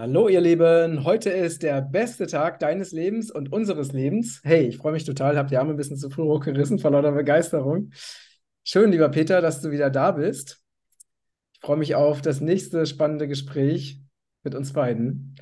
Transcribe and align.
Hallo, 0.00 0.28
ihr 0.28 0.40
Lieben. 0.40 1.02
Heute 1.02 1.30
ist 1.30 1.64
der 1.64 1.82
beste 1.82 2.28
Tag 2.28 2.60
deines 2.60 2.92
Lebens 2.92 3.32
und 3.32 3.52
unseres 3.52 3.90
Lebens. 3.90 4.40
Hey, 4.44 4.68
ich 4.68 4.76
freue 4.76 4.92
mich 4.92 5.02
total. 5.02 5.36
Hab 5.36 5.48
die 5.48 5.56
Arme 5.56 5.72
ein 5.72 5.76
bisschen 5.76 5.96
zu 5.96 6.08
früh 6.08 6.22
hochgerissen 6.22 6.78
vor 6.78 6.92
lauter 6.92 7.10
Begeisterung. 7.10 7.90
Schön, 8.62 8.92
lieber 8.92 9.08
Peter, 9.08 9.40
dass 9.40 9.60
du 9.60 9.72
wieder 9.72 9.90
da 9.90 10.12
bist. 10.12 10.62
Ich 11.52 11.58
freue 11.62 11.78
mich 11.78 11.96
auf 11.96 12.22
das 12.22 12.40
nächste 12.40 12.86
spannende 12.86 13.26
Gespräch 13.26 14.00
mit 14.44 14.54
uns 14.54 14.72
beiden. 14.72 15.34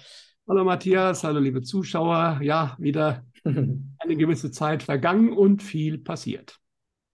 Hallo 0.49 0.65
Matthias, 0.65 1.23
hallo 1.23 1.39
liebe 1.39 1.61
Zuschauer. 1.61 2.41
Ja, 2.41 2.77
wieder 2.79 3.27
eine 3.45 4.17
gewisse 4.17 4.51
Zeit 4.53 4.83
vergangen 4.83 5.35
und 5.35 5.63
viel 5.63 5.99
passiert. 5.99 6.57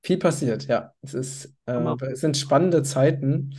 Viel 0.05 0.19
passiert, 0.19 0.69
ja. 0.69 0.93
Es 1.03 1.13
ist, 1.13 1.57
äh, 1.67 1.77
es 2.13 2.21
sind 2.21 2.37
spannende 2.37 2.85
Zeiten. 2.85 3.57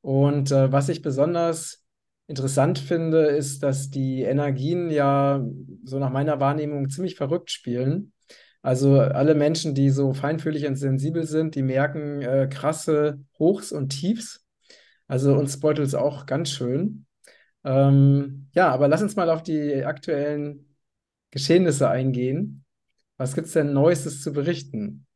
Und 0.00 0.52
äh, 0.52 0.70
was 0.70 0.88
ich 0.88 1.02
besonders 1.02 1.85
interessant 2.28 2.78
finde, 2.78 3.26
ist, 3.26 3.62
dass 3.62 3.90
die 3.90 4.22
Energien 4.22 4.90
ja 4.90 5.44
so 5.84 5.98
nach 5.98 6.10
meiner 6.10 6.40
Wahrnehmung 6.40 6.88
ziemlich 6.88 7.16
verrückt 7.16 7.50
spielen. 7.50 8.12
Also 8.62 8.98
alle 9.00 9.34
Menschen, 9.34 9.74
die 9.74 9.90
so 9.90 10.12
feinfühlig 10.12 10.66
und 10.66 10.76
sensibel 10.76 11.24
sind, 11.24 11.54
die 11.54 11.62
merken 11.62 12.20
äh, 12.22 12.48
krasse 12.50 13.20
Hochs 13.38 13.70
und 13.70 13.90
Tiefs. 13.90 14.44
Also 15.06 15.36
uns 15.36 15.60
beutelt 15.60 15.86
es 15.86 15.94
auch 15.94 16.26
ganz 16.26 16.50
schön. 16.50 17.06
Ähm, 17.64 18.48
ja, 18.54 18.68
aber 18.70 18.88
lass 18.88 19.02
uns 19.02 19.14
mal 19.14 19.30
auf 19.30 19.42
die 19.42 19.84
aktuellen 19.84 20.74
Geschehnisse 21.30 21.88
eingehen. 21.88 22.64
Was 23.18 23.34
gibt 23.34 23.46
es 23.46 23.52
denn 23.52 23.72
Neuestes 23.72 24.20
zu 24.20 24.32
berichten? 24.32 25.06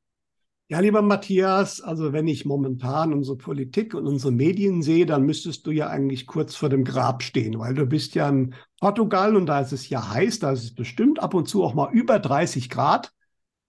Ja, 0.70 0.79
lieber 0.79 1.02
Matthias, 1.02 1.80
also 1.80 2.12
wenn 2.12 2.29
ich 2.29 2.45
momentan 2.45 3.12
unsere 3.12 3.37
Politik 3.37 3.92
und 3.92 4.06
unsere 4.06 4.30
Medien 4.30 4.83
sehe, 4.83 5.05
dann 5.05 5.24
müsstest 5.24 5.66
du 5.66 5.73
ja 5.73 5.88
eigentlich 5.88 6.29
kurz 6.29 6.55
vor 6.55 6.69
dem 6.69 6.84
Grab 6.84 7.24
stehen, 7.24 7.59
weil 7.59 7.74
du 7.74 7.87
bist 7.87 8.15
ja 8.15 8.29
in 8.29 8.55
Portugal 8.79 9.34
und 9.34 9.46
da 9.46 9.59
ist 9.59 9.73
es 9.73 9.88
ja 9.88 10.15
heiß, 10.15 10.38
da 10.38 10.52
ist 10.52 10.62
es 10.62 10.73
bestimmt 10.73 11.21
ab 11.21 11.35
und 11.35 11.49
zu 11.49 11.65
auch 11.65 11.74
mal 11.74 11.93
über 11.93 12.21
30 12.21 12.71
Grad. 12.71 13.10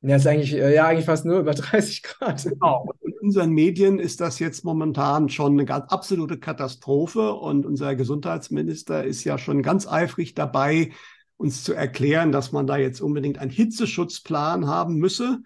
Ja, 0.01 0.15
ist 0.15 0.27
eigentlich, 0.27 0.53
äh, 0.53 0.75
ja, 0.75 0.85
eigentlich 0.85 1.07
fast 1.07 1.25
nur 1.25 1.39
über 1.39 1.53
30 1.55 2.03
Grad. 2.03 2.43
Genau. 2.43 2.85
Und 3.01 3.11
in 3.11 3.17
unseren 3.19 3.49
Medien 3.49 3.97
ist 3.97 4.21
das 4.21 4.37
jetzt 4.37 4.63
momentan 4.63 5.27
schon 5.29 5.53
eine 5.53 5.65
ganz 5.65 5.91
absolute 5.91 6.37
Katastrophe 6.37 7.33
und 7.33 7.65
unser 7.65 7.95
Gesundheitsminister 7.95 9.03
ist 9.03 9.23
ja 9.23 9.39
schon 9.39 9.63
ganz 9.63 9.87
eifrig 9.87 10.35
dabei, 10.35 10.91
uns 11.37 11.63
zu 11.63 11.73
erklären, 11.73 12.31
dass 12.31 12.51
man 12.51 12.67
da 12.67 12.77
jetzt 12.77 13.01
unbedingt 13.01 13.39
einen 13.39 13.49
Hitzeschutzplan 13.49 14.67
haben 14.67 14.97
müsse 14.97 15.39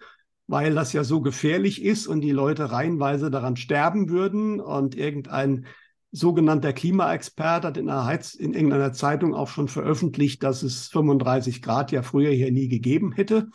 weil 0.46 0.74
das 0.74 0.92
ja 0.92 1.04
so 1.04 1.20
gefährlich 1.20 1.82
ist 1.82 2.06
und 2.06 2.20
die 2.20 2.32
Leute 2.32 2.70
reihenweise 2.70 3.30
daran 3.30 3.56
sterben 3.56 4.08
würden. 4.08 4.60
Und 4.60 4.94
irgendein 4.94 5.66
sogenannter 6.12 6.72
Klimaexperte 6.72 7.68
hat 7.68 7.76
in, 7.76 7.92
Heiz 7.92 8.34
in 8.34 8.54
irgendeiner 8.54 8.92
Zeitung 8.92 9.34
auch 9.34 9.48
schon 9.48 9.68
veröffentlicht, 9.68 10.42
dass 10.42 10.62
es 10.62 10.88
35 10.88 11.62
Grad 11.62 11.92
ja 11.92 12.02
früher 12.02 12.30
hier 12.30 12.52
nie 12.52 12.68
gegeben 12.68 13.12
hätte. 13.12 13.48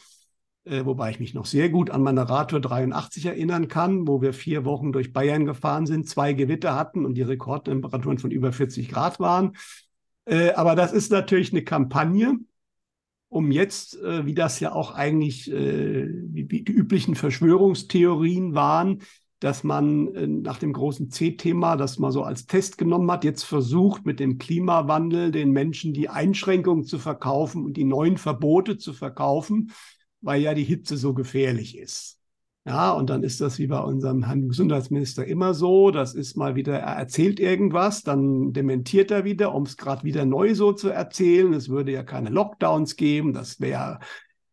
Äh, 0.63 0.85
wobei 0.85 1.09
ich 1.09 1.19
mich 1.19 1.33
noch 1.33 1.45
sehr 1.45 1.69
gut 1.69 1.89
an 1.89 2.03
meine 2.03 2.29
Radtour 2.29 2.59
83 2.59 3.25
erinnern 3.25 3.67
kann, 3.67 4.07
wo 4.07 4.21
wir 4.21 4.31
vier 4.31 4.63
Wochen 4.63 4.91
durch 4.91 5.11
Bayern 5.11 5.45
gefahren 5.45 5.87
sind, 5.87 6.07
zwei 6.07 6.33
Gewitter 6.33 6.75
hatten 6.75 7.05
und 7.05 7.15
die 7.15 7.23
Rekordtemperaturen 7.23 8.19
von 8.19 8.29
über 8.29 8.51
40 8.51 8.89
Grad 8.89 9.19
waren. 9.19 9.53
Äh, 10.25 10.51
aber 10.51 10.75
das 10.75 10.93
ist 10.93 11.11
natürlich 11.11 11.51
eine 11.51 11.63
Kampagne, 11.63 12.37
um 13.31 13.49
jetzt, 13.49 13.95
äh, 14.01 14.25
wie 14.25 14.33
das 14.33 14.59
ja 14.59 14.73
auch 14.73 14.91
eigentlich 14.91 15.49
äh, 15.49 16.05
wie, 16.05 16.51
wie 16.51 16.63
die 16.63 16.71
üblichen 16.73 17.15
Verschwörungstheorien 17.15 18.55
waren, 18.55 19.03
dass 19.39 19.63
man 19.63 20.13
äh, 20.15 20.27
nach 20.27 20.59
dem 20.59 20.73
großen 20.73 21.09
C-Thema, 21.09 21.77
das 21.77 21.97
man 21.97 22.11
so 22.11 22.23
als 22.23 22.45
Test 22.45 22.77
genommen 22.77 23.09
hat, 23.09 23.23
jetzt 23.23 23.43
versucht, 23.43 24.05
mit 24.05 24.19
dem 24.19 24.37
Klimawandel 24.37 25.31
den 25.31 25.51
Menschen 25.51 25.93
die 25.93 26.09
Einschränkungen 26.09 26.83
zu 26.83 26.99
verkaufen 26.99 27.63
und 27.63 27.77
die 27.77 27.85
neuen 27.85 28.17
Verbote 28.17 28.77
zu 28.77 28.91
verkaufen, 28.91 29.71
weil 30.19 30.41
ja 30.41 30.53
die 30.53 30.65
Hitze 30.65 30.97
so 30.97 31.13
gefährlich 31.13 31.77
ist. 31.77 32.20
Ja, 32.63 32.91
und 32.91 33.09
dann 33.09 33.23
ist 33.23 33.41
das 33.41 33.57
wie 33.57 33.65
bei 33.65 33.79
unserem 33.79 34.23
Herrn 34.23 34.47
Gesundheitsminister 34.47 35.25
immer 35.25 35.55
so. 35.55 35.89
Das 35.89 36.13
ist 36.13 36.37
mal 36.37 36.55
wieder, 36.55 36.77
er 36.77 36.95
erzählt 36.95 37.39
irgendwas, 37.39 38.03
dann 38.03 38.53
dementiert 38.53 39.09
er 39.09 39.23
wieder, 39.23 39.55
um 39.55 39.63
es 39.63 39.77
gerade 39.77 40.03
wieder 40.03 40.25
neu 40.25 40.53
so 40.53 40.71
zu 40.71 40.89
erzählen. 40.89 41.53
Es 41.53 41.69
würde 41.69 41.91
ja 41.91 42.03
keine 42.03 42.29
Lockdowns 42.29 42.97
geben. 42.97 43.33
Das 43.33 43.59
wäre 43.59 43.99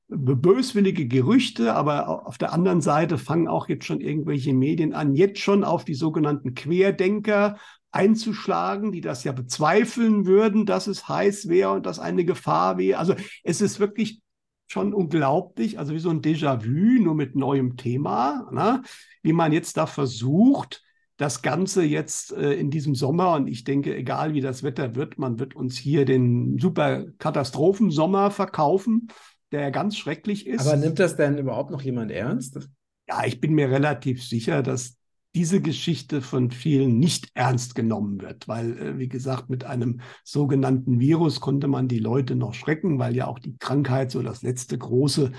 böswillige 0.09 1.07
Gerüchte, 1.07 1.75
aber 1.75 2.27
auf 2.27 2.39
der 2.39 2.55
anderen 2.55 2.81
Seite 2.81 3.19
fangen 3.19 3.47
auch 3.47 3.69
jetzt 3.69 3.85
schon 3.85 4.01
irgendwelche 4.01 4.55
Medien 4.55 4.95
an, 4.95 5.15
jetzt 5.15 5.41
schon 5.41 5.63
auf 5.63 5.85
die 5.85 5.93
sogenannten 5.93 6.55
Querdenker 6.55 7.59
einzuschlagen, 7.91 8.91
die 8.91 9.03
das 9.03 9.25
ja 9.25 9.33
bezweifeln 9.33 10.25
würden, 10.25 10.65
dass 10.65 10.87
es 10.87 11.09
heiß 11.09 11.49
wäre 11.49 11.73
und 11.73 11.85
dass 11.85 11.99
eine 11.99 12.25
Gefahr 12.25 12.79
wäre. 12.79 12.99
Also 12.99 13.15
es 13.45 13.61
ist 13.61 13.81
wirklich 13.81 14.23
schon 14.69 14.95
unglaublich, 14.95 15.79
also 15.79 15.95
wie 15.95 15.99
so 15.99 16.11
ein 16.11 16.23
Déjà-vu, 16.23 17.03
nur 17.03 17.15
mit 17.15 17.35
neuem 17.35 17.77
Thema, 17.77 18.49
ne? 18.53 18.83
wie 19.23 19.33
man 19.33 19.53
jetzt 19.53 19.77
da 19.77 19.87
versucht, 19.87 20.83
das 21.17 21.43
Ganze 21.43 21.83
jetzt 21.83 22.33
äh, 22.33 22.53
in 22.53 22.71
diesem 22.71 22.95
Sommer, 22.95 23.35
und 23.35 23.49
ich 23.49 23.65
denke, 23.65 23.97
egal 23.97 24.35
wie 24.35 24.41
das 24.41 24.63
Wetter 24.63 24.95
wird, 24.95 25.19
man 25.19 25.41
wird 25.41 25.57
uns 25.57 25.77
hier 25.77 26.05
den 26.05 26.59
super 26.59 27.07
Katastrophensommer 27.19 28.31
verkaufen, 28.31 29.09
der 29.51 29.71
ganz 29.71 29.97
schrecklich 29.97 30.47
ist. 30.47 30.67
Aber 30.67 30.77
nimmt 30.77 30.99
das 30.99 31.17
denn 31.17 31.39
überhaupt 31.39 31.71
noch 31.71 31.83
jemand 31.83 32.13
ernst? 32.13 32.61
Ja, 33.09 33.25
ich 33.25 33.41
bin 33.41 33.55
mir 33.55 33.71
relativ 33.71 34.23
sicher, 34.23 34.63
dass 34.63 34.98
diese 35.39 35.61
Geschichte 35.61 36.21
von 36.21 36.51
vielen 36.51 36.99
nicht 36.99 37.31
ernst 37.35 37.77
genommen 37.77 38.21
wird, 38.21 38.49
weil, 38.49 38.77
äh, 38.77 38.99
wie 38.99 39.09
gesagt, 39.09 39.49
mit 39.49 39.63
einem 39.63 40.01
sogenannten 40.25 40.99
Virus 40.99 41.39
konnte 41.39 41.69
man 41.69 41.87
die 41.87 42.01
Leute 42.01 42.35
noch 42.35 42.55
schrecken, 42.55 42.99
weil 42.99 43.15
ja 43.15 43.29
auch 43.29 43.39
die 43.39 43.57
Krankheit 43.57 44.11
so 44.11 44.21
das 44.21 44.43
letzte 44.43 44.77
große 44.77 45.31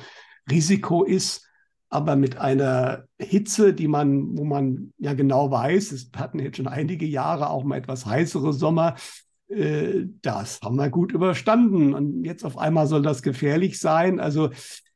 Risiko 0.50 1.04
ist. 1.04 1.46
Aber 1.90 2.16
mit 2.16 2.38
einer 2.38 3.08
Hitze, 3.20 3.74
die 3.74 3.90
man, 3.90 4.38
wo 4.38 4.46
man 4.46 4.94
ja 5.00 5.14
genau 5.16 5.52
weiß, 5.52 5.92
es 5.92 6.10
hatten 6.16 6.40
jetzt 6.40 6.56
schon 6.56 6.68
einige 6.68 7.06
Jahre 7.06 7.50
auch 7.50 7.66
mal 7.66 7.76
etwas 7.76 8.06
heißere 8.06 8.54
Sommer, 8.54 8.96
äh, 9.50 10.06
das 10.22 10.62
haben 10.62 10.78
wir 10.78 10.90
gut 10.90 11.12
überstanden. 11.12 11.94
Und 11.94 12.24
jetzt 12.24 12.46
auf 12.46 12.58
einmal 12.58 12.88
soll 12.88 13.02
das 13.02 13.22
gefährlich 13.22 13.82
sein. 13.82 14.22
Also 14.22 14.50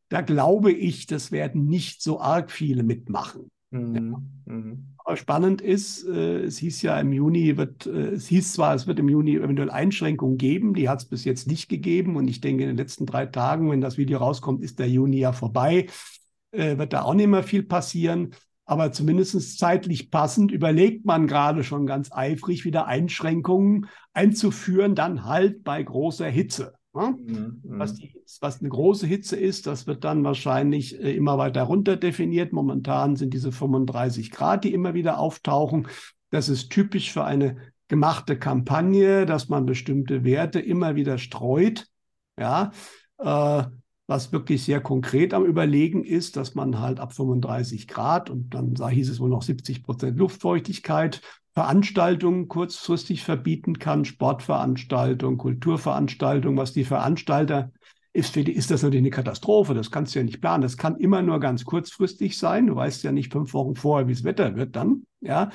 da 0.08 0.22
glaube 0.22 0.72
ich, 0.72 1.08
das 1.08 1.34
werden 1.34 1.66
nicht 1.66 2.02
so 2.02 2.22
arg 2.22 2.52
viele 2.52 2.84
mitmachen. 2.84 3.52
Mhm. 3.74 4.16
Mhm. 4.46 4.88
Aber 4.98 5.18
spannend 5.18 5.62
ist, 5.62 6.08
äh, 6.08 6.44
es 6.44 6.58
hieß 6.60 6.82
ja 6.84 7.00
im 7.00 7.12
Juni 7.12 7.58
wird, 7.58 7.88
äh, 7.88 8.12
es 8.12 8.28
hieß 8.28 8.54
zwar, 8.54 8.76
es 8.76 8.88
wird 8.88 9.00
im 9.00 9.10
Juni 9.10 9.36
eventuell 9.36 9.70
Einschränkungen 9.70 10.38
geben, 10.38 10.74
die 10.74 10.88
hat 10.88 11.00
es 11.00 11.06
bis 11.06 11.26
jetzt 11.26 11.48
nicht 11.48 11.70
gegeben. 11.70 12.16
Und 12.16 12.28
ich 12.28 12.40
denke, 12.40 12.64
in 12.64 12.70
den 12.70 12.78
letzten 12.78 13.06
drei 13.06 13.26
Tagen, 13.26 13.70
wenn 13.70 13.82
das 13.82 13.98
Video 13.98 14.20
rauskommt, 14.20 14.64
ist 14.64 14.80
der 14.80 14.90
Juni 14.90 15.18
ja 15.18 15.34
vorbei, 15.34 15.88
äh, 16.52 16.78
wird 16.78 16.94
da 16.94 17.02
auch 17.02 17.16
nicht 17.16 17.28
mehr 17.28 17.44
viel 17.44 17.64
passieren. 17.64 18.34
Aber 18.66 18.94
zumindest 18.94 19.60
zeitlich 19.60 20.10
passend 20.10 20.52
überlegt 20.52 21.06
man 21.06 21.28
gerade 21.28 21.66
schon 21.66 21.86
ganz 21.86 22.12
eifrig, 22.14 22.64
wieder 22.64 22.88
Einschränkungen 22.88 23.88
einzuführen, 24.14 24.96
dann 24.96 25.26
halt 25.26 25.66
bei 25.66 25.84
großer 25.84 26.28
Hitze. 26.28 26.74
Ne? 26.94 27.18
Mhm, 27.26 27.62
was, 27.64 27.94
mhm. 27.94 27.98
die, 27.98 28.22
was, 28.40 28.60
eine 28.60 28.70
große 28.70 29.08
Hitze 29.08 29.36
ist, 29.36 29.66
das 29.66 29.88
wird 29.88 30.04
dann 30.04 30.24
wahrscheinlich 30.24 31.02
äh, 31.02 31.16
immer 31.16 31.38
weiter 31.38 31.64
runter 31.64 31.98
definiert. 31.98 32.54
Momentan 32.54 33.16
sind 33.16 33.34
diese 33.34 33.52
35 33.52 34.32
Grad, 34.32 34.64
die 34.64 34.74
immer 34.74 34.94
wieder 34.94 35.20
auftauchen. 35.20 35.88
Das 36.30 36.50
ist 36.50 36.70
typisch 36.70 37.12
für 37.12 37.24
eine 37.24 37.58
gemachte 37.88 38.38
Kampagne, 38.38 39.26
dass 39.26 39.50
man 39.50 39.66
bestimmte 39.66 40.24
Werte 40.24 40.60
immer 40.60 40.96
wieder 40.96 41.18
streut. 41.18 41.88
Ja, 42.38 42.72
äh, 43.20 43.64
was 44.08 44.32
wirklich 44.32 44.64
sehr 44.64 44.82
konkret 44.82 45.34
am 45.34 45.46
Überlegen 45.46 46.04
ist, 46.04 46.36
dass 46.36 46.56
man 46.56 46.80
halt 46.80 47.00
ab 47.00 47.14
35 47.14 47.88
Grad 47.88 48.30
und 48.30 48.54
dann 48.54 48.76
hieß 48.90 49.10
es 49.10 49.20
wohl 49.20 49.30
noch 49.30 49.44
70 49.44 49.84
Prozent 49.84 50.18
Luftfeuchtigkeit 50.20 51.22
Veranstaltungen 51.54 52.48
kurzfristig 52.48 53.24
verbieten 53.24 53.78
kann, 53.80 54.06
Sportveranstaltungen, 54.06 55.38
Kulturveranstaltungen, 55.38 56.58
was 56.58 56.74
die 56.74 56.84
Veranstalter 56.84 57.72
ist, 58.12 58.34
für 58.34 58.44
die 58.44 58.54
ist 58.54 58.70
das 58.70 58.84
natürlich 58.84 59.02
eine 59.02 59.10
Katastrophe. 59.10 59.74
Das 59.74 59.90
kannst 59.90 60.14
du 60.14 60.20
ja 60.20 60.26
nicht 60.26 60.40
planen. 60.40 60.62
Das 60.62 60.78
kann 60.78 60.98
immer 60.98 61.22
nur 61.22 61.40
ganz 61.40 61.66
kurzfristig 61.66 62.38
sein. 62.38 62.68
Du 62.68 62.76
weißt 62.76 63.04
ja 63.04 63.12
nicht 63.12 63.32
fünf 63.32 63.54
Wochen 63.54 63.76
vorher, 63.76 64.08
wie 64.08 64.14
das 64.14 64.24
Wetter 64.24 64.56
wird 64.56 64.76
dann. 64.76 65.06
Ja. 65.22 65.50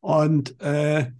Und 0.00 0.60
äh, 0.60 1.12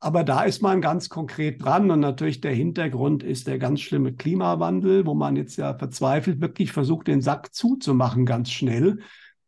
aber 0.00 0.22
da 0.22 0.42
ist 0.44 0.62
man 0.62 0.80
ganz 0.80 1.08
konkret 1.08 1.62
dran. 1.62 1.90
Und 1.90 2.00
natürlich 2.00 2.40
der 2.40 2.54
Hintergrund 2.54 3.24
ist 3.24 3.48
der 3.48 3.58
ganz 3.58 3.80
schlimme 3.80 4.14
Klimawandel, 4.14 5.06
wo 5.06 5.14
man 5.14 5.34
jetzt 5.34 5.56
ja 5.56 5.76
verzweifelt 5.76 6.40
wirklich 6.40 6.70
versucht, 6.70 7.08
den 7.08 7.20
Sack 7.20 7.52
zuzumachen, 7.52 8.24
ganz 8.24 8.50
schnell. 8.50 9.00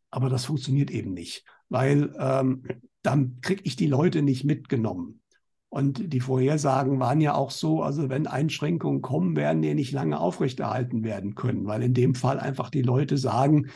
Aber 0.09 0.29
das 0.29 0.45
funktioniert 0.45 0.91
eben 0.91 1.13
nicht, 1.13 1.45
weil 1.69 2.13
ähm, 2.19 2.63
dann 3.03 3.39
kriege 3.41 3.61
ich 3.65 3.75
die 3.75 3.87
Leute 3.87 4.21
nicht 4.21 4.43
mitgenommen. 4.43 5.21
Und 5.69 6.11
die 6.11 6.19
Vorhersagen 6.19 6.99
waren 6.99 7.21
ja 7.21 7.33
auch 7.33 7.49
so, 7.49 7.81
also 7.81 8.09
wenn 8.09 8.27
Einschränkungen 8.27 9.01
kommen, 9.01 9.37
werden 9.37 9.61
die 9.61 9.73
nicht 9.73 9.93
lange 9.93 10.19
aufrechterhalten 10.19 11.03
werden 11.03 11.33
können, 11.33 11.65
weil 11.65 11.81
in 11.81 11.93
dem 11.93 12.13
Fall 12.13 12.39
einfach 12.39 12.69
die 12.69 12.81
Leute 12.81 13.17
sagen, 13.17 13.69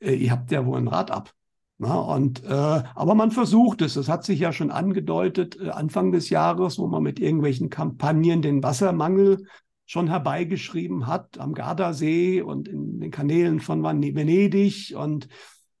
äh, 0.00 0.14
ihr 0.14 0.30
habt 0.30 0.50
ja 0.50 0.64
wohl 0.64 0.78
ein 0.78 0.88
Rad 0.88 1.10
ab. 1.10 1.34
Na, 1.76 1.98
und, 1.98 2.44
äh, 2.44 2.48
aber 2.48 3.14
man 3.14 3.32
versucht 3.32 3.82
es. 3.82 3.94
Das 3.94 4.08
hat 4.08 4.24
sich 4.24 4.38
ja 4.38 4.52
schon 4.52 4.70
angedeutet 4.70 5.58
äh, 5.60 5.70
Anfang 5.70 6.12
des 6.12 6.30
Jahres, 6.30 6.78
wo 6.78 6.86
man 6.86 7.02
mit 7.02 7.20
irgendwelchen 7.20 7.70
Kampagnen 7.70 8.40
den 8.40 8.62
Wassermangel 8.62 9.44
schon 9.84 10.08
herbeigeschrieben 10.08 11.06
hat 11.06 11.38
am 11.38 11.52
Gardasee 11.52 12.40
und 12.40 12.68
in 12.68 13.00
den 13.00 13.10
Kanälen 13.10 13.60
von 13.60 13.82
Venedig. 13.82 14.94
Und 14.96 15.28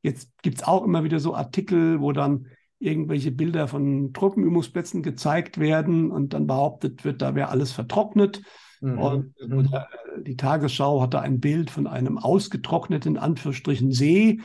jetzt 0.02 0.28
gibt 0.42 0.58
es 0.58 0.64
auch 0.64 0.84
immer 0.84 1.04
wieder 1.04 1.18
so 1.18 1.34
Artikel, 1.34 2.00
wo 2.00 2.12
dann 2.12 2.46
irgendwelche 2.82 3.30
Bilder 3.30 3.68
von 3.68 4.12
Truppenübungsplätzen 4.12 5.02
gezeigt 5.02 5.58
werden 5.58 6.10
und 6.10 6.34
dann 6.34 6.46
behauptet 6.46 7.04
wird, 7.04 7.22
da 7.22 7.34
wäre 7.34 7.48
alles 7.48 7.72
vertrocknet. 7.72 8.42
Mhm. 8.80 8.98
Und 8.98 9.34
mhm. 9.46 9.68
Äh, 9.72 10.22
die 10.22 10.36
Tagesschau 10.36 11.00
hatte 11.00 11.20
ein 11.20 11.40
Bild 11.40 11.70
von 11.70 11.86
einem 11.86 12.18
ausgetrockneten 12.18 13.16
Anführungsstrichen 13.16 13.92
See, 13.92 14.40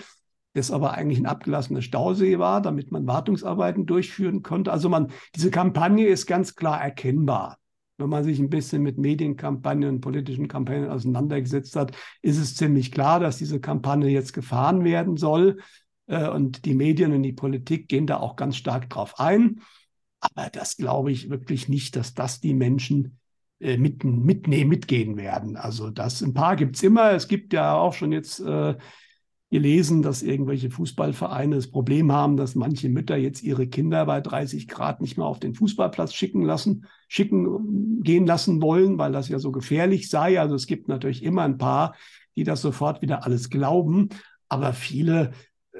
das 0.54 0.72
aber 0.72 0.94
eigentlich 0.94 1.20
ein 1.20 1.26
abgelassener 1.26 1.82
Stausee 1.82 2.40
war, 2.40 2.62
damit 2.62 2.92
man 2.92 3.08
Wartungsarbeiten 3.08 3.86
durchführen 3.86 4.44
konnte. 4.44 4.72
Also 4.72 4.90
man, 4.90 5.12
diese 5.36 5.52
Kampagne 5.52 6.08
ist 6.08 6.28
ganz 6.28 6.56
klar 6.56 6.82
erkennbar. 6.82 7.58
Wenn 8.00 8.10
man 8.10 8.24
sich 8.24 8.38
ein 8.38 8.52
bisschen 8.52 8.84
mit 8.84 9.00
Medienkampagnen 9.00 9.90
und 9.90 10.02
politischen 10.02 10.48
Kampagnen 10.48 10.90
auseinandergesetzt 10.90 11.76
hat, 11.76 11.94
ist 12.22 12.38
es 12.38 12.56
ziemlich 12.56 12.92
klar, 12.92 13.20
dass 13.20 13.38
diese 13.38 13.60
Kampagne 13.60 14.10
jetzt 14.10 14.34
gefahren 14.34 14.84
werden 14.84 15.18
soll. 15.18 15.58
Äh, 16.08 16.30
und 16.30 16.66
die 16.66 16.74
Medien 16.74 17.14
und 17.14 17.24
die 17.24 17.34
Politik 17.34 17.88
gehen 17.88 18.08
da 18.08 18.18
auch 18.18 18.36
ganz 18.36 18.58
stark 18.58 18.90
drauf 18.90 19.20
ein. 19.20 19.62
Aber 20.20 20.50
das 20.50 20.78
glaube 20.78 21.12
ich 21.12 21.30
wirklich 21.30 21.70
nicht, 21.70 21.96
dass 21.96 22.14
das 22.14 22.40
die 22.40 22.54
Menschen 22.54 23.20
äh, 23.60 23.78
mit, 23.78 24.04
mitnehmen, 24.04 24.70
mitgehen 24.70 25.18
werden. 25.18 25.58
Also 25.58 25.90
das 25.90 26.22
ein 26.22 26.34
paar 26.34 26.56
gibt 26.56 26.76
es 26.76 26.84
immer. 26.84 27.12
Es 27.12 27.28
gibt 27.28 27.54
ja 27.54 27.76
auch 27.76 27.94
schon 27.94 28.12
jetzt 28.12 28.40
äh, 28.40 28.76
gelesen, 29.50 30.02
dass 30.02 30.24
irgendwelche 30.24 30.70
Fußballvereine 30.70 31.56
das 31.56 31.72
Problem 31.72 32.12
haben, 32.12 32.36
dass 32.36 32.56
manche 32.56 32.90
Mütter 32.90 33.16
jetzt 33.16 33.44
ihre 33.44 33.68
Kinder 33.68 34.06
bei 34.06 34.20
30 34.20 34.68
Grad 34.68 35.02
nicht 35.02 35.18
mehr 35.18 35.26
auf 35.26 35.40
den 35.40 35.54
Fußballplatz 35.54 36.14
schicken 36.14 36.42
lassen, 36.42 36.86
schicken 37.08 38.04
gehen 38.04 38.26
lassen 38.28 38.62
wollen, 38.62 38.98
weil 38.98 39.14
das 39.14 39.30
ja 39.30 39.40
so 39.40 39.52
gefährlich 39.52 40.10
sei. 40.10 40.40
Also 40.40 40.56
es 40.56 40.68
gibt 40.68 40.90
natürlich 40.90 41.24
immer 41.24 41.44
ein 41.44 41.58
paar, 41.58 41.96
die 42.36 42.44
das 42.44 42.62
sofort 42.62 43.02
wieder 43.02 43.26
alles 43.26 43.50
glauben, 43.50 44.10
aber 44.50 44.74
viele 44.74 45.32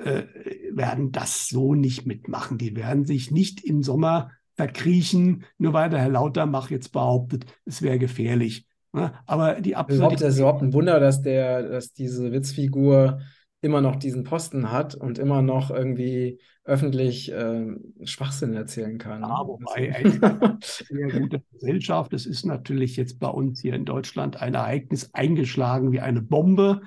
äh, 0.04 0.24
werden 0.72 1.12
das 1.12 1.48
so 1.48 1.74
nicht 1.74 2.06
mitmachen. 2.06 2.58
Die 2.58 2.76
werden 2.76 3.06
sich 3.06 3.32
nicht 3.32 3.64
im 3.64 3.84
Sommer 3.84 4.32
verkriechen, 4.56 5.46
nur 5.58 5.74
weil 5.74 5.90
der 5.90 6.00
Herr 6.00 6.10
Lauterbach 6.10 6.70
jetzt 6.70 6.92
behauptet, 6.92 7.46
es 7.66 7.82
wäre 7.82 8.00
gefährlich. 8.00 8.68
Ne? 8.94 9.14
Aber 9.26 9.62
die 9.62 9.76
Absurdität. 9.76 10.28
Es 10.28 10.34
ist 10.34 10.40
überhaupt 10.40 10.64
ein 10.64 10.74
Wunder, 10.74 11.00
dass 11.00 11.22
der, 11.22 11.64
dass 11.70 11.94
diese 11.94 12.32
Witzfigur 12.32 13.20
immer 13.62 13.82
noch 13.82 13.96
diesen 13.96 14.24
Posten 14.24 14.72
hat 14.72 14.96
und 14.96 15.20
immer 15.20 15.42
noch 15.42 15.72
irgendwie 15.72 16.40
öffentlich 16.64 17.32
äh, 17.32 17.66
Schwachsinn 18.04 18.54
erzählen 18.54 18.98
kann. 18.98 19.22
Ja, 19.22 19.44
wobei 19.46 19.88
echt 19.88 20.20
sehr 20.88 21.20
gute 21.20 21.42
Gesellschaft. 21.54 22.14
Es 22.14 22.26
ist 22.26 22.46
natürlich 22.46 22.98
jetzt 22.98 23.20
bei 23.20 23.30
uns 23.30 23.62
hier 23.62 23.74
in 23.74 23.86
Deutschland 23.86 24.42
ein 24.42 24.54
Ereignis 24.54 25.14
eingeschlagen 25.14 25.92
wie 25.92 26.02
eine 26.02 26.22
Bombe. 26.22 26.82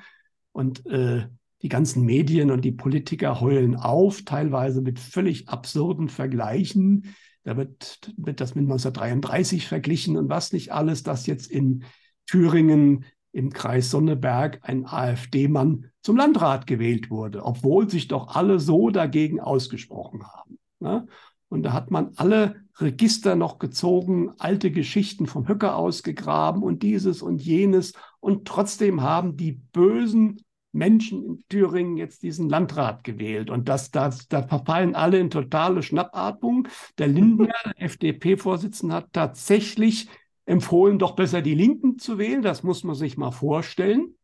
Und 0.52 0.84
äh, 0.86 1.26
die 1.62 1.68
ganzen 1.68 2.04
Medien 2.04 2.50
und 2.50 2.64
die 2.64 2.72
Politiker 2.72 3.40
heulen 3.40 3.76
auf, 3.76 4.22
teilweise 4.22 4.80
mit 4.80 4.98
völlig 4.98 5.48
absurden 5.48 6.08
Vergleichen. 6.08 7.14
Da 7.44 7.56
wird, 7.56 8.12
wird 8.16 8.40
das 8.40 8.54
mit 8.54 8.64
1933 8.64 9.66
verglichen 9.66 10.16
und 10.16 10.28
was 10.28 10.52
nicht 10.52 10.72
alles, 10.72 11.02
dass 11.02 11.26
jetzt 11.26 11.50
in 11.50 11.84
Thüringen 12.26 13.04
im 13.32 13.52
Kreis 13.52 13.90
Sonneberg 13.90 14.60
ein 14.62 14.86
AfD-Mann 14.86 15.86
zum 16.02 16.16
Landrat 16.16 16.66
gewählt 16.66 17.10
wurde, 17.10 17.44
obwohl 17.44 17.88
sich 17.88 18.08
doch 18.08 18.34
alle 18.34 18.58
so 18.58 18.90
dagegen 18.90 19.40
ausgesprochen 19.40 20.24
haben. 20.26 20.58
Ne? 20.80 21.06
Und 21.48 21.62
da 21.62 21.72
hat 21.72 21.90
man 21.90 22.12
alle 22.16 22.56
Register 22.78 23.36
noch 23.36 23.58
gezogen, 23.58 24.32
alte 24.38 24.70
Geschichten 24.70 25.26
vom 25.26 25.46
Höcker 25.46 25.76
ausgegraben 25.76 26.62
und 26.62 26.82
dieses 26.82 27.22
und 27.22 27.42
jenes. 27.42 27.92
Und 28.20 28.46
trotzdem 28.46 29.02
haben 29.02 29.36
die 29.36 29.52
bösen 29.52 30.40
Menschen 30.72 31.24
in 31.24 31.44
Thüringen 31.48 31.96
jetzt 31.96 32.22
diesen 32.22 32.48
Landrat 32.48 33.04
gewählt. 33.04 33.50
Und 33.50 33.68
das, 33.68 33.90
das, 33.90 34.28
da 34.28 34.42
verfallen 34.42 34.94
alle 34.94 35.18
in 35.18 35.30
totale 35.30 35.82
Schnappatmung. 35.82 36.68
Der 36.98 37.08
Lindner, 37.08 37.54
FDP-Vorsitzende, 37.76 38.94
hat 38.94 39.12
tatsächlich 39.12 40.08
empfohlen, 40.46 40.98
doch 40.98 41.16
besser 41.16 41.42
die 41.42 41.54
Linken 41.54 41.98
zu 41.98 42.18
wählen. 42.18 42.42
Das 42.42 42.62
muss 42.62 42.84
man 42.84 42.94
sich 42.94 43.16
mal 43.16 43.30
vorstellen. 43.30 44.14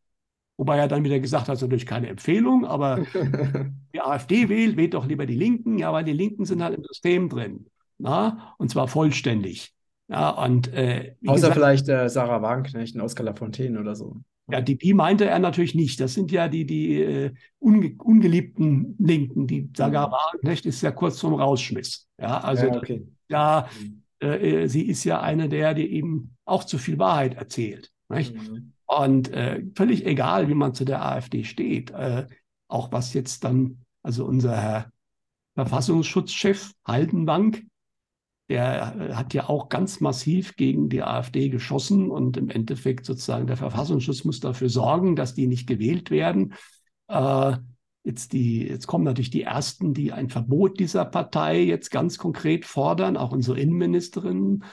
Wobei 0.57 0.77
er 0.77 0.87
dann 0.87 1.03
wieder 1.03 1.19
gesagt 1.19 1.49
hat, 1.49 1.61
natürlich 1.61 1.85
keine 1.85 2.07
Empfehlung, 2.07 2.65
aber 2.65 3.05
die 3.93 4.01
AfD 4.01 4.49
wählt, 4.49 4.75
wählt 4.75 4.95
doch 4.95 5.05
lieber 5.05 5.25
die 5.25 5.35
Linken. 5.35 5.77
Ja, 5.77 5.93
weil 5.93 6.03
die 6.03 6.13
Linken 6.13 6.45
sind 6.45 6.63
halt 6.63 6.75
im 6.75 6.83
System 6.83 7.29
drin. 7.29 7.67
Na? 7.99 8.55
Und 8.57 8.71
zwar 8.71 8.87
vollständig. 8.87 9.73
Ja, 10.07 10.29
und, 10.29 10.73
äh, 10.73 11.15
Außer 11.25 11.35
gesagt, 11.35 11.53
vielleicht 11.53 11.89
äh, 11.89 12.09
Sarah 12.09 12.41
Wagenknecht 12.41 12.95
und 12.95 13.01
Oskar 13.01 13.25
Lafontaine 13.25 13.79
oder 13.79 13.95
so. 13.95 14.21
Ja, 14.49 14.61
die, 14.61 14.77
die 14.77 14.93
meinte 14.93 15.25
er 15.25 15.39
natürlich 15.39 15.75
nicht. 15.75 15.99
Das 15.99 16.13
sind 16.13 16.31
ja 16.31 16.47
die, 16.47 16.65
die 16.65 17.01
äh, 17.01 17.33
unge 17.59 17.95
ungeliebten 17.97 18.95
Linken. 18.97 19.45
Die 19.45 19.69
Sarah 19.75 20.07
mhm. 20.07 20.11
Wagenknecht 20.11 20.65
ist 20.65 20.81
ja 20.81 20.91
kurz 20.91 21.17
zum 21.17 21.33
Rausschmiss. 21.33 22.07
Ja, 22.19 22.39
also 22.39 22.67
ja, 22.67 22.75
okay. 22.75 23.07
ja 23.27 23.69
mhm. 23.79 24.03
äh, 24.21 24.63
äh, 24.63 24.67
sie 24.67 24.83
ist 24.83 25.03
ja 25.03 25.21
eine 25.21 25.49
der, 25.49 25.73
die 25.73 25.91
eben 25.91 26.35
auch 26.45 26.63
zu 26.63 26.77
viel 26.77 26.97
Wahrheit 26.97 27.35
erzählt. 27.35 27.91
Nicht? 28.07 28.35
Mhm. 28.35 28.73
Und 28.85 29.33
äh, 29.33 29.63
völlig 29.75 30.05
egal, 30.05 30.47
wie 30.47 30.53
man 30.53 30.73
zu 30.73 30.85
der 30.85 31.05
AfD 31.05 31.43
steht, 31.43 31.91
äh, 31.91 32.25
auch 32.69 32.91
was 32.93 33.13
jetzt 33.13 33.43
dann, 33.43 33.83
also 34.01 34.25
unser 34.25 34.55
Herr 34.55 34.91
Verfassungsschutzchef 35.55 36.71
Haldenbank, 36.85 37.65
der 38.49 38.95
äh, 38.99 39.13
hat 39.13 39.33
ja 39.33 39.49
auch 39.49 39.69
ganz 39.69 39.99
massiv 39.99 40.55
gegen 40.55 40.89
die 40.89 41.03
AfD 41.03 41.49
geschossen 41.49 42.09
und 42.09 42.37
im 42.37 42.49
Endeffekt 42.49 43.05
sozusagen 43.05 43.47
der 43.47 43.57
Verfassungsschutz 43.57 44.23
muss 44.23 44.39
dafür 44.39 44.69
sorgen, 44.69 45.15
dass 45.15 45.33
die 45.33 45.47
nicht 45.47 45.67
gewählt 45.67 46.11
werden. 46.11 46.53
Äh, 47.07 47.57
jetzt, 48.03 48.33
die, 48.33 48.65
jetzt 48.65 48.87
kommen 48.87 49.03
natürlich 49.03 49.31
die 49.31 49.43
Ersten, 49.43 49.93
die 49.93 50.13
ein 50.13 50.29
Verbot 50.29 50.79
dieser 50.79 51.05
Partei 51.05 51.61
jetzt 51.61 51.91
ganz 51.91 52.17
konkret 52.17 52.65
fordern. 52.65 53.17
Auch 53.17 53.31
unsere 53.31 53.59
Innenministerin 53.59 54.63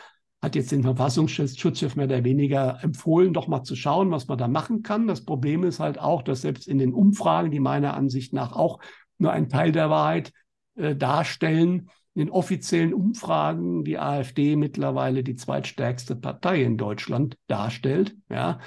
hat 0.40 0.54
jetzt 0.54 0.72
den 0.72 0.82
Verfassungsschutzchef 0.82 1.96
mehr 1.96 2.06
oder 2.06 2.22
weniger 2.22 2.78
empfohlen, 2.82 3.32
doch 3.32 3.48
mal 3.48 3.64
zu 3.64 3.74
schauen, 3.74 4.10
was 4.10 4.28
man 4.28 4.38
da 4.38 4.46
machen 4.46 4.82
kann. 4.82 5.06
Das 5.06 5.24
Problem 5.24 5.64
ist 5.64 5.80
halt 5.80 5.98
auch, 5.98 6.22
dass 6.22 6.42
selbst 6.42 6.68
in 6.68 6.78
den 6.78 6.92
Umfragen, 6.92 7.50
die 7.50 7.60
meiner 7.60 7.94
Ansicht 7.94 8.32
nach 8.34 8.52
auch 8.52 8.78
nur 9.18 9.32
ein 9.32 9.48
Teil 9.48 9.72
der 9.72 9.90
Wahrheit 9.90 10.32
äh, 10.76 10.94
darstellen, 10.94 11.88
in 12.14 12.26
den 12.26 12.30
offiziellen 12.30 12.94
Umfragen 12.94 13.84
die 13.84 13.98
AfD 13.98 14.56
mittlerweile 14.56 15.24
die 15.24 15.36
zweitstärkste 15.36 16.16
Partei 16.16 16.62
in 16.62 16.76
Deutschland 16.76 17.36
darstellt. 17.48 18.16
Ja. 18.28 18.60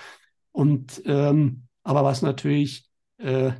Und 0.51 1.01
ähm, 1.05 1.67
aber 1.83 2.03
was 2.03 2.21
natürlich, 2.21 2.89
äh, 3.17 3.51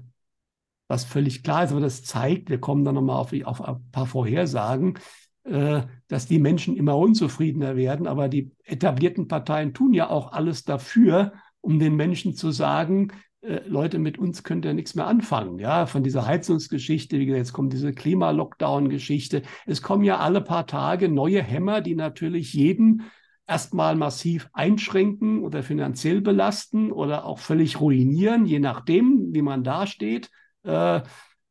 was 0.90 1.06
völlig 1.06 1.44
klar 1.44 1.64
ist, 1.64 1.72
aber 1.72 1.80
das 1.80 2.04
zeigt, 2.04 2.50
wir 2.50 2.60
kommen 2.60 2.84
dann 2.84 2.96
nochmal 2.96 3.18
auf, 3.18 3.32
auf 3.44 3.62
ein 3.62 3.90
paar 3.92 4.06
Vorhersagen, 4.06 5.00
äh, 5.46 5.84
dass 6.10 6.28
die 6.28 6.40
Menschen 6.40 6.76
immer 6.76 6.98
unzufriedener 6.98 7.78
werden. 7.78 8.06
Aber 8.06 8.28
die 8.28 8.52
etablierten 8.66 9.30
Parteien 9.30 9.74
tun 9.74 9.94
ja 9.94 10.10
auch 10.10 10.34
alles 10.34 10.66
dafür, 10.66 11.32
um 11.62 11.80
den 11.80 11.96
Menschen 11.96 12.36
zu 12.36 12.52
sagen, 12.52 13.14
äh, 13.42 13.62
Leute, 13.68 14.00
mit 14.00 14.18
uns 14.18 14.44
könnt 14.44 14.66
ihr 14.66 14.74
nichts 14.74 14.96
mehr 14.96 15.08
anfangen. 15.08 15.60
Ja, 15.60 15.86
von 15.86 16.04
dieser 16.04 16.26
Heizungsgeschichte, 16.26 17.20
wie 17.20 17.26
gesagt, 17.26 17.46
jetzt 17.46 17.54
kommt 17.54 17.74
diese 17.74 17.94
Klimalockdown-Geschichte. 17.94 19.44
Es 19.66 19.82
kommen 19.82 20.04
ja 20.04 20.18
alle 20.18 20.42
paar 20.42 20.68
Tage 20.68 21.10
neue 21.10 21.42
Hämmer, 21.42 21.82
die 21.82 21.96
natürlich 21.96 22.54
jeden 22.54 23.04
erstmal 23.48 23.96
massiv 23.96 24.50
einschränken 24.54 25.44
oder 25.44 25.64
finanziell 25.64 26.22
belasten 26.22 26.92
oder 26.92 27.26
auch 27.26 27.40
völlig 27.40 27.80
ruinieren, 27.80 28.46
je 28.46 28.60
nachdem, 28.60 29.34
wie 29.34 29.42
man 29.42 29.64
dasteht. 29.64 30.30
Äh, 30.64 31.02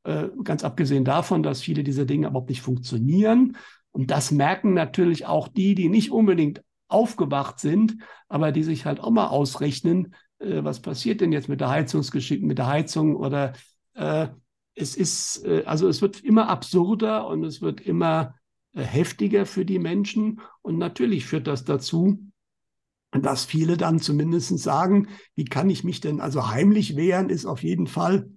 äh, 0.05 0.29
ganz 0.45 0.63
abgesehen 0.63 1.05
davon, 1.05 1.43
dass 1.43 1.63
viele 1.63 1.83
dieser 1.83 2.05
Dinge 2.05 2.29
überhaupt 2.29 2.51
nicht 2.51 2.63
funktionieren. 2.63 3.57
Und 3.91 4.11
das 4.11 4.31
merken 4.31 4.75
natürlich 4.75 5.27
auch 5.27 5.49
die, 5.49 5.75
die 5.75 5.89
nicht 5.89 6.13
unbedingt 6.13 6.63
aufgewacht 6.89 7.59
sind, 7.59 7.97
aber 8.29 8.53
die 8.53 8.63
sich 8.63 8.85
halt 8.85 9.01
auch 9.01 9.11
mal 9.11 9.29
ausrechnen, 9.29 10.15
äh, 10.39 10.63
was 10.65 10.81
passiert 10.81 11.21
denn 11.21 11.33
jetzt 11.33 11.49
mit 11.49 11.61
der 11.61 11.71
Heizungsgeschichte, 11.71 12.45
mit 12.47 12.59
der 12.59 12.67
Heizung 12.67 13.17
oder 13.17 13.53
äh, 13.95 14.29
es 14.75 14.97
ist, 14.97 15.45
äh, 15.45 15.65
also 15.67 15.89
es 15.89 16.03
wird 16.03 16.23
immer 16.23 16.49
absurder 16.49 17.27
und 17.27 17.45
es 17.45 17.63
wird 17.63 17.81
immer 17.81 18.35
äh, 18.75 18.83
heftiger 18.83 19.47
für 19.47 19.65
die 19.65 19.79
Menschen 19.79 20.41
und 20.63 20.79
natürlich 20.79 21.27
führt 21.27 21.47
das 21.47 21.65
dazu, 21.65 22.21
dass 23.13 23.45
viele 23.45 23.77
dann 23.77 23.99
zumindest 23.99 24.59
sagen, 24.59 25.09
wie 25.35 25.47
kann 25.47 25.71
ich 25.71 25.85
mich 25.85 26.01
denn 26.01 26.21
also 26.21 26.49
heimlich 26.49 26.97
wehren, 26.97 27.31
ist 27.31 27.47
auf 27.47 27.63
jeden 27.63 27.87
Fall, 27.87 28.31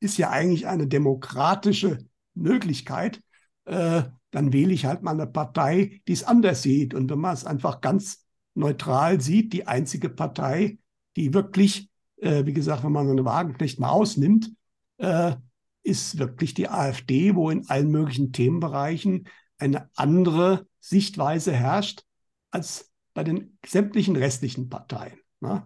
ist 0.00 0.18
ja 0.18 0.30
eigentlich 0.30 0.66
eine 0.66 0.88
demokratische 0.88 1.98
Möglichkeit. 2.34 3.22
Äh, 3.66 4.02
dann 4.32 4.52
wähle 4.52 4.72
ich 4.72 4.86
halt 4.86 5.02
mal 5.02 5.12
eine 5.12 5.26
Partei, 5.26 6.00
die 6.08 6.12
es 6.12 6.24
anders 6.24 6.62
sieht. 6.62 6.94
Und 6.94 7.10
wenn 7.10 7.18
man 7.18 7.34
es 7.34 7.44
einfach 7.44 7.80
ganz 7.80 8.26
neutral 8.54 9.20
sieht, 9.20 9.52
die 9.52 9.66
einzige 9.66 10.08
Partei, 10.08 10.78
die 11.16 11.34
wirklich, 11.34 11.88
äh, 12.16 12.44
wie 12.46 12.52
gesagt, 12.52 12.84
wenn 12.84 12.92
man 12.92 13.06
so 13.06 13.12
eine 13.12 13.24
Wagenknecht 13.24 13.80
mal 13.80 13.90
ausnimmt, 13.90 14.52
äh, 14.98 15.34
ist 15.82 16.18
wirklich 16.18 16.54
die 16.54 16.68
AfD, 16.68 17.34
wo 17.34 17.50
in 17.50 17.68
allen 17.68 17.90
möglichen 17.90 18.32
Themenbereichen 18.32 19.28
eine 19.58 19.88
andere 19.94 20.66
Sichtweise 20.80 21.52
herrscht 21.52 22.02
als 22.50 22.90
bei 23.14 23.24
den 23.24 23.58
sämtlichen 23.66 24.16
restlichen 24.16 24.68
Parteien. 24.68 25.18
Ne? 25.40 25.64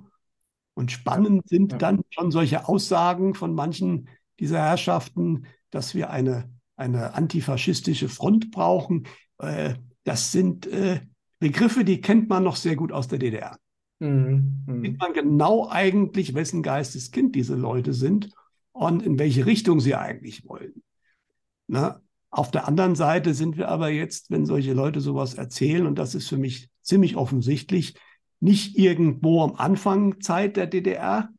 Und 0.75 0.91
spannend 0.93 1.49
sind 1.49 1.73
ja. 1.73 1.79
dann 1.79 2.03
schon 2.11 2.31
solche 2.31 2.69
Aussagen 2.69 3.35
von 3.35 3.55
manchen 3.55 4.09
dieser 4.41 4.59
Herrschaften, 4.59 5.47
dass 5.71 5.95
wir 5.95 6.11
eine, 6.11 6.51
eine 6.77 7.15
antifaschistische 7.15 8.09
Front 8.09 8.51
brauchen. 8.51 9.07
Äh, 9.39 9.75
das 10.05 10.33
sind 10.33 10.67
äh, 10.67 11.01
Begriffe, 11.39 11.85
die 11.85 12.01
kennt 12.01 12.29
man 12.29 12.43
noch 12.43 12.57
sehr 12.57 12.77
gut 12.77 12.93
aus 12.93 13.09
der 13.09 13.19
DDR. 13.19 13.59
Mhm. 14.05 14.65
mhm. 14.67 14.83
Sieht 14.83 14.99
man 15.01 15.13
genau 15.13 15.69
eigentlich, 15.69 16.35
wessen 16.35 16.63
Geisteskind 16.63 17.35
diese 17.35 17.55
Leute 17.55 17.93
sind 17.93 18.31
und 18.73 19.03
in 19.03 19.19
welche 19.19 19.47
Richtung 19.47 19.81
sie 19.81 19.95
eigentlich 19.95 20.47
wollen. 20.47 20.83
Na, 21.67 22.01
auf 22.31 22.51
der 22.51 22.69
anderen 22.69 22.97
Seite 22.97 23.33
sind 23.33 23.57
wir 23.57 23.69
aber 23.69 23.89
jetzt, 23.89 24.31
wenn 24.31 24.45
solche 24.45 24.75
Leute 24.75 25.01
sowas 25.01 25.35
erzählen, 25.35 25.87
und 25.87 25.99
das 25.99 26.15
ist 26.15 26.29
für 26.29 26.37
mich 26.37 26.69
ziemlich 26.83 27.17
offensichtlich, 27.17 27.95
nicht 28.41 28.77
irgendwo 28.77 29.43
am 29.43 29.55
Anfang 29.55 30.21
Zeit 30.21 30.57
der 30.57 30.67
DDR, 30.67 31.31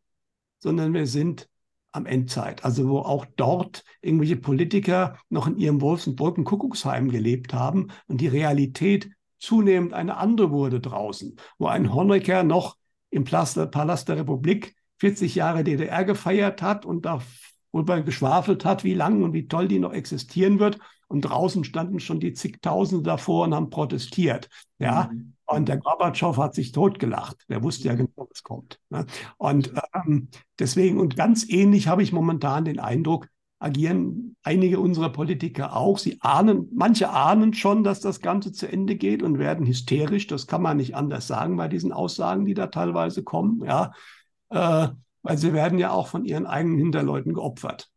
sondern 0.59 0.93
wir 0.93 1.05
sind 1.05 1.49
am 1.91 2.05
Endzeit, 2.05 2.65
also 2.65 2.89
wo 2.89 2.99
auch 2.99 3.25
dort 3.35 3.83
irgendwelche 4.01 4.37
Politiker 4.37 5.17
noch 5.29 5.47
in 5.47 5.57
ihrem 5.57 5.81
Wolfsenbrücken 5.81 6.43
Kuckucksheim 6.43 7.09
gelebt 7.09 7.53
haben 7.53 7.87
und 8.07 8.21
die 8.21 8.27
Realität 8.27 9.09
zunehmend 9.39 9.93
eine 9.93 10.17
andere 10.17 10.51
wurde 10.51 10.79
draußen, 10.79 11.37
wo 11.57 11.67
ein 11.67 11.93
Honecker 11.93 12.43
noch 12.43 12.77
im 13.09 13.23
Palast 13.23 14.09
der 14.09 14.17
Republik 14.17 14.75
40 14.99 15.35
Jahre 15.35 15.63
DDR 15.63 16.03
gefeiert 16.03 16.61
hat 16.61 16.85
und 16.85 17.05
darüber 17.05 18.01
geschwafelt 18.01 18.65
hat, 18.65 18.83
wie 18.83 18.93
lang 18.93 19.23
und 19.23 19.33
wie 19.33 19.47
toll 19.47 19.67
die 19.67 19.79
noch 19.79 19.93
existieren 19.93 20.59
wird. 20.59 20.79
Und 21.07 21.21
draußen 21.21 21.63
standen 21.63 21.99
schon 21.99 22.19
die 22.19 22.33
zigtausende 22.33 23.03
davor 23.03 23.45
und 23.45 23.53
haben 23.53 23.69
protestiert. 23.69 24.49
Ja, 24.79 25.09
mhm. 25.11 25.35
Und 25.45 25.69
der 25.69 25.77
Gorbatschow 25.77 26.35
hat 26.37 26.55
sich 26.55 26.71
totgelacht. 26.71 27.45
Der 27.49 27.61
wusste 27.61 27.87
ja 27.87 27.93
mhm. 27.93 27.97
genau, 27.97 28.27
was 28.29 28.41
kommt. 28.41 28.79
Ne? 28.89 29.05
Und 29.37 29.71
ähm, 29.93 30.29
deswegen, 30.57 30.99
und 30.99 31.15
ganz 31.15 31.47
ähnlich 31.47 31.87
habe 31.87 32.01
ich 32.01 32.11
momentan 32.11 32.65
den 32.65 32.79
Eindruck, 32.79 33.27
agieren 33.65 34.35
einige 34.43 34.79
unserer 34.79 35.09
Politiker 35.09 35.75
auch. 35.75 35.97
Sie 35.97 36.17
ahnen, 36.21 36.69
manche 36.71 37.09
ahnen 37.09 37.55
schon, 37.55 37.83
dass 37.83 37.99
das 37.99 38.21
Ganze 38.21 38.51
zu 38.51 38.71
Ende 38.71 38.95
geht 38.95 39.23
und 39.23 39.39
werden 39.39 39.65
hysterisch. 39.65 40.27
Das 40.27 40.45
kann 40.45 40.61
man 40.61 40.77
nicht 40.77 40.95
anders 40.95 41.25
sagen 41.25 41.57
bei 41.57 41.67
diesen 41.67 41.91
Aussagen, 41.91 42.45
die 42.45 42.53
da 42.53 42.67
teilweise 42.67 43.23
kommen. 43.23 43.63
Ja, 43.65 43.91
äh, 44.49 44.89
weil 45.23 45.37
sie 45.39 45.53
werden 45.53 45.79
ja 45.79 45.89
auch 45.91 46.07
von 46.07 46.25
ihren 46.25 46.45
eigenen 46.45 46.77
Hinterleuten 46.77 47.33
geopfert. 47.33 47.89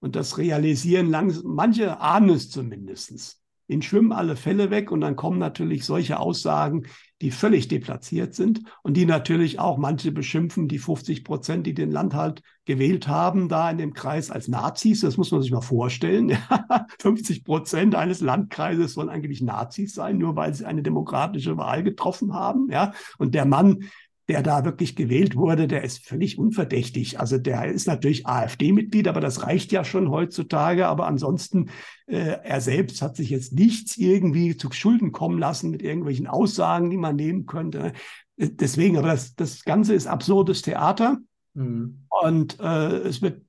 Und 0.00 0.16
das 0.16 0.36
realisieren 0.36 1.08
langsam, 1.10 1.54
manche 1.54 2.00
ahnen 2.00 2.30
es 2.30 2.50
zumindest 2.50 3.40
ihnen 3.68 3.82
schwimmen 3.82 4.12
alle 4.12 4.34
Fälle 4.34 4.70
weg 4.70 4.90
und 4.90 5.02
dann 5.02 5.14
kommen 5.14 5.38
natürlich 5.38 5.84
solche 5.84 6.18
Aussagen, 6.18 6.86
die 7.20 7.30
völlig 7.30 7.68
deplatziert 7.68 8.34
sind 8.34 8.62
und 8.82 8.96
die 8.96 9.04
natürlich 9.04 9.58
auch 9.58 9.76
manche 9.76 10.10
beschimpfen, 10.12 10.68
die 10.68 10.78
50 10.78 11.24
Prozent, 11.24 11.66
die 11.66 11.74
den 11.74 11.90
Landhalt 11.90 12.42
gewählt 12.64 13.08
haben, 13.08 13.48
da 13.48 13.70
in 13.70 13.78
dem 13.78 13.92
Kreis 13.92 14.30
als 14.30 14.48
Nazis. 14.48 15.00
Das 15.00 15.16
muss 15.16 15.30
man 15.30 15.42
sich 15.42 15.50
mal 15.50 15.60
vorstellen. 15.60 16.38
50 17.00 17.44
Prozent 17.44 17.94
eines 17.94 18.20
Landkreises 18.20 18.94
sollen 18.94 19.08
eigentlich 19.08 19.42
Nazis 19.42 19.94
sein, 19.94 20.18
nur 20.18 20.36
weil 20.36 20.54
sie 20.54 20.64
eine 20.64 20.82
demokratische 20.82 21.56
Wahl 21.56 21.82
getroffen 21.82 22.34
haben. 22.34 22.68
Ja, 22.70 22.92
und 23.18 23.34
der 23.34 23.44
Mann, 23.44 23.84
der 24.28 24.42
da 24.42 24.64
wirklich 24.64 24.94
gewählt 24.94 25.36
wurde, 25.36 25.66
der 25.66 25.84
ist 25.84 26.06
völlig 26.06 26.38
unverdächtig. 26.38 27.18
Also 27.18 27.38
der 27.38 27.64
ist 27.66 27.86
natürlich 27.86 28.26
AfD-Mitglied, 28.26 29.08
aber 29.08 29.20
das 29.20 29.42
reicht 29.42 29.72
ja 29.72 29.84
schon 29.84 30.10
heutzutage. 30.10 30.86
Aber 30.86 31.06
ansonsten, 31.06 31.70
äh, 32.06 32.36
er 32.42 32.60
selbst 32.60 33.00
hat 33.00 33.16
sich 33.16 33.30
jetzt 33.30 33.54
nichts 33.54 33.96
irgendwie 33.96 34.56
zu 34.56 34.70
Schulden 34.70 35.12
kommen 35.12 35.38
lassen 35.38 35.70
mit 35.70 35.82
irgendwelchen 35.82 36.26
Aussagen, 36.26 36.90
die 36.90 36.98
man 36.98 37.16
nehmen 37.16 37.46
könnte. 37.46 37.94
Deswegen, 38.36 38.98
aber 38.98 39.08
das, 39.08 39.34
das 39.34 39.64
Ganze 39.64 39.94
ist 39.94 40.06
absurdes 40.06 40.60
Theater. 40.60 41.18
Mhm. 41.54 42.04
Und 42.08 42.60
äh, 42.60 42.98
es 42.98 43.22
wird 43.22 43.42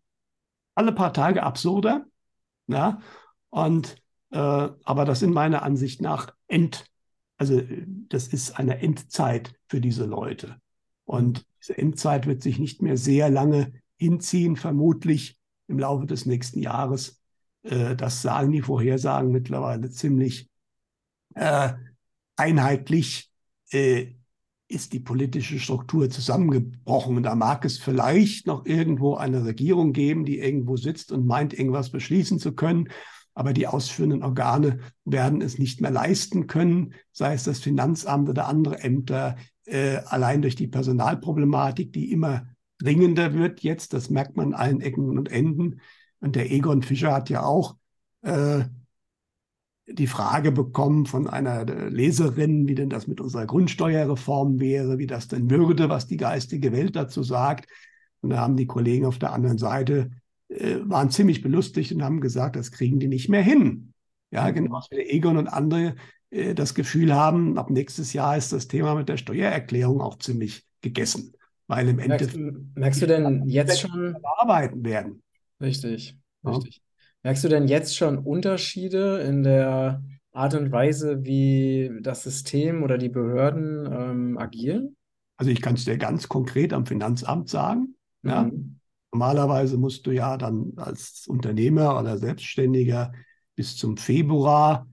alle 0.76 0.94
paar 0.94 1.12
Tage 1.12 1.44
absurder. 1.44 2.06
Ja, 2.68 3.02
und 3.50 3.98
äh, 4.32 4.38
aber 4.38 5.06
das 5.06 5.20
sind 5.20 5.34
meiner 5.34 5.64
Ansicht 5.64 6.02
nach 6.02 6.34
End, 6.48 6.86
also 7.38 7.62
das 8.10 8.28
ist 8.28 8.58
eine 8.60 8.80
Endzeit 8.80 9.56
für 9.68 9.82
diese 9.82 10.06
Leute. 10.06 10.62
Und 11.10 11.44
diese 11.60 11.76
Endzeit 11.76 12.28
wird 12.28 12.44
sich 12.44 12.60
nicht 12.60 12.84
mehr 12.84 12.96
sehr 12.96 13.32
lange 13.32 13.74
hinziehen, 13.98 14.56
vermutlich 14.56 15.40
im 15.68 15.80
Laufe 15.80 16.06
des 16.06 16.28
nächsten 16.28 16.60
Jahres. 16.60 17.20
Äh, 17.64 17.96
das 17.96 18.22
sagen 18.22 18.52
die 18.52 18.62
Vorhersagen 18.62 19.32
mittlerweile 19.32 19.90
ziemlich 19.90 20.52
äh, 21.34 21.74
einheitlich. 22.36 23.32
Äh, 23.72 24.14
ist 24.68 24.94
die 24.94 25.00
politische 25.00 25.58
Struktur 25.58 26.12
zusammengebrochen. 26.12 27.18
Und 27.18 27.24
da 27.24 27.34
mag 27.34 27.66
es 27.66 27.80
vielleicht 27.80 28.46
noch 28.46 28.68
irgendwo 28.68 29.16
eine 29.16 29.44
Regierung 29.44 29.94
geben, 29.94 30.26
die 30.26 30.38
irgendwo 30.38 30.78
sitzt 30.78 31.12
und 31.12 31.26
meint, 31.26 31.58
irgendwas 31.58 31.90
beschließen 31.90 32.38
zu 32.38 32.54
können. 32.54 32.90
Aber 33.34 33.54
die 33.54 33.66
ausführenden 33.66 34.22
Organe 34.22 34.80
werden 35.06 35.42
es 35.42 35.58
nicht 35.58 35.82
mehr 35.82 35.90
leisten 35.90 36.46
können, 36.46 36.94
sei 37.12 37.34
es 37.34 37.46
das 37.46 37.58
Finanzamt 37.58 38.30
oder 38.30 38.48
andere 38.48 38.84
Ämter, 38.84 39.38
äh, 39.70 40.02
allein 40.06 40.42
durch 40.42 40.56
die 40.56 40.68
Personalproblematik, 40.68 41.94
die 41.94 42.12
immer 42.12 42.48
dringender 42.80 43.34
wird 43.34 43.62
jetzt, 43.62 43.94
das 43.94 44.10
merkt 44.10 44.38
man 44.38 44.54
an 44.54 44.60
allen 44.60 44.82
Ecken 44.82 45.18
und 45.18 45.32
Enden. 45.32 45.82
Und 46.20 46.36
der 46.36 46.52
Egon 46.52 46.82
Fischer 46.82 47.14
hat 47.14 47.30
ja 47.30 47.44
auch 47.44 47.76
äh, 48.22 48.64
die 49.88 50.08
Frage 50.08 50.52
bekommen 50.52 51.06
von 51.06 51.28
einer 51.28 51.66
Leserin, 51.90 52.68
wie 52.68 52.76
denn 52.76 52.90
das 52.90 53.08
mit 53.08 53.22
unserer 53.22 53.46
Grundsteuerreform 53.46 54.60
wäre, 54.60 54.98
wie 54.98 55.08
das 55.08 55.28
denn 55.28 55.50
würde, 55.50 55.90
was 55.90 56.08
die 56.08 56.18
geistige 56.18 56.72
Welt 56.72 56.96
dazu 56.96 57.24
sagt. 57.24 57.68
Und 58.22 58.32
da 58.32 58.38
haben 58.38 58.56
die 58.56 58.68
Kollegen 58.68 59.06
auf 59.06 59.18
der 59.18 59.34
anderen 59.34 59.58
Seite 59.58 60.12
äh, 60.50 60.80
waren 60.84 61.12
ziemlich 61.12 61.42
belustigt 61.42 61.92
und 61.92 62.04
haben 62.04 62.22
gesagt, 62.22 62.56
das 62.56 62.72
kriegen 62.72 63.00
die 63.00 63.08
nicht 63.08 63.30
mehr 63.30 63.42
hin. 63.42 63.94
Ja, 64.32 64.50
genauso 64.52 64.88
wie 64.92 64.98
der 64.98 65.14
Egon 65.14 65.38
und 65.38 65.48
andere 65.48 65.96
äh, 66.30 66.54
das 66.54 66.76
Gefühl 66.76 67.14
haben, 67.14 67.58
ab 67.58 67.70
nächstes 67.70 68.14
Jahr 68.14 68.38
ist 68.38 68.54
das 68.54 68.68
Thema 68.68 68.96
mit 68.96 69.10
der 69.10 69.18
Steuererklärung 69.18 70.02
auch 70.02 70.18
ziemlich 70.20 70.66
gegessen, 70.82 71.34
weil 71.68 71.88
im 71.90 72.00
Endeffekt 72.00 72.38
merkst, 72.38 72.76
merkst 72.76 73.02
du 73.02 73.08
denn 73.08 73.44
jetzt 73.48 73.82
schon 73.82 74.16
arbeiten 74.40 74.84
werden. 74.86 75.24
Richtig, 75.62 76.16
richtig. 76.46 76.76
Ja. 76.76 76.82
Merkst 77.24 77.44
du 77.44 77.50
denn 77.50 77.68
jetzt 77.68 77.98
schon 77.98 78.18
Unterschiede 78.18 79.20
in 79.20 79.44
der 79.44 80.04
Art 80.32 80.54
und 80.54 80.72
Weise, 80.72 81.26
wie 81.26 81.92
das 82.02 82.24
System 82.24 82.84
oder 82.84 82.98
die 82.98 83.10
Behörden 83.10 83.86
ähm, 83.92 84.38
agieren? 84.38 84.96
Also 85.38 85.52
ich 85.52 85.62
kann 85.62 85.76
es 85.76 85.86
dir 85.86 85.98
ganz 85.98 86.30
konkret 86.30 86.72
am 86.72 86.86
Finanzamt 86.86 87.50
sagen. 87.50 87.96
Mhm. 88.22 88.30
Ja. 88.30 88.52
Normalerweise 89.12 89.78
musst 89.78 90.06
du 90.06 90.12
ja 90.12 90.38
dann 90.38 90.74
als 90.78 91.26
Unternehmer 91.28 92.00
oder 92.00 92.18
Selbstständiger 92.18 93.12
bis 93.60 93.76
zum 93.76 93.98
Februar 93.98 94.88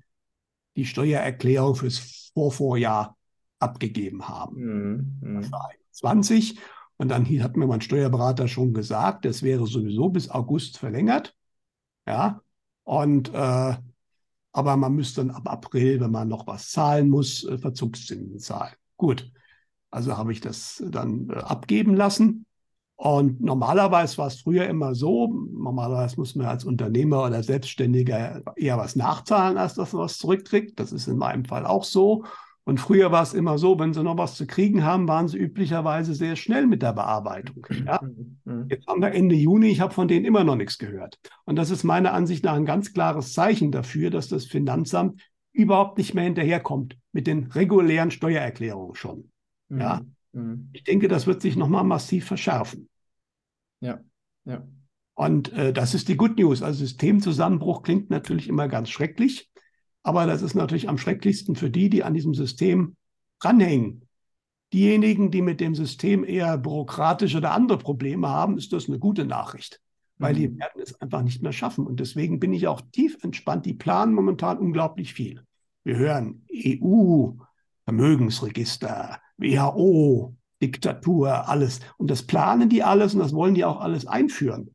die 0.75 0.87
Steuererklärung 0.87 1.77
fürs 1.77 2.33
Vorvorjahr 2.35 3.17
abgegeben 3.61 4.29
haben. 4.29 5.21
Mhm. 5.21 5.51
20. 5.93 6.55
Mhm. 6.57 6.61
Und 6.97 7.09
dann 7.11 7.27
hat 7.45 7.57
mir 7.57 7.69
mein 7.69 7.81
Steuerberater 7.81 8.49
schon 8.49 8.75
gesagt, 8.75 9.25
das 9.25 9.45
wäre 9.45 9.69
sowieso 9.69 10.09
bis 10.09 10.31
August 10.31 10.79
verlängert. 10.79 11.37
Ja. 12.09 12.41
Und 12.83 13.33
äh, 13.33 13.77
aber 14.51 14.77
man 14.77 14.95
müsste 14.97 15.21
dann 15.25 15.31
ab 15.31 15.49
April, 15.49 16.01
wenn 16.01 16.11
man 16.11 16.27
noch 16.27 16.49
was 16.49 16.73
zahlen 16.73 17.09
muss, 17.09 17.45
äh, 17.45 17.59
Verzugszinsen 17.59 18.41
zahlen. 18.41 18.75
Gut. 18.97 19.31
Also 19.93 20.17
habe 20.17 20.33
ich 20.33 20.41
das 20.41 20.83
dann 20.89 21.31
äh, 21.31 21.35
abgeben 21.35 21.95
lassen. 21.95 22.47
Und 22.97 23.43
normalerweise 23.43 24.17
war 24.17 24.29
es 24.29 24.41
früher 24.41 24.67
immer 24.67 24.95
so, 24.95 25.29
normalerweise 25.29 26.17
muss 26.17 26.35
man 26.35 26.47
als 26.47 26.65
Unternehmer 26.65 27.25
oder 27.25 27.43
Selbstständiger 27.43 28.43
eher 28.57 28.79
was 28.79 28.97
nachzahlen, 28.97 29.59
als 29.59 29.75
dass 29.75 29.93
man 29.93 30.03
was 30.03 30.17
zurückkriegt. 30.17 30.81
Das 30.81 30.93
ist 30.93 31.07
in 31.07 31.19
meinem 31.19 31.45
Fall 31.45 31.67
auch 31.67 31.85
so. 31.85 32.25
Und 32.65 32.81
früher 32.81 33.13
war 33.13 33.23
es 33.23 33.33
immer 33.33 33.59
so, 33.59 33.79
wenn 33.79 33.95
sie 33.95 34.03
noch 34.03 34.19
was 34.19 34.35
zu 34.35 34.45
kriegen 34.45 34.83
haben, 34.83 35.07
waren 35.07 35.29
sie 35.29 35.39
üblicherweise 35.39 36.15
sehr 36.15 36.35
schnell 36.35 36.67
mit 36.67 36.83
der 36.83 36.95
Bearbeitung. 36.95 37.65
Ja? 37.87 38.01
Mhm. 38.03 38.67
Jetzt 38.69 38.89
haben 38.89 39.03
wir 39.03 39.13
Ende 39.13 39.37
Juni, 39.37 39.69
ich 39.69 39.81
habe 39.81 39.95
von 39.95 40.09
denen 40.09 40.25
immer 40.25 40.43
noch 40.43 40.57
nichts 40.57 40.77
gehört. 40.79 41.21
Und 41.45 41.57
das 41.57 41.71
ist 41.71 41.85
meiner 41.85 42.13
Ansicht 42.13 42.45
nach 42.45 42.55
ein 42.55 42.65
ganz 42.65 42.93
klares 42.93 43.35
Zeichen 43.35 43.71
dafür, 43.71 44.11
dass 44.11 44.29
das 44.29 44.47
Finanzamt 44.47 45.23
überhaupt 45.53 45.99
nicht 45.99 46.15
mehr 46.15 46.25
hinterherkommt 46.25 46.99
mit 47.13 47.29
den 47.29 47.45
regulären 47.45 48.11
Steuererklärungen 48.11 48.97
schon. 48.97 49.31
Ja? 49.69 50.01
Mhm. 50.01 50.16
Mhm. 50.37 50.69
Ich 50.73 50.85
denke, 50.85 51.09
das 51.09 51.27
wird 51.27 51.41
sich 51.41 51.57
nochmal 51.57 51.85
massiv 51.85 52.27
verschärfen. 52.27 52.89
Ja, 53.81 54.01
ja. 54.45 54.67
Und 55.15 55.51
äh, 55.55 55.73
das 55.73 55.95
ist 55.95 56.09
die 56.09 56.17
Good 56.17 56.37
News. 56.37 56.63
Also 56.63 56.81
Systemzusammenbruch 56.81 57.83
klingt 57.83 58.11
natürlich 58.11 58.49
immer 58.49 58.69
ganz 58.69 58.91
schrecklich, 58.91 59.51
aber 60.03 60.27
das 60.27 60.43
ist 60.43 60.55
natürlich 60.55 60.91
am 60.91 60.99
schrecklichsten 60.99 61.57
für 61.57 61.71
die, 61.71 61.89
die 61.89 62.05
an 62.05 62.13
diesem 62.13 62.35
System 62.35 62.97
dranhängen. 63.41 64.03
Diejenigen, 64.73 65.31
die 65.31 65.43
mit 65.43 65.61
dem 65.61 65.75
System 65.75 66.23
eher 66.23 66.59
bürokratische 66.59 67.39
oder 67.39 67.53
andere 67.53 67.79
Probleme 67.79 68.29
haben, 68.29 68.59
ist 68.59 68.73
das 68.73 68.89
eine 68.89 68.99
gute 68.99 69.25
Nachricht. 69.25 69.81
weil 70.19 70.35
mhm. 70.35 70.39
die 70.39 70.59
werden 70.59 70.83
es 70.83 71.01
einfach 71.01 71.23
nicht 71.23 71.43
mehr 71.43 71.53
schaffen. 71.53 71.87
Und 71.87 71.99
deswegen 72.01 72.41
bin 72.41 72.53
ich 72.53 72.67
auch 72.67 72.83
tief 72.93 73.17
entspannt. 73.23 73.65
Die 73.65 73.75
planen 73.75 74.15
momentan 74.15 74.59
unglaublich 74.59 75.15
viel. 75.15 75.45
Wir 75.85 75.97
hören 75.97 76.45
EU, 76.53 77.33
Vermögensregister, 77.85 79.21
WHO, 79.39 80.35
Diktatur, 80.63 81.49
alles. 81.49 81.81
Und 81.99 82.11
das 82.11 82.23
planen 82.23 82.69
die 82.69 82.83
alles 82.83 83.15
und 83.15 83.21
das 83.21 83.33
wollen 83.33 83.55
die 83.55 83.65
auch 83.65 83.81
alles 83.81 84.07
einführen. 84.07 84.75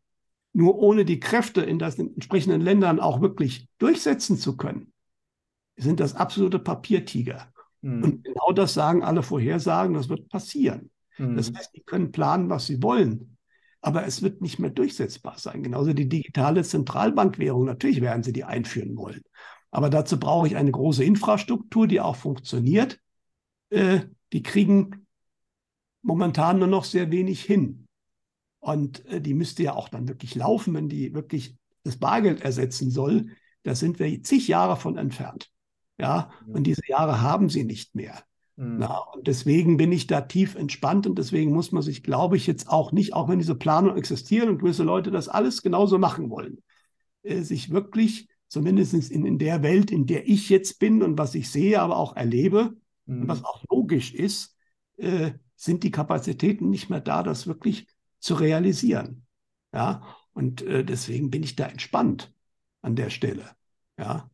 Nur 0.53 0.77
ohne 0.79 1.05
die 1.05 1.19
Kräfte 1.19 1.61
in 1.61 1.79
den 1.79 2.13
entsprechenden 2.13 2.61
Ländern 2.61 2.99
auch 2.99 3.21
wirklich 3.21 3.67
durchsetzen 3.77 4.37
zu 4.37 4.57
können, 4.57 4.91
sind 5.77 5.99
das 5.99 6.15
absolute 6.15 6.59
Papiertiger. 6.59 7.51
Mhm. 7.81 8.03
Und 8.03 8.23
genau 8.23 8.51
das 8.51 8.73
sagen 8.73 9.03
alle 9.03 9.23
Vorhersagen, 9.23 9.93
das 9.93 10.09
wird 10.09 10.29
passieren. 10.29 10.91
Mhm. 11.17 11.37
Das 11.37 11.51
heißt, 11.53 11.75
die 11.75 11.81
können 11.81 12.11
planen, 12.11 12.49
was 12.49 12.67
sie 12.67 12.83
wollen, 12.83 13.37
aber 13.81 14.05
es 14.05 14.21
wird 14.21 14.41
nicht 14.41 14.59
mehr 14.59 14.69
durchsetzbar 14.69 15.37
sein. 15.39 15.63
Genauso 15.63 15.93
die 15.93 16.09
digitale 16.09 16.63
Zentralbankwährung, 16.63 17.65
natürlich 17.65 18.01
werden 18.01 18.23
sie 18.23 18.33
die 18.33 18.43
einführen 18.43 18.95
wollen. 18.97 19.23
Aber 19.71 19.89
dazu 19.89 20.19
brauche 20.19 20.47
ich 20.47 20.57
eine 20.57 20.71
große 20.71 21.03
Infrastruktur, 21.03 21.87
die 21.87 22.01
auch 22.01 22.17
funktioniert. 22.17 22.99
Äh, 23.69 24.01
die 24.33 24.43
kriegen 24.43 25.05
momentan 26.01 26.59
nur 26.59 26.67
noch 26.67 26.83
sehr 26.83 27.11
wenig 27.11 27.43
hin. 27.43 27.87
Und 28.59 29.05
äh, 29.07 29.21
die 29.21 29.33
müsste 29.33 29.63
ja 29.63 29.73
auch 29.73 29.89
dann 29.89 30.07
wirklich 30.07 30.35
laufen, 30.35 30.73
wenn 30.73 30.89
die 30.89 31.13
wirklich 31.13 31.57
das 31.83 31.97
Bargeld 31.97 32.41
ersetzen 32.41 32.91
soll. 32.91 33.27
Da 33.63 33.75
sind 33.75 33.99
wir 33.99 34.23
zig 34.23 34.47
Jahre 34.47 34.77
von 34.77 34.97
entfernt. 34.97 35.51
Ja, 35.99 36.31
und 36.47 36.63
diese 36.63 36.81
Jahre 36.87 37.21
haben 37.21 37.49
sie 37.49 37.63
nicht 37.63 37.93
mehr. 37.93 38.23
Mhm. 38.55 38.77
Na, 38.79 38.97
und 39.13 39.27
deswegen 39.27 39.77
bin 39.77 39.91
ich 39.91 40.07
da 40.07 40.21
tief 40.21 40.55
entspannt 40.55 41.05
und 41.05 41.17
deswegen 41.17 41.51
muss 41.53 41.71
man 41.71 41.83
sich, 41.83 42.01
glaube 42.03 42.37
ich, 42.37 42.47
jetzt 42.47 42.69
auch 42.69 42.91
nicht, 42.91 43.13
auch 43.13 43.29
wenn 43.29 43.39
diese 43.39 43.55
Planung 43.55 43.95
existieren 43.95 44.49
und 44.49 44.59
gewisse 44.59 44.83
Leute 44.83 45.11
das 45.11 45.29
alles 45.29 45.61
genauso 45.61 45.99
machen 45.99 46.29
wollen, 46.29 46.63
äh, 47.23 47.41
sich 47.41 47.69
wirklich, 47.69 48.29
zumindest 48.47 48.93
in, 48.93 49.25
in 49.25 49.37
der 49.37 49.63
Welt, 49.63 49.91
in 49.91 50.07
der 50.07 50.27
ich 50.27 50.49
jetzt 50.49 50.79
bin 50.79 51.03
und 51.03 51.17
was 51.17 51.35
ich 51.35 51.49
sehe, 51.49 51.79
aber 51.79 51.97
auch 51.97 52.15
erlebe, 52.15 52.75
mhm. 53.11 53.21
und 53.21 53.27
was 53.27 53.43
auch 53.43 53.63
logisch 53.69 54.13
ist, 54.13 54.57
äh, 54.97 55.31
sind 55.55 55.83
die 55.83 55.91
Kapazitäten 55.91 56.69
nicht 56.69 56.89
mehr 56.89 57.01
da, 57.01 57.23
das 57.23 57.47
wirklich 57.47 57.87
zu 58.19 58.35
realisieren. 58.35 59.25
Ja, 59.73 60.05
und 60.33 60.61
äh, 60.61 60.83
deswegen 60.83 61.29
bin 61.29 61.43
ich 61.43 61.55
da 61.55 61.67
entspannt 61.67 62.33
an 62.81 62.95
der 62.95 63.09
Stelle. 63.09 63.45
Ja. 63.97 64.29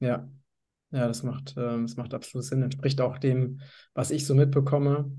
Ja, 0.00 0.28
ja, 0.90 1.06
das 1.06 1.22
macht, 1.22 1.54
ähm, 1.58 1.86
das 1.86 1.96
macht 1.96 2.14
absolut 2.14 2.46
Sinn. 2.46 2.62
Entspricht 2.62 3.00
auch 3.00 3.18
dem, 3.18 3.60
was 3.94 4.10
ich 4.10 4.26
so 4.26 4.34
mitbekomme. 4.34 5.10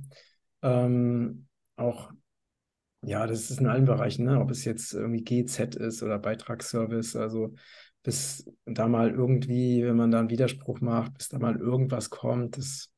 Ähm, 0.61 1.47
auch, 1.75 2.11
ja, 3.01 3.27
das 3.27 3.51
ist 3.51 3.59
in 3.59 3.67
allen 3.67 3.85
Bereichen, 3.85 4.25
ne? 4.25 4.39
ob 4.39 4.51
es 4.51 4.65
jetzt 4.65 4.93
irgendwie 4.93 5.23
GZ 5.23 5.75
ist 5.75 6.01
oder 6.01 6.17
Beitragsservice. 6.17 7.15
Also 7.15 7.53
bis 8.03 8.49
da 8.65 8.87
mal 8.87 9.11
irgendwie, 9.11 9.83
wenn 9.83 9.95
man 9.95 10.11
da 10.11 10.19
einen 10.19 10.29
Widerspruch 10.29 10.81
macht, 10.81 11.17
bis 11.17 11.29
da 11.29 11.39
mal 11.39 11.57
irgendwas 11.57 12.09
kommt, 12.09 12.57
das, 12.57 12.91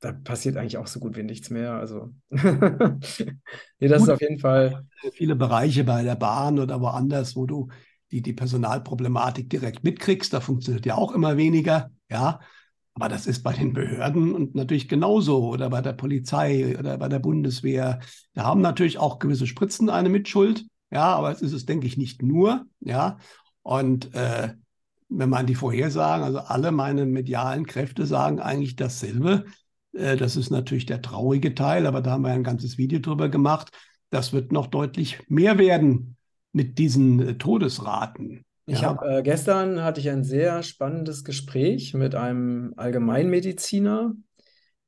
da 0.00 0.12
passiert 0.12 0.56
eigentlich 0.56 0.78
auch 0.78 0.86
so 0.86 1.00
gut 1.00 1.16
wie 1.16 1.22
nichts 1.22 1.50
mehr. 1.50 1.74
Also, 1.74 2.10
nee, 2.30 3.88
das 3.88 4.00
gut, 4.00 4.08
ist 4.08 4.14
auf 4.14 4.20
jeden 4.20 4.38
Fall. 4.38 4.84
Viele 5.12 5.36
Bereiche 5.36 5.84
bei 5.84 6.02
der 6.02 6.16
Bahn 6.16 6.58
oder 6.58 6.80
woanders, 6.80 7.36
wo 7.36 7.46
du 7.46 7.68
die, 8.10 8.22
die 8.22 8.32
Personalproblematik 8.32 9.48
direkt 9.48 9.84
mitkriegst. 9.84 10.32
Da 10.32 10.40
funktioniert 10.40 10.86
ja 10.86 10.96
auch 10.96 11.12
immer 11.12 11.36
weniger. 11.36 11.90
Ja, 12.10 12.40
aber 12.94 13.08
das 13.08 13.26
ist 13.26 13.42
bei 13.42 13.52
den 13.52 13.72
Behörden 13.72 14.34
und 14.34 14.54
natürlich 14.54 14.88
genauso 14.88 15.48
oder 15.48 15.70
bei 15.70 15.80
der 15.80 15.92
Polizei 15.92 16.76
oder 16.78 16.98
bei 16.98 17.08
der 17.08 17.20
Bundeswehr. 17.20 18.00
Da 18.34 18.44
haben 18.44 18.60
natürlich 18.60 18.98
auch 18.98 19.18
gewisse 19.18 19.46
Spritzen 19.46 19.90
eine 19.90 20.08
Mitschuld. 20.08 20.66
Ja, 20.90 21.14
aber 21.14 21.30
es 21.30 21.40
ist 21.40 21.52
es, 21.52 21.66
denke 21.66 21.86
ich, 21.86 21.96
nicht 21.96 22.22
nur. 22.22 22.66
Ja, 22.80 23.18
und 23.62 24.14
äh, 24.14 24.54
wenn 25.10 25.28
man 25.28 25.46
die 25.46 25.54
Vorhersagen, 25.56 26.24
also 26.24 26.38
alle 26.38 26.70
meine 26.70 27.04
medialen 27.04 27.66
Kräfte 27.66 28.06
sagen 28.06 28.40
eigentlich 28.40 28.76
dasselbe. 28.76 29.44
Äh, 29.92 30.16
das 30.16 30.36
ist 30.36 30.50
natürlich 30.50 30.86
der 30.86 31.02
traurige 31.02 31.54
Teil, 31.54 31.86
aber 31.86 32.00
da 32.00 32.12
haben 32.12 32.22
wir 32.22 32.30
ein 32.30 32.44
ganzes 32.44 32.78
Video 32.78 33.00
drüber 33.00 33.28
gemacht. 33.28 33.72
Das 34.10 34.32
wird 34.32 34.52
noch 34.52 34.68
deutlich 34.68 35.18
mehr 35.28 35.58
werden 35.58 36.16
mit 36.52 36.78
diesen 36.78 37.20
äh, 37.20 37.34
Todesraten. 37.34 38.44
Ich 38.66 38.82
ja. 38.82 38.88
habe 38.88 39.18
äh, 39.18 39.22
gestern 39.22 39.82
hatte 39.82 40.00
ich 40.00 40.08
ein 40.10 40.24
sehr 40.24 40.62
spannendes 40.62 41.24
Gespräch 41.24 41.92
mit 41.94 42.14
einem 42.14 42.72
Allgemeinmediziner, 42.76 44.14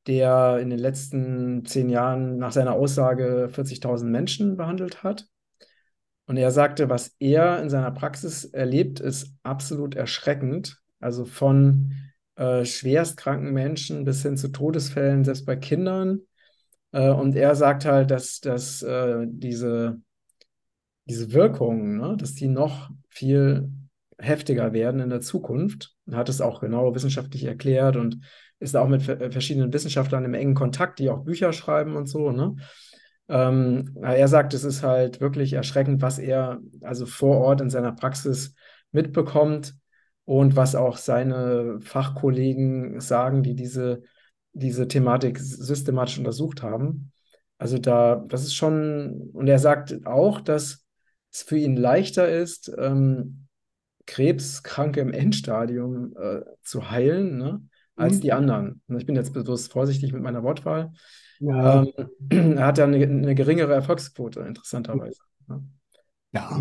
der 0.06 0.58
in 0.60 0.70
den 0.70 0.78
letzten 0.78 1.64
zehn 1.64 1.88
Jahren 1.88 2.38
nach 2.38 2.52
seiner 2.52 2.74
Aussage 2.74 3.48
40.000 3.52 4.04
Menschen 4.04 4.56
behandelt 4.56 5.02
hat. 5.02 5.26
Und 6.26 6.36
er 6.36 6.50
sagte, 6.50 6.88
was 6.88 7.14
er 7.18 7.60
in 7.60 7.68
seiner 7.68 7.90
Praxis 7.90 8.44
erlebt, 8.44 9.00
ist 9.00 9.34
absolut 9.42 9.94
erschreckend. 9.94 10.80
Also 11.00 11.24
von 11.24 11.94
äh, 12.36 12.64
schwerstkranken 12.64 13.52
Menschen 13.52 14.04
bis 14.04 14.22
hin 14.22 14.36
zu 14.36 14.48
Todesfällen, 14.48 15.24
selbst 15.24 15.46
bei 15.46 15.56
Kindern. 15.56 16.20
Äh, 16.92 17.10
und 17.10 17.34
er 17.34 17.54
sagt 17.54 17.84
halt, 17.84 18.10
dass, 18.10 18.40
dass 18.40 18.82
äh, 18.82 19.26
diese 19.28 20.00
diese 21.06 21.32
Wirkungen, 21.32 21.98
ne, 21.98 22.16
dass 22.16 22.34
die 22.34 22.48
noch 22.48 22.90
viel 23.08 23.70
heftiger 24.18 24.72
werden 24.72 25.00
in 25.00 25.10
der 25.10 25.20
Zukunft. 25.20 25.94
Er 26.06 26.16
hat 26.16 26.28
es 26.28 26.40
auch 26.40 26.60
genau 26.60 26.94
wissenschaftlich 26.94 27.44
erklärt 27.44 27.96
und 27.96 28.20
ist 28.60 28.76
auch 28.76 28.88
mit 28.88 29.02
verschiedenen 29.02 29.72
Wissenschaftlern 29.72 30.24
im 30.24 30.34
engen 30.34 30.54
Kontakt, 30.54 31.00
die 31.00 31.10
auch 31.10 31.24
Bücher 31.24 31.52
schreiben 31.52 31.96
und 31.96 32.06
so. 32.06 32.30
Ne? 32.30 32.54
Ähm, 33.28 33.96
er 34.00 34.28
sagt, 34.28 34.54
es 34.54 34.64
ist 34.64 34.82
halt 34.82 35.20
wirklich 35.20 35.52
erschreckend, 35.52 36.02
was 36.02 36.18
er 36.18 36.60
also 36.80 37.06
vor 37.06 37.38
Ort 37.38 37.60
in 37.60 37.70
seiner 37.70 37.92
Praxis 37.92 38.54
mitbekommt 38.90 39.74
und 40.24 40.56
was 40.56 40.74
auch 40.74 40.96
seine 40.96 41.78
Fachkollegen 41.80 43.00
sagen, 43.00 43.42
die 43.42 43.54
diese, 43.54 44.02
diese 44.52 44.88
Thematik 44.88 45.38
systematisch 45.38 46.18
untersucht 46.18 46.62
haben. 46.62 47.12
Also 47.58 47.78
da, 47.78 48.16
das 48.26 48.42
ist 48.42 48.54
schon, 48.54 49.30
und 49.32 49.48
er 49.48 49.58
sagt 49.58 50.06
auch, 50.06 50.40
dass 50.40 50.84
es 51.32 51.42
für 51.42 51.56
ihn 51.56 51.76
leichter 51.76 52.28
ist, 52.28 52.72
ähm, 52.76 53.46
Krebskranke 54.06 55.00
im 55.00 55.12
Endstadium 55.12 56.14
äh, 56.16 56.40
zu 56.62 56.90
heilen, 56.90 57.38
ne, 57.38 57.62
als 57.94 58.16
mhm. 58.16 58.20
die 58.20 58.32
anderen. 58.32 58.82
Ich 58.88 59.06
bin 59.06 59.16
jetzt 59.16 59.32
bewusst 59.32 59.72
vorsichtig 59.72 60.12
mit 60.12 60.22
meiner 60.22 60.42
Wortwahl. 60.42 60.92
Ja. 61.42 61.82
Ähm, 61.82 61.92
er 62.58 62.66
hat 62.66 62.78
ja 62.78 62.84
eine, 62.84 62.96
eine, 62.96 63.34
geringere 63.34 63.74
Erfolgsquote, 63.74 64.40
interessanterweise. 64.40 65.20
Ja. 66.32 66.60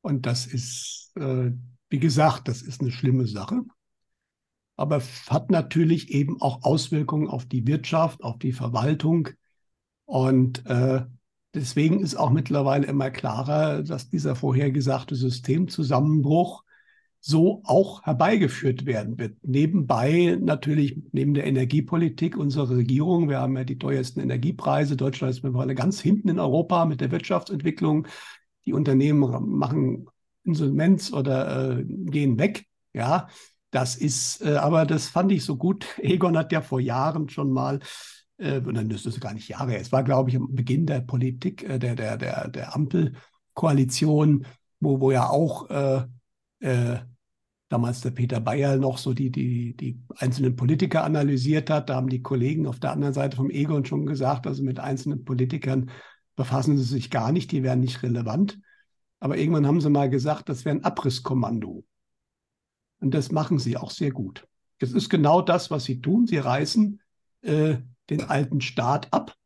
Und 0.00 0.26
das 0.26 0.46
ist, 0.46 1.12
äh, 1.16 1.52
wie 1.90 1.98
gesagt, 1.98 2.48
das 2.48 2.62
ist 2.62 2.80
eine 2.80 2.90
schlimme 2.90 3.26
Sache. 3.26 3.62
Aber 4.76 5.02
hat 5.28 5.50
natürlich 5.50 6.10
eben 6.12 6.40
auch 6.40 6.62
Auswirkungen 6.62 7.28
auf 7.28 7.46
die 7.46 7.66
Wirtschaft, 7.66 8.22
auf 8.22 8.38
die 8.38 8.52
Verwaltung. 8.52 9.28
Und 10.06 10.64
äh, 10.66 11.04
Deswegen 11.54 12.00
ist 12.00 12.14
auch 12.14 12.30
mittlerweile 12.30 12.86
immer 12.86 13.10
klarer, 13.10 13.82
dass 13.82 14.10
dieser 14.10 14.36
vorhergesagte 14.36 15.14
Systemzusammenbruch 15.14 16.62
so 17.20 17.62
auch 17.64 18.02
herbeigeführt 18.04 18.86
werden 18.86 19.18
wird. 19.18 19.36
Nebenbei 19.42 20.38
natürlich 20.40 21.02
neben 21.12 21.34
der 21.34 21.46
Energiepolitik 21.46 22.36
unserer 22.36 22.70
Regierung. 22.70 23.28
Wir 23.28 23.40
haben 23.40 23.56
ja 23.56 23.64
die 23.64 23.78
teuersten 23.78 24.20
Energiepreise. 24.20 24.96
Deutschland 24.96 25.32
ist 25.32 25.42
mittlerweile 25.42 25.74
ganz 25.74 26.00
hinten 26.00 26.28
in 26.28 26.38
Europa 26.38 26.84
mit 26.84 27.00
der 27.00 27.10
Wirtschaftsentwicklung. 27.10 28.06
Die 28.66 28.72
Unternehmen 28.72 29.20
machen 29.58 30.06
Insolvenz 30.44 31.12
oder 31.12 31.78
äh, 31.78 31.84
gehen 31.84 32.38
weg. 32.38 32.66
Ja, 32.94 33.28
das 33.70 33.96
ist, 33.96 34.40
äh, 34.42 34.56
aber 34.56 34.86
das 34.86 35.08
fand 35.08 35.32
ich 35.32 35.44
so 35.44 35.56
gut. 35.56 35.86
Egon 35.98 36.36
hat 36.38 36.52
ja 36.52 36.60
vor 36.60 36.80
Jahren 36.80 37.28
schon 37.28 37.50
mal 37.50 37.80
äh, 38.38 38.60
und 38.60 38.74
dann 38.74 38.90
ist 38.90 39.06
es 39.06 39.20
gar 39.20 39.34
nicht 39.34 39.48
Jahre, 39.48 39.76
es 39.76 39.92
war, 39.92 40.04
glaube 40.04 40.30
ich, 40.30 40.36
am 40.36 40.54
Beginn 40.54 40.86
der 40.86 41.00
Politik, 41.00 41.68
äh, 41.68 41.78
der, 41.78 41.94
der, 41.94 42.16
der, 42.16 42.48
der 42.48 42.74
Ampelkoalition, 42.74 44.46
wo, 44.80 45.00
wo 45.00 45.10
ja 45.10 45.28
auch 45.28 45.68
äh, 46.60 46.98
damals 47.68 48.00
der 48.00 48.10
Peter 48.10 48.40
Bayer 48.40 48.76
noch 48.76 48.98
so 48.98 49.12
die, 49.12 49.30
die, 49.30 49.74
die 49.76 50.00
einzelnen 50.16 50.56
Politiker 50.56 51.04
analysiert 51.04 51.70
hat. 51.70 51.90
Da 51.90 51.96
haben 51.96 52.08
die 52.08 52.22
Kollegen 52.22 52.66
auf 52.66 52.80
der 52.80 52.92
anderen 52.92 53.14
Seite 53.14 53.36
vom 53.36 53.50
Egon 53.50 53.84
schon 53.84 54.06
gesagt, 54.06 54.46
also 54.46 54.62
mit 54.62 54.80
einzelnen 54.80 55.24
Politikern 55.24 55.90
befassen 56.36 56.78
sie 56.78 56.84
sich 56.84 57.10
gar 57.10 57.32
nicht, 57.32 57.52
die 57.52 57.62
wären 57.62 57.80
nicht 57.80 58.02
relevant. 58.02 58.58
Aber 59.20 59.36
irgendwann 59.36 59.66
haben 59.66 59.80
sie 59.80 59.90
mal 59.90 60.08
gesagt, 60.08 60.48
das 60.48 60.64
wäre 60.64 60.76
ein 60.76 60.84
Abrisskommando. 60.84 61.84
Und 63.00 63.14
das 63.14 63.32
machen 63.32 63.58
sie 63.58 63.76
auch 63.76 63.90
sehr 63.90 64.10
gut. 64.10 64.46
Das 64.78 64.92
ist 64.92 65.08
genau 65.08 65.42
das, 65.42 65.70
was 65.70 65.84
sie 65.84 66.00
tun. 66.00 66.26
Sie 66.26 66.38
reißen 66.38 67.00
äh, 67.42 67.78
den 68.10 68.22
alten 68.24 68.60
Staat 68.60 69.12
ab. 69.12 69.36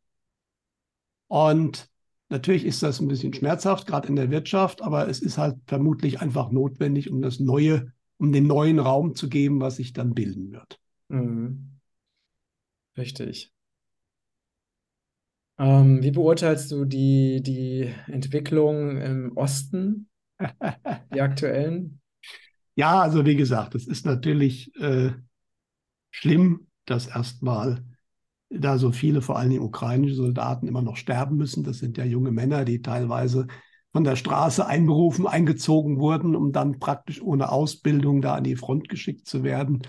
Und 1.28 1.88
natürlich 2.32 2.64
ist 2.64 2.82
das 2.82 3.00
ein 3.00 3.06
bisschen 3.06 3.32
schmerzhaft, 3.32 3.86
gerade 3.86 4.08
in 4.08 4.16
der 4.16 4.30
Wirtschaft, 4.30 4.82
aber 4.82 5.08
es 5.08 5.20
ist 5.20 5.38
halt 5.38 5.56
vermutlich 5.66 6.20
einfach 6.20 6.50
notwendig, 6.50 7.10
um 7.10 7.22
das 7.22 7.38
Neue, 7.38 7.92
um 8.18 8.32
den 8.32 8.48
neuen 8.48 8.80
Raum 8.80 9.14
zu 9.14 9.28
geben, 9.28 9.60
was 9.60 9.76
sich 9.76 9.92
dann 9.92 10.14
bilden 10.14 10.50
wird. 10.50 10.80
Mhm. 11.08 11.78
Richtig. 12.96 13.52
Ähm, 15.58 16.02
wie 16.02 16.10
beurteilst 16.10 16.72
du 16.72 16.84
die, 16.84 17.42
die 17.42 17.94
Entwicklung 18.08 19.00
im 19.00 19.36
Osten, 19.36 20.08
die 21.14 21.20
aktuellen? 21.20 22.00
Ja, 22.74 23.00
also 23.00 23.26
wie 23.26 23.36
gesagt, 23.36 23.74
es 23.74 23.86
ist 23.86 24.06
natürlich 24.06 24.74
äh, 24.80 25.12
schlimm, 26.10 26.66
dass 26.86 27.06
erstmal 27.06 27.84
da 28.58 28.78
so 28.78 28.92
viele, 28.92 29.22
vor 29.22 29.38
allem 29.38 29.62
ukrainische 29.62 30.14
Soldaten, 30.14 30.66
immer 30.66 30.82
noch 30.82 30.96
sterben 30.96 31.36
müssen. 31.36 31.64
Das 31.64 31.78
sind 31.78 31.96
ja 31.96 32.04
junge 32.04 32.32
Männer, 32.32 32.64
die 32.64 32.82
teilweise 32.82 33.46
von 33.92 34.04
der 34.04 34.16
Straße 34.16 34.66
einberufen, 34.66 35.26
eingezogen 35.26 35.98
wurden, 35.98 36.34
um 36.34 36.52
dann 36.52 36.78
praktisch 36.78 37.22
ohne 37.22 37.52
Ausbildung 37.52 38.22
da 38.22 38.34
an 38.34 38.44
die 38.44 38.56
Front 38.56 38.88
geschickt 38.88 39.26
zu 39.26 39.42
werden 39.42 39.82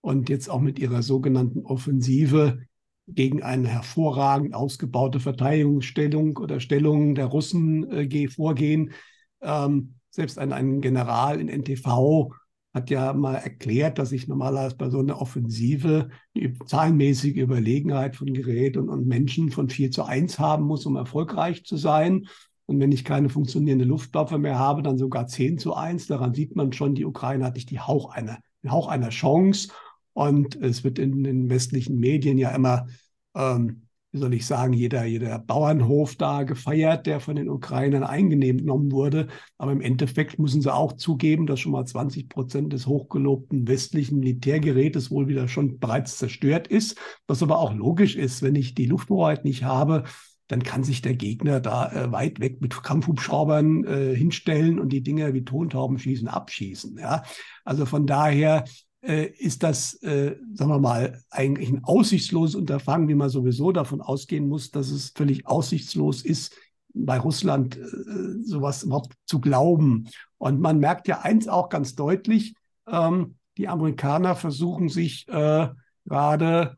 und 0.00 0.28
jetzt 0.28 0.48
auch 0.48 0.60
mit 0.60 0.78
ihrer 0.78 1.02
sogenannten 1.02 1.64
Offensive 1.64 2.58
gegen 3.06 3.42
eine 3.42 3.68
hervorragend 3.68 4.54
ausgebaute 4.54 5.18
Verteidigungsstellung 5.18 6.36
oder 6.36 6.60
Stellung 6.60 7.14
der 7.14 7.26
Russen 7.26 7.90
äh, 7.90 8.28
vorgehen. 8.28 8.92
Ähm, 9.40 9.94
selbst 10.10 10.38
ein, 10.38 10.52
ein 10.52 10.80
General 10.80 11.40
in 11.40 11.48
NTV 11.48 12.32
hat 12.78 12.90
ja 12.90 13.12
mal 13.12 13.34
erklärt, 13.34 13.98
dass 13.98 14.12
ich 14.12 14.28
normalerweise 14.28 14.76
bei 14.76 14.90
so 14.90 15.00
einer 15.00 15.20
Offensive 15.20 16.08
eine 16.34 16.58
zahlenmäßige 16.66 17.36
Überlegenheit 17.36 18.16
von 18.16 18.32
Gerät 18.32 18.76
und, 18.76 18.88
und 18.88 19.06
Menschen 19.06 19.50
von 19.50 19.68
4 19.68 19.90
zu 19.90 20.04
1 20.04 20.38
haben 20.38 20.64
muss, 20.64 20.86
um 20.86 20.96
erfolgreich 20.96 21.64
zu 21.64 21.76
sein. 21.76 22.26
Und 22.66 22.80
wenn 22.80 22.92
ich 22.92 23.04
keine 23.04 23.28
funktionierende 23.28 23.84
Luftwaffe 23.84 24.38
mehr 24.38 24.58
habe, 24.58 24.82
dann 24.82 24.98
sogar 24.98 25.26
10 25.26 25.58
zu 25.58 25.74
1. 25.74 26.06
Daran 26.06 26.34
sieht 26.34 26.54
man 26.54 26.72
schon, 26.72 26.94
die 26.94 27.04
Ukraine 27.04 27.44
hat 27.44 27.54
nicht 27.54 27.70
die 27.70 27.80
Hauch 27.80 28.10
einer, 28.10 28.38
den 28.62 28.70
Hauch 28.72 28.88
einer 28.88 29.08
Chance. 29.08 29.68
Und 30.12 30.56
es 30.56 30.84
wird 30.84 30.98
in 30.98 31.24
den 31.24 31.50
westlichen 31.50 31.98
Medien 31.98 32.38
ja 32.38 32.50
immer 32.50 32.86
ähm, 33.34 33.87
wie 34.12 34.18
soll 34.18 34.32
ich 34.32 34.46
sagen, 34.46 34.72
jeder, 34.72 35.04
jeder 35.04 35.38
Bauernhof 35.38 36.16
da 36.16 36.42
gefeiert, 36.44 37.06
der 37.06 37.20
von 37.20 37.36
den 37.36 37.50
Ukrainern 37.50 38.04
eingenommen 38.04 38.90
wurde. 38.90 39.28
Aber 39.58 39.72
im 39.72 39.82
Endeffekt 39.82 40.38
müssen 40.38 40.62
sie 40.62 40.72
auch 40.72 40.94
zugeben, 40.94 41.46
dass 41.46 41.60
schon 41.60 41.72
mal 41.72 41.84
20 41.84 42.28
Prozent 42.28 42.72
des 42.72 42.86
hochgelobten 42.86 43.68
westlichen 43.68 44.18
Militärgerätes 44.20 45.10
wohl 45.10 45.28
wieder 45.28 45.46
schon 45.46 45.78
bereits 45.78 46.16
zerstört 46.16 46.68
ist. 46.68 46.98
Was 47.26 47.42
aber 47.42 47.58
auch 47.58 47.74
logisch 47.74 48.16
ist, 48.16 48.42
wenn 48.42 48.54
ich 48.54 48.74
die 48.74 48.86
Lufthoheit 48.86 49.44
nicht 49.44 49.64
habe, 49.64 50.04
dann 50.46 50.62
kann 50.62 50.82
sich 50.82 51.02
der 51.02 51.14
Gegner 51.14 51.60
da 51.60 51.92
äh, 51.92 52.10
weit 52.10 52.40
weg 52.40 52.62
mit 52.62 52.82
Kampfhubschraubern 52.82 53.84
äh, 53.84 54.14
hinstellen 54.16 54.80
und 54.80 54.90
die 54.90 55.02
Dinger 55.02 55.34
wie 55.34 55.44
Tontauben 55.44 55.98
schießen, 55.98 56.26
abschießen. 56.26 56.96
Ja? 56.98 57.22
Also 57.66 57.84
von 57.84 58.06
daher 58.06 58.64
ist 59.00 59.62
das, 59.62 59.94
äh, 60.02 60.36
sagen 60.54 60.70
wir 60.70 60.80
mal, 60.80 61.22
eigentlich 61.30 61.68
ein 61.68 61.84
aussichtsloses 61.84 62.56
Unterfangen, 62.56 63.08
wie 63.08 63.14
man 63.14 63.28
sowieso 63.28 63.70
davon 63.70 64.00
ausgehen 64.00 64.48
muss, 64.48 64.70
dass 64.70 64.90
es 64.90 65.10
völlig 65.10 65.46
aussichtslos 65.46 66.22
ist, 66.22 66.54
bei 66.94 67.18
Russland 67.18 67.76
äh, 67.76 68.42
sowas 68.42 68.82
überhaupt 68.82 69.14
zu 69.26 69.40
glauben. 69.40 70.08
Und 70.38 70.60
man 70.60 70.78
merkt 70.78 71.08
ja 71.08 71.20
eins 71.20 71.48
auch 71.48 71.68
ganz 71.68 71.94
deutlich, 71.94 72.54
ähm, 72.86 73.36
die 73.56 73.68
Amerikaner 73.68 74.36
versuchen 74.36 74.88
sich 74.88 75.28
äh, 75.28 75.68
gerade 76.04 76.76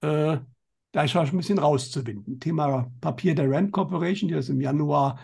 äh, 0.00 0.38
da 0.92 1.08
schon 1.08 1.26
ein 1.26 1.36
bisschen 1.36 1.58
rauszuwinden. 1.58 2.38
Thema 2.38 2.90
Papier 3.00 3.34
der 3.34 3.50
Rand 3.50 3.72
Corporation, 3.72 4.28
die 4.28 4.34
das 4.34 4.48
im 4.48 4.60
Januar 4.60 5.18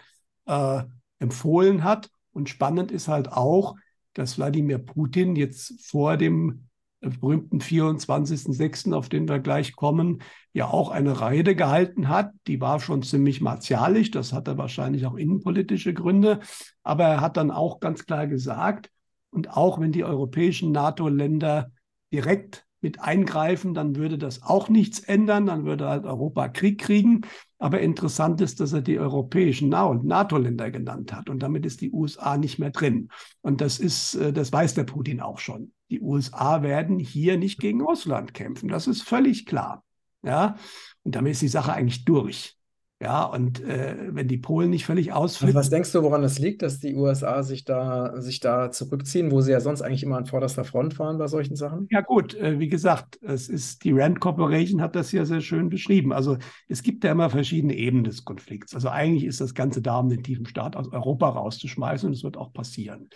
äh, 0.46 0.82
empfohlen 1.18 1.84
hat. 1.84 2.10
Und 2.32 2.48
spannend 2.48 2.90
ist 2.90 3.08
halt 3.08 3.32
auch, 3.32 3.76
dass 4.18 4.36
Wladimir 4.36 4.78
Putin 4.78 5.36
jetzt 5.36 5.86
vor 5.86 6.16
dem 6.16 6.64
äh, 7.00 7.08
berühmten 7.08 7.60
24.06., 7.60 8.92
auf 8.92 9.08
den 9.08 9.28
wir 9.28 9.38
gleich 9.38 9.76
kommen, 9.76 10.22
ja 10.52 10.66
auch 10.66 10.90
eine 10.90 11.20
Rede 11.30 11.54
gehalten 11.54 12.08
hat. 12.08 12.32
Die 12.48 12.60
war 12.60 12.80
schon 12.80 13.02
ziemlich 13.02 13.40
martialisch, 13.40 14.10
das 14.10 14.32
hatte 14.32 14.58
wahrscheinlich 14.58 15.06
auch 15.06 15.14
innenpolitische 15.14 15.94
Gründe, 15.94 16.40
aber 16.82 17.04
er 17.04 17.20
hat 17.20 17.36
dann 17.36 17.52
auch 17.52 17.78
ganz 17.78 18.06
klar 18.06 18.26
gesagt, 18.26 18.90
und 19.30 19.56
auch 19.56 19.78
wenn 19.78 19.92
die 19.92 20.04
europäischen 20.04 20.72
NATO-Länder 20.72 21.70
direkt 22.12 22.66
mit 22.80 23.00
eingreifen, 23.00 23.74
dann 23.74 23.96
würde 23.96 24.18
das 24.18 24.42
auch 24.42 24.68
nichts 24.68 25.00
ändern, 25.00 25.46
dann 25.46 25.64
würde 25.64 25.88
halt 25.88 26.04
Europa 26.04 26.48
Krieg 26.48 26.80
kriegen. 26.80 27.22
Aber 27.58 27.80
interessant 27.80 28.40
ist, 28.40 28.60
dass 28.60 28.72
er 28.72 28.82
die 28.82 28.98
europäischen 28.98 29.68
NATO-Länder 29.68 30.70
genannt 30.70 31.12
hat 31.12 31.28
und 31.28 31.42
damit 31.42 31.66
ist 31.66 31.80
die 31.80 31.90
USA 31.90 32.36
nicht 32.36 32.58
mehr 32.58 32.70
drin. 32.70 33.08
Und 33.40 33.60
das 33.60 33.78
ist, 33.78 34.14
äh, 34.14 34.32
das 34.32 34.52
weiß 34.52 34.74
der 34.74 34.84
Putin 34.84 35.20
auch 35.20 35.38
schon. 35.38 35.72
Die 35.90 36.00
USA 36.00 36.62
werden 36.62 36.98
hier 36.98 37.38
nicht 37.38 37.58
gegen 37.60 37.80
Russland 37.80 38.34
kämpfen. 38.34 38.68
Das 38.68 38.86
ist 38.86 39.02
völlig 39.02 39.46
klar. 39.46 39.82
Ja, 40.22 40.56
und 41.04 41.14
damit 41.14 41.32
ist 41.32 41.42
die 41.42 41.48
Sache 41.48 41.72
eigentlich 41.72 42.04
durch. 42.04 42.57
Ja, 43.00 43.24
und 43.26 43.60
äh, 43.60 43.94
wenn 44.10 44.26
die 44.26 44.38
Polen 44.38 44.70
nicht 44.70 44.84
völlig 44.84 45.12
ausflippen. 45.12 45.56
Also 45.56 45.66
was 45.66 45.70
denkst 45.70 45.92
du, 45.92 46.02
woran 46.02 46.22
das 46.22 46.40
liegt, 46.40 46.62
dass 46.62 46.80
die 46.80 46.96
USA 46.96 47.44
sich 47.44 47.64
da, 47.64 48.20
sich 48.20 48.40
da 48.40 48.72
zurückziehen, 48.72 49.30
wo 49.30 49.40
sie 49.40 49.52
ja 49.52 49.60
sonst 49.60 49.82
eigentlich 49.82 50.02
immer 50.02 50.16
an 50.16 50.26
vorderster 50.26 50.64
Front 50.64 50.98
waren 50.98 51.16
bei 51.16 51.28
solchen 51.28 51.54
Sachen? 51.54 51.86
Ja, 51.92 52.00
gut, 52.00 52.34
äh, 52.34 52.58
wie 52.58 52.68
gesagt, 52.68 53.20
es 53.22 53.48
ist, 53.48 53.84
die 53.84 53.92
Rand 53.92 54.18
Corporation 54.18 54.82
hat 54.82 54.96
das 54.96 55.12
ja 55.12 55.24
sehr 55.24 55.40
schön 55.40 55.68
beschrieben. 55.68 56.12
Also 56.12 56.38
es 56.66 56.82
gibt 56.82 57.04
ja 57.04 57.12
immer 57.12 57.30
verschiedene 57.30 57.76
Ebenen 57.76 58.02
des 58.02 58.24
Konflikts. 58.24 58.74
Also 58.74 58.88
eigentlich 58.88 59.24
ist 59.24 59.40
das 59.40 59.54
Ganze 59.54 59.80
da, 59.80 60.00
um 60.00 60.08
den 60.08 60.24
tiefen 60.24 60.46
Staat 60.46 60.74
aus 60.74 60.88
Europa 60.88 61.28
rauszuschmeißen 61.28 62.08
und 62.08 62.14
es 62.14 62.24
wird 62.24 62.36
auch 62.36 62.52
passieren. 62.52 63.08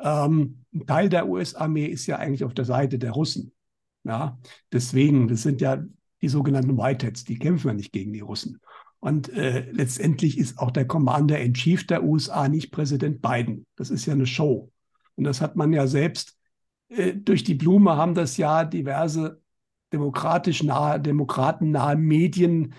Ähm, 0.00 0.64
ein 0.74 0.86
Teil 0.86 1.08
der 1.08 1.26
US-Armee 1.26 1.86
ist 1.86 2.06
ja 2.06 2.16
eigentlich 2.16 2.44
auf 2.44 2.52
der 2.52 2.66
Seite 2.66 2.98
der 2.98 3.12
Russen. 3.12 3.52
Ja, 4.04 4.38
deswegen, 4.70 5.28
das 5.28 5.42
sind 5.42 5.62
ja 5.62 5.82
die 6.20 6.28
sogenannten 6.28 6.76
Whiteheads, 6.76 7.24
die 7.24 7.38
kämpfen 7.38 7.68
ja 7.68 7.74
nicht 7.74 7.92
gegen 7.92 8.12
die 8.12 8.20
Russen. 8.20 8.60
Und 9.00 9.30
äh, 9.30 9.70
letztendlich 9.72 10.38
ist 10.38 10.58
auch 10.58 10.70
der 10.70 10.86
Commander 10.86 11.40
in 11.40 11.54
Chief 11.54 11.86
der 11.86 12.04
USA 12.04 12.48
nicht 12.48 12.70
Präsident 12.70 13.22
Biden. 13.22 13.66
Das 13.76 13.90
ist 13.90 14.06
ja 14.06 14.12
eine 14.12 14.26
Show. 14.26 14.70
Und 15.16 15.24
das 15.24 15.40
hat 15.40 15.56
man 15.56 15.72
ja 15.72 15.86
selbst 15.86 16.38
äh, 16.90 17.14
durch 17.14 17.44
die 17.44 17.54
Blume 17.54 17.96
haben 17.96 18.14
das 18.14 18.36
ja 18.36 18.64
diverse 18.64 19.40
demokratisch 19.92 20.62
nahe, 20.62 21.00
demokratennahe 21.00 21.96
Medien 21.96 22.74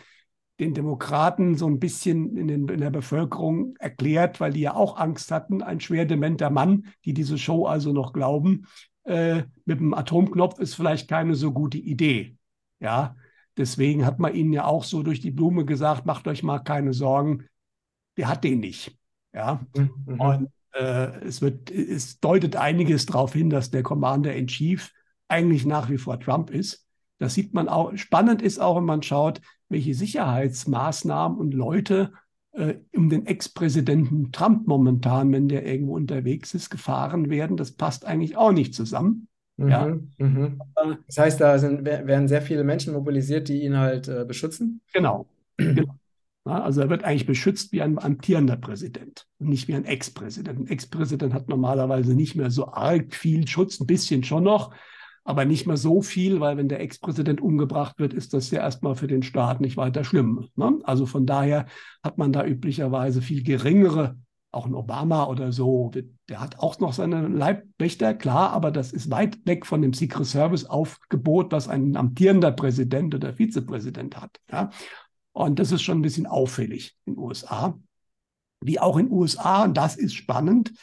den 0.60 0.74
Demokraten 0.76 1.56
so 1.56 1.68
ein 1.68 1.80
bisschen 1.80 2.38
in, 2.38 2.48
den, 2.48 2.68
in, 2.68 2.80
der 2.80 2.92
Bevölkerung 2.92 3.76
erklärt, 3.80 4.40
weil 4.40 4.54
die 4.54 4.62
ja 4.62 4.76
auch 4.76 4.98
Angst 4.98 5.32
hatten, 5.32 5.64
ein 5.64 5.80
schwer 5.80 6.06
dementer 6.06 6.52
Mann, 6.52 6.86
die 7.04 7.14
diese 7.14 7.40
Show 7.40 7.66
also 7.66 7.92
noch 7.94 8.14
glauben, 8.14 8.68
äh, 9.04 9.44
mit 9.66 9.80
dem 9.80 9.96
Atomknopf 9.96 10.60
ist 10.60 10.76
vielleicht 10.76 11.10
keine 11.10 11.34
so 11.34 11.52
gute 11.52 11.80
Idee. 11.80 12.38
Ja, 12.80 13.16
Deswegen 13.62 14.08
hat 14.08 14.18
man 14.18 14.34
ihnen 14.34 14.54
ja 14.54 14.66
auch 14.66 14.84
so 14.84 15.04
durch 15.04 15.20
die 15.20 15.30
Blume 15.30 15.66
gesagt, 15.66 16.08
macht 16.08 16.28
euch 16.28 16.42
mal 16.42 16.58
keine 16.58 16.94
Sorgen, 16.94 17.46
der 18.18 18.28
hat 18.28 18.44
den 18.44 18.60
nicht. 18.60 18.98
Ja. 19.36 19.64
Mhm. 19.76 20.20
Und 20.20 20.48
äh, 20.74 21.24
es, 21.24 21.44
wird, 21.44 21.70
es 21.70 22.20
deutet 22.20 22.56
einiges 22.56 23.06
darauf 23.06 23.34
hin, 23.34 23.52
dass 23.52 23.70
der 23.70 23.84
Commander 23.84 24.34
in 24.36 24.48
Chief 24.48 24.92
eigentlich 25.28 25.64
nach 25.64 25.92
wie 25.92 26.00
vor 26.00 26.20
Trump 26.20 26.50
ist. 26.50 26.88
Das 27.20 27.36
sieht 27.36 27.54
man 27.54 27.70
auch. 27.70 27.96
Spannend 27.98 28.42
ist 28.42 28.58
auch, 28.58 28.78
wenn 28.78 28.86
man 28.86 29.04
schaut, 29.04 29.42
welche 29.70 29.94
Sicherheitsmaßnahmen 29.94 31.38
und 31.38 31.54
Leute 31.54 32.14
äh, 32.54 32.78
um 32.96 33.10
den 33.10 33.28
Ex-Präsidenten 33.28 34.32
Trump 34.32 34.66
momentan, 34.66 35.32
wenn 35.32 35.50
der 35.50 35.68
irgendwo 35.68 35.94
unterwegs 35.94 36.56
ist, 36.56 36.72
gefahren 36.72 37.30
werden. 37.30 37.58
Das 37.58 37.74
passt 37.74 38.06
eigentlich 38.06 38.38
auch 38.38 38.54
nicht 38.54 38.74
zusammen. 38.74 39.28
Ja. 39.70 39.86
Mhm, 39.88 40.12
mhm. 40.18 40.62
Das 41.08 41.18
heißt, 41.18 41.42
da 41.42 41.58
sind, 41.60 41.86
werden 41.86 42.28
sehr 42.28 42.42
viele 42.42 42.64
Menschen 42.64 42.94
mobilisiert, 42.94 43.50
die 43.50 43.64
ihn 43.64 43.78
halt 43.78 44.08
äh, 44.08 44.26
beschützen. 44.26 44.82
Genau. 44.94 45.28
genau. 45.58 45.96
Ja, 46.46 46.64
also 46.64 46.82
er 46.82 46.90
wird 46.90 47.04
eigentlich 47.04 47.28
beschützt 47.28 47.72
wie 47.72 47.84
ein 47.84 48.00
amtierender 48.00 48.58
Präsident 48.58 49.28
und 49.38 49.50
nicht 49.50 49.68
wie 49.68 49.76
ein 49.76 49.86
Ex-Präsident. 49.86 50.58
Ein 50.60 50.68
Ex-Präsident 50.68 51.36
hat 51.36 51.50
normalerweise 51.50 52.16
nicht 52.16 52.36
mehr 52.36 52.50
so 52.50 52.68
arg 52.68 53.14
viel 53.14 53.48
Schutz, 53.48 53.80
ein 53.80 53.86
bisschen 53.86 54.24
schon 54.24 54.44
noch, 54.44 54.74
aber 55.24 55.46
nicht 55.46 55.68
mehr 55.68 55.78
so 55.78 56.02
viel, 56.02 56.40
weil 56.40 56.58
wenn 56.58 56.68
der 56.68 56.80
Ex-Präsident 56.80 57.42
umgebracht 57.42 58.00
wird, 58.00 58.14
ist 58.14 58.34
das 58.34 58.50
ja 58.50 58.62
erstmal 58.62 58.96
für 58.96 59.06
den 59.06 59.22
Staat 59.22 59.62
nicht 59.62 59.78
weiter 59.78 60.04
schlimm. 60.04 60.48
Ne? 60.56 60.80
Also 60.84 61.06
von 61.06 61.28
daher 61.28 61.68
hat 62.04 62.18
man 62.18 62.34
da 62.34 62.44
üblicherweise 62.44 63.22
viel 63.22 63.44
geringere 63.44 64.18
auch 64.52 64.66
ein 64.66 64.76
Obama 64.76 65.26
oder 65.28 65.52
so, 65.52 65.92
der 66.28 66.42
hat 66.42 66.60
auch 66.60 66.80
noch 66.80 66.94
seine 66.94 67.28
Leibwächter, 67.28 68.14
klar, 68.14 68.52
aber 68.52 68.72
das 68.72 68.92
ist 68.92 69.10
weit 69.10 69.46
weg 69.46 69.66
von 69.66 69.82
dem 69.82 69.94
Secret 69.94 70.26
Service 70.26 70.66
Aufgebot, 70.66 71.52
was 71.52 71.70
ein 71.70 71.96
amtierender 71.96 72.52
Präsident 72.52 73.16
oder 73.16 73.34
Vizepräsident 73.34 74.20
hat. 74.20 74.40
Ja? 74.52 74.70
Und 75.32 75.60
das 75.60 75.72
ist 75.72 75.84
schon 75.84 76.00
ein 76.00 76.04
bisschen 76.04 76.28
auffällig 76.28 76.98
in 77.06 77.16
den 77.16 77.24
USA. 77.24 77.80
Wie 78.60 78.80
auch 78.80 78.98
in 78.98 79.08
den 79.08 79.14
USA, 79.14 79.64
und 79.64 79.78
das 79.78 79.96
ist 79.96 80.14
spannend, 80.14 80.74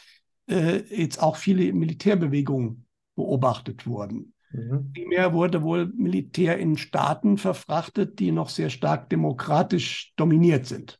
äh, 0.47 0.77
jetzt 0.93 1.21
auch 1.21 1.35
viele 1.35 1.71
Militärbewegungen 1.71 2.85
beobachtet 3.15 3.85
wurden. 3.85 4.33
Mhm. 4.51 4.91
Primär 4.93 5.33
wurde 5.33 5.61
wohl 5.61 5.91
Militär 5.95 6.57
in 6.57 6.75
Staaten 6.75 7.37
verfrachtet, 7.37 8.19
die 8.19 8.31
noch 8.31 8.49
sehr 8.49 8.71
stark 8.71 9.09
demokratisch 9.09 10.13
dominiert 10.15 10.65
sind. 10.65 10.99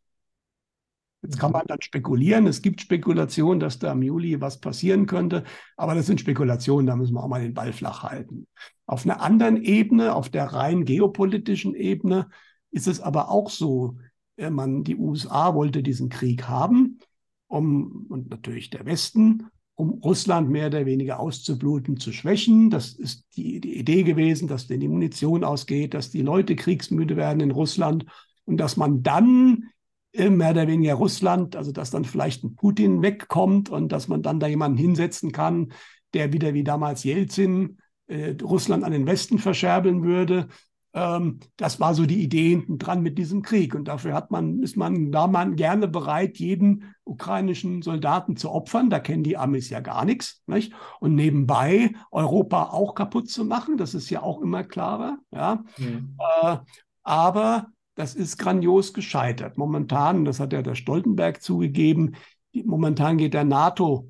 Jetzt 1.21 1.37
kann 1.37 1.51
man 1.51 1.65
dann 1.67 1.81
spekulieren. 1.81 2.47
Es 2.47 2.61
gibt 2.61 2.79
Spekulationen, 2.79 3.59
dass 3.59 3.77
da 3.77 3.91
im 3.91 4.01
Juli 4.01 4.39
was 4.39 4.59
passieren 4.59 5.05
könnte, 5.05 5.43
aber 5.75 5.93
das 5.95 6.05
sind 6.05 6.21
Spekulationen, 6.21 6.87
da 6.87 6.95
müssen 6.95 7.13
wir 7.13 7.23
auch 7.23 7.27
mal 7.27 7.41
den 7.41 7.53
Ball 7.53 7.73
flach 7.73 8.03
halten. 8.03 8.47
Auf 8.85 9.05
einer 9.05 9.21
anderen 9.21 9.61
Ebene, 9.61 10.15
auf 10.15 10.29
der 10.29 10.45
rein 10.45 10.85
geopolitischen 10.85 11.75
Ebene, 11.75 12.29
ist 12.71 12.87
es 12.87 13.01
aber 13.01 13.29
auch 13.29 13.49
so, 13.49 13.97
äh, 14.37 14.49
man, 14.49 14.83
die 14.83 14.95
USA 14.95 15.55
wollte 15.55 15.83
diesen 15.83 16.09
Krieg 16.09 16.47
haben, 16.47 16.99
um, 17.47 18.05
und 18.09 18.29
natürlich 18.29 18.69
der 18.69 18.85
Westen, 18.85 19.47
um 19.75 19.89
Russland 20.03 20.49
mehr 20.49 20.67
oder 20.67 20.85
weniger 20.85 21.19
auszubluten, 21.19 21.97
zu 21.97 22.11
schwächen. 22.11 22.69
Das 22.69 22.93
ist 22.93 23.25
die, 23.35 23.59
die 23.59 23.77
Idee 23.77 24.03
gewesen, 24.03 24.47
dass 24.47 24.67
denen 24.67 24.81
die 24.81 24.87
Munition 24.87 25.43
ausgeht, 25.43 25.93
dass 25.93 26.11
die 26.11 26.21
Leute 26.21 26.55
kriegsmüde 26.55 27.15
werden 27.15 27.41
in 27.41 27.51
Russland 27.51 28.05
und 28.45 28.57
dass 28.57 28.77
man 28.77 29.03
dann 29.03 29.69
mehr 30.13 30.51
oder 30.51 30.67
weniger 30.67 30.95
Russland, 30.95 31.55
also 31.55 31.71
dass 31.71 31.91
dann 31.91 32.05
vielleicht 32.05 32.43
ein 32.43 32.55
Putin 32.55 33.01
wegkommt 33.01 33.69
und 33.69 33.91
dass 33.91 34.07
man 34.07 34.21
dann 34.21 34.39
da 34.39 34.47
jemanden 34.47 34.77
hinsetzen 34.77 35.31
kann, 35.31 35.71
der 36.13 36.33
wieder 36.33 36.53
wie 36.53 36.63
damals 36.63 37.03
Jelzin 37.03 37.77
äh, 38.07 38.35
Russland 38.41 38.83
an 38.83 38.91
den 38.91 39.05
Westen 39.05 39.37
verscherbeln 39.37 40.03
würde. 40.03 40.47
Ähm, 40.93 41.39
das 41.55 41.79
war 41.79 41.93
so 41.93 42.05
die 42.05 42.23
Idee 42.23 42.49
hinten 42.49 42.79
dran 42.79 43.01
mit 43.01 43.17
diesem 43.17 43.43
Krieg. 43.43 43.75
Und 43.75 43.87
dafür 43.87 44.13
hat 44.13 44.31
man, 44.31 44.63
ist 44.63 44.75
man 44.75 45.11
da 45.11 45.27
man 45.27 45.55
gerne 45.55 45.87
bereit, 45.87 46.37
jeden 46.37 46.95
ukrainischen 47.03 47.81
Soldaten 47.81 48.35
zu 48.35 48.49
opfern. 48.49 48.89
Da 48.89 48.99
kennen 48.99 49.23
die 49.23 49.37
Amis 49.37 49.69
ja 49.69 49.79
gar 49.79 50.05
nichts. 50.05 50.41
Nicht? 50.47 50.73
Und 50.99 51.13
nebenbei 51.13 51.93
Europa 52.11 52.69
auch 52.71 52.95
kaputt 52.95 53.29
zu 53.29 53.45
machen, 53.45 53.77
das 53.77 53.93
ist 53.93 54.09
ja 54.09 54.23
auch 54.23 54.41
immer 54.41 54.63
klarer. 54.63 55.19
Ja? 55.31 55.63
Mhm. 55.77 56.17
Äh, 56.41 56.57
aber 57.03 57.67
das 57.99 58.15
ist 58.15 58.37
grandios 58.37 58.93
gescheitert. 58.93 59.57
Momentan, 59.57 60.23
das 60.23 60.39
hat 60.39 60.53
ja 60.53 60.61
der 60.61 60.75
Stoltenberg 60.75 61.41
zugegeben, 61.41 62.15
momentan 62.53 63.17
geht 63.17 63.33
der 63.33 63.43
NATO, 63.43 64.09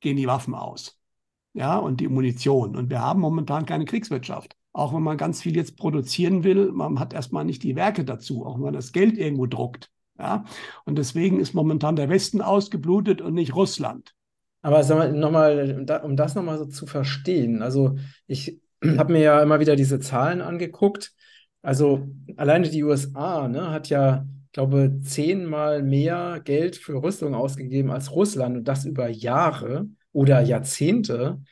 gehen 0.00 0.18
die 0.18 0.26
Waffen 0.26 0.54
aus. 0.54 0.98
Ja, 1.54 1.78
und 1.78 2.00
die 2.00 2.08
Munition. 2.08 2.76
Und 2.76 2.90
wir 2.90 3.00
haben 3.00 3.20
momentan 3.20 3.64
keine 3.64 3.86
Kriegswirtschaft. 3.86 4.54
Auch 4.74 4.92
wenn 4.92 5.02
man 5.02 5.16
ganz 5.16 5.40
viel 5.40 5.56
jetzt 5.56 5.78
produzieren 5.78 6.44
will, 6.44 6.70
man 6.72 7.00
hat 7.00 7.14
erstmal 7.14 7.46
nicht 7.46 7.62
die 7.62 7.74
Werke 7.74 8.04
dazu, 8.04 8.44
auch 8.44 8.56
wenn 8.56 8.64
man 8.64 8.74
das 8.74 8.92
Geld 8.92 9.16
irgendwo 9.16 9.46
druckt. 9.46 9.88
Ja, 10.18 10.44
und 10.84 10.98
deswegen 10.98 11.40
ist 11.40 11.54
momentan 11.54 11.96
der 11.96 12.10
Westen 12.10 12.42
ausgeblutet 12.42 13.22
und 13.22 13.32
nicht 13.32 13.54
Russland. 13.54 14.14
Aber 14.60 14.84
sag 14.84 15.14
mal, 15.14 15.86
um 16.04 16.16
das 16.16 16.34
nochmal 16.34 16.58
so 16.58 16.66
zu 16.66 16.84
verstehen. 16.84 17.62
Also 17.62 17.96
ich 18.26 18.60
habe 18.98 19.14
mir 19.14 19.22
ja 19.22 19.42
immer 19.42 19.58
wieder 19.58 19.74
diese 19.74 20.00
Zahlen 20.00 20.42
angeguckt 20.42 21.14
also 21.66 22.06
alleine 22.36 22.70
die 22.70 22.84
USA 22.84 23.48
ne, 23.48 23.72
hat 23.72 23.88
ja, 23.88 24.24
glaube 24.52 25.00
zehnmal 25.02 25.82
mehr 25.82 26.40
Geld 26.44 26.76
für 26.76 27.02
Rüstung 27.02 27.34
ausgegeben 27.34 27.90
als 27.90 28.12
Russland 28.12 28.56
und 28.56 28.68
das 28.68 28.84
über 28.84 29.08
Jahre 29.08 29.88
oder 30.12 30.40
Jahrzehnte. 30.42 31.42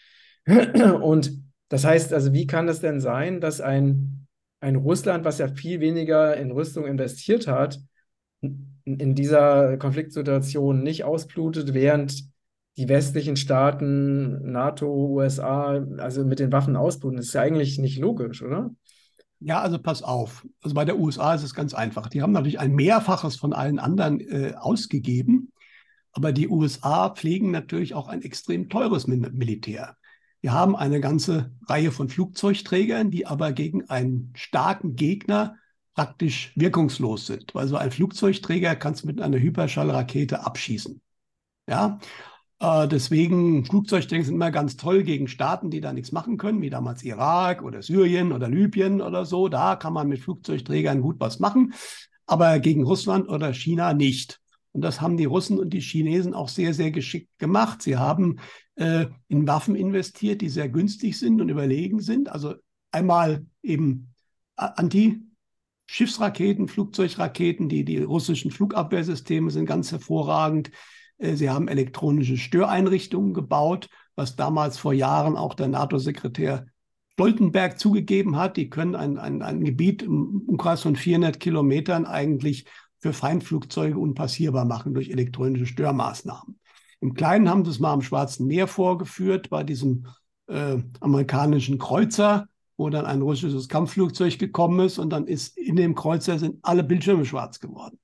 Und 1.03 1.33
das 1.69 1.85
heißt, 1.85 2.13
also 2.13 2.33
wie 2.33 2.47
kann 2.47 2.69
das 2.69 2.81
denn 2.81 3.01
sein, 3.01 3.41
dass 3.41 3.61
ein, 3.61 4.29
ein 4.61 4.77
Russland, 4.77 5.25
was 5.25 5.39
ja 5.39 5.49
viel 5.49 5.81
weniger 5.81 6.37
in 6.37 6.53
Rüstung 6.53 6.87
investiert 6.87 7.49
hat, 7.49 7.81
in 8.41 9.15
dieser 9.17 9.79
Konfliktsituation 9.79 10.85
nicht 10.85 11.03
ausblutet, 11.03 11.75
während 11.75 12.23
die 12.77 12.89
westlichen 12.89 13.37
Staaten, 13.37 14.53
NATO, 14.53 14.87
USA, 15.09 15.85
also 15.99 16.25
mit 16.25 16.39
den 16.39 16.53
Waffen 16.53 16.77
ausbluten? 16.77 17.17
Das 17.17 17.27
ist 17.27 17.35
ja 17.35 17.43
eigentlich 17.43 17.79
nicht 17.79 17.99
logisch, 17.99 18.43
oder? 18.43 18.71
Ja, 19.45 19.61
also 19.61 19.79
pass 19.79 20.03
auf. 20.03 20.47
Also 20.63 20.75
bei 20.75 20.87
der 20.87 20.99
USA 20.99 21.35
ist 21.35 21.43
es 21.43 21.55
ganz 21.55 21.75
einfach. 21.75 22.09
Die 22.09 22.23
haben 22.23 22.33
natürlich 22.33 22.61
ein 22.61 22.75
Mehrfaches 22.75 23.37
von 23.37 23.53
allen 23.53 23.79
anderen 23.79 24.21
äh, 24.21 24.55
ausgegeben, 24.57 25.53
aber 26.13 26.33
die 26.33 26.49
USA 26.49 27.11
pflegen 27.11 27.51
natürlich 27.51 27.93
auch 27.93 28.09
ein 28.09 28.23
extrem 28.23 28.71
teures 28.71 29.07
Militär. 29.07 29.99
Wir 30.41 30.53
haben 30.53 30.75
eine 30.75 30.99
ganze 30.99 31.53
Reihe 31.69 31.93
von 31.93 32.09
Flugzeugträgern, 32.09 33.11
die 33.11 33.27
aber 33.27 33.53
gegen 33.53 33.91
einen 33.91 34.33
starken 34.35 34.97
Gegner 34.97 35.57
praktisch 35.95 36.53
wirkungslos 36.55 37.27
sind. 37.27 37.55
Weil 37.55 37.69
so 37.69 37.77
ein 37.77 37.91
Flugzeugträger 37.91 38.77
kannst 38.77 39.03
du 39.03 39.09
mit 39.09 39.21
einer 39.21 39.39
Hyperschallrakete 39.39 40.47
abschießen. 40.47 41.03
Ja, 41.69 41.99
äh, 42.65 42.89
deswegen, 42.89 43.65
Flugzeugträger 43.65 44.25
sind 44.25 44.35
immer 44.35 44.51
ganz 44.51 44.77
toll 44.77 45.03
gegen 45.03 45.29
Staaten, 45.29 45.71
die 45.71 45.81
da 45.81 45.93
nichts 45.93 46.13
machen 46.13 46.37
können, 46.37 46.63
wie 46.63 46.71
damals 46.71 47.03
Irak 47.03 47.63
oder 47.63 47.83
Syrien 47.83 48.33
oder 48.33 48.49
Libyen 48.49 49.01
oder 49.01 49.25
so. 49.25 49.49
Da 49.49 49.77
kann 49.77 49.93
man 49.93 50.09
mit 50.09 50.21
Flugzeugträgern 50.21 51.01
gut 51.01 51.17
was 51.19 51.39
machen, 51.39 51.75
aber 52.27 52.59
gegen 52.59 52.85
Russland 52.85 53.29
oder 53.29 53.53
China 53.53 53.93
nicht. 53.95 54.41
Und 54.73 54.83
das 54.83 55.01
haben 55.01 55.17
die 55.17 55.27
Russen 55.27 55.59
und 55.59 55.71
die 55.71 55.81
Chinesen 55.81 56.35
auch 56.35 56.49
sehr, 56.49 56.75
sehr 56.75 56.91
geschickt 56.91 57.31
gemacht. 57.39 57.83
Sie 57.83 57.97
haben 57.97 58.39
äh, 58.77 59.07
in 59.29 59.47
Waffen 59.47 59.77
investiert, 59.77 60.41
die 60.41 60.49
sehr 60.49 60.69
günstig 60.69 61.19
sind 61.19 61.41
und 61.41 61.49
überlegen 61.49 62.01
sind. 62.01 62.29
Also 62.29 62.55
einmal 62.91 63.47
eben 63.63 64.15
Anti- 64.57 65.21
Schiffsraketen, 65.87 66.67
Flugzeugraketen, 66.67 67.69
die, 67.69 67.85
die 67.85 67.99
russischen 67.99 68.51
Flugabwehrsysteme 68.51 69.51
sind 69.51 69.67
ganz 69.67 69.93
hervorragend. 69.93 70.71
Äh, 71.19 71.35
sie 71.35 71.51
haben 71.51 71.69
elektronische 71.69 72.37
Störeinrichtungen 72.37 73.35
gebaut, 73.35 73.89
was 74.17 74.37
damals 74.37 74.79
vor 74.79 74.93
Jahren 74.93 75.37
auch 75.37 75.55
der 75.55 75.69
NATO-Sekretär 75.69 76.67
Stoltenberg 77.13 77.79
zugegeben 77.79 78.37
hat. 78.37 78.57
Die 78.57 78.69
können 78.71 78.97
ein, 78.97 79.19
ein, 79.19 79.43
ein 79.43 79.65
Gebiet 79.65 80.03
im 80.03 80.43
Umkreis 80.47 80.83
von 80.83 80.97
400 80.97 81.39
Kilometern 81.39 82.07
eigentlich 82.07 82.67
für 82.99 83.13
Feindflugzeuge 83.13 83.99
unpassierbar 83.99 84.65
machen 84.65 84.95
durch 84.95 85.11
elektronische 85.11 85.67
Störmaßnahmen. 85.67 86.59
Im 87.01 87.15
Kleinen 87.15 87.49
haben 87.51 87.65
sie 87.65 87.71
es 87.71 87.79
mal 87.79 87.93
am 87.93 88.03
Schwarzen 88.03 88.47
Meer 88.47 88.67
vorgeführt, 88.67 89.51
bei 89.51 89.63
diesem 89.63 90.07
äh, 90.47 90.79
amerikanischen 91.01 91.79
Kreuzer, 91.79 92.49
wo 92.77 92.89
dann 92.89 93.05
ein 93.05 93.23
russisches 93.23 93.69
Kampfflugzeug 93.69 94.39
gekommen 94.39 94.87
ist 94.87 94.99
und 94.99 95.11
dann 95.11 95.27
ist 95.27 95.57
in 95.57 95.77
dem 95.77 95.95
Kreuzer 95.95 96.39
sind 96.39 96.59
alle 96.63 96.83
Bildschirme 96.83 97.25
schwarz 97.25 97.61
geworden. 97.61 97.99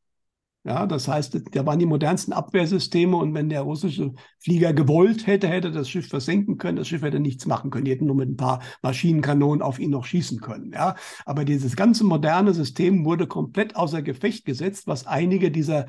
Ja, 0.63 0.87
das 0.87 1.09
heißt, 1.09 1.41
da 1.53 1.65
waren 1.65 1.79
die 1.79 1.87
modernsten 1.87 2.35
Abwehrsysteme 2.35 3.17
und 3.17 3.33
wenn 3.33 3.49
der 3.49 3.63
russische 3.63 4.13
Flieger 4.39 4.75
gewollt 4.75 5.27
hätte, 5.27 5.49
hätte 5.49 5.73
das 5.73 5.89
Schiff 5.89 6.09
versenken 6.09 6.59
können. 6.59 6.77
Das 6.77 6.87
Schiff 6.89 7.01
hätte 7.01 7.19
nichts 7.19 7.47
machen 7.47 7.71
können. 7.71 7.87
Die 7.87 7.93
hätten 7.93 8.05
nur 8.05 8.17
mit 8.17 8.29
ein 8.29 8.37
paar 8.37 8.61
Maschinenkanonen 8.83 9.63
auf 9.63 9.79
ihn 9.79 9.91
noch 9.91 10.05
schießen 10.05 10.41
können. 10.41 10.73
Ja, 10.73 10.97
aber 11.25 11.47
dieses 11.47 11.77
ganze 11.77 12.05
moderne 12.05 12.53
System 12.53 13.07
wurde 13.07 13.27
komplett 13.27 13.75
außer 13.75 14.03
Gefecht 14.03 14.45
gesetzt, 14.45 14.87
was 14.87 15.07
einige 15.07 15.51
dieser 15.51 15.87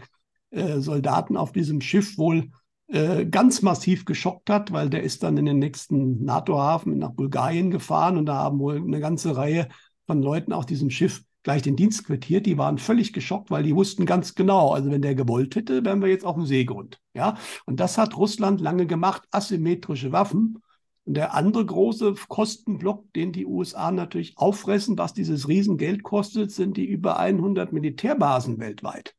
äh, 0.52 0.80
Soldaten 0.80 1.36
auf 1.36 1.52
diesem 1.52 1.82
Schiff 1.82 2.18
wohl 2.18 2.50
äh, 2.88 3.26
ganz 3.26 3.62
massiv 3.62 4.06
geschockt 4.06 4.50
hat, 4.50 4.72
weil 4.72 4.90
der 4.90 5.04
ist 5.04 5.24
dann 5.24 5.36
in 5.36 5.46
den 5.46 5.60
nächsten 5.60 6.24
NATO-Hafen 6.24 6.98
nach 6.98 7.12
Bulgarien 7.12 7.72
gefahren 7.72 8.16
und 8.18 8.26
da 8.26 8.36
haben 8.36 8.60
wohl 8.60 8.78
eine 8.78 9.02
ganze 9.02 9.36
Reihe 9.36 9.68
von 10.08 10.22
Leuten 10.22 10.54
auf 10.54 10.66
diesem 10.66 10.90
Schiff 10.90 11.24
gleich 11.44 11.62
den 11.62 11.76
Dienst 11.76 12.06
quittiert. 12.06 12.46
Die 12.46 12.58
waren 12.58 12.78
völlig 12.78 13.14
geschockt, 13.14 13.52
weil 13.52 13.64
die 13.64 13.76
wussten 13.76 14.06
ganz 14.06 14.36
genau, 14.36 14.74
also 14.74 14.92
wenn 14.92 15.02
der 15.02 15.16
gewollt 15.16 15.56
hätte, 15.56 15.84
wären 15.86 16.02
wir 16.02 16.10
jetzt 16.10 16.26
auf 16.26 16.36
dem 16.36 16.46
Seegrund. 16.46 17.00
Ja, 17.14 17.38
und 17.66 17.80
das 17.80 17.98
hat 17.98 18.18
Russland 18.18 18.62
lange 18.62 18.86
gemacht, 18.86 19.24
asymmetrische 19.32 20.12
Waffen. 20.12 20.62
Und 21.04 21.16
der 21.16 21.34
andere 21.34 21.66
große 21.66 22.14
Kostenblock, 22.28 23.12
den 23.14 23.32
die 23.32 23.46
USA 23.46 23.92
natürlich 23.92 24.38
auffressen, 24.38 24.98
was 24.98 25.14
dieses 25.14 25.48
Riesengeld 25.48 26.04
kostet, 26.04 26.52
sind 26.52 26.78
die 26.78 26.86
über 26.86 27.18
100 27.18 27.74
Militärbasen 27.74 28.60
weltweit. 28.60 29.16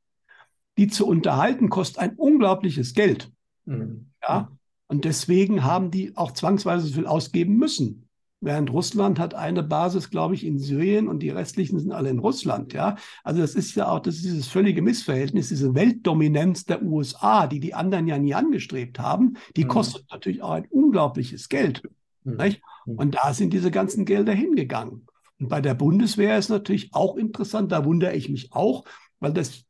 Die 0.78 0.86
zu 0.86 1.06
unterhalten 1.06 1.68
kostet 1.68 1.98
ein 1.98 2.14
unglaubliches 2.14 2.94
Geld. 2.94 3.30
Mhm. 3.64 4.10
Ja, 4.22 4.52
und 4.86 5.04
deswegen 5.04 5.64
haben 5.64 5.90
die 5.90 6.16
auch 6.16 6.32
zwangsweise 6.32 6.86
so 6.86 6.94
viel 6.94 7.06
ausgeben 7.06 7.56
müssen. 7.56 8.08
Während 8.44 8.72
Russland 8.72 9.20
hat 9.20 9.34
eine 9.34 9.62
Basis, 9.62 10.10
glaube 10.10 10.34
ich, 10.34 10.44
in 10.44 10.58
Syrien 10.58 11.06
und 11.06 11.20
die 11.20 11.30
restlichen 11.30 11.78
sind 11.78 11.92
alle 11.92 12.10
in 12.10 12.18
Russland. 12.18 12.72
Ja, 12.72 12.96
also 13.22 13.40
das 13.40 13.54
ist 13.54 13.76
ja 13.76 13.88
auch 13.88 14.00
das 14.00 14.16
ist 14.16 14.24
dieses 14.24 14.48
völlige 14.48 14.82
Missverhältnis, 14.82 15.48
diese 15.48 15.76
Weltdominanz 15.76 16.64
der 16.64 16.82
USA, 16.82 17.46
die 17.46 17.60
die 17.60 17.72
anderen 17.72 18.08
ja 18.08 18.18
nie 18.18 18.34
angestrebt 18.34 18.98
haben. 18.98 19.34
Die 19.56 19.62
mhm. 19.62 19.68
kostet 19.68 20.10
natürlich 20.10 20.42
auch 20.42 20.50
ein 20.50 20.66
unglaubliches 20.70 21.48
Geld. 21.48 21.82
Mhm. 22.24 22.34
mhm. 22.34 22.96
Und 22.96 23.14
da 23.14 23.32
sind 23.32 23.52
diese 23.52 23.70
ganzen 23.70 24.04
Gelder 24.04 24.32
hingegangen. 24.32 25.06
Und 25.38 25.48
bei 25.48 25.60
der 25.60 25.74
Bundeswehr 25.74 26.36
ist 26.36 26.50
natürlich 26.50 26.92
auch 26.94 27.16
interessant. 27.16 27.70
Da 27.70 27.84
wundere 27.84 28.16
ich 28.16 28.28
mich 28.28 28.52
auch, 28.52 28.84
weil 29.20 29.32
das 29.32 29.62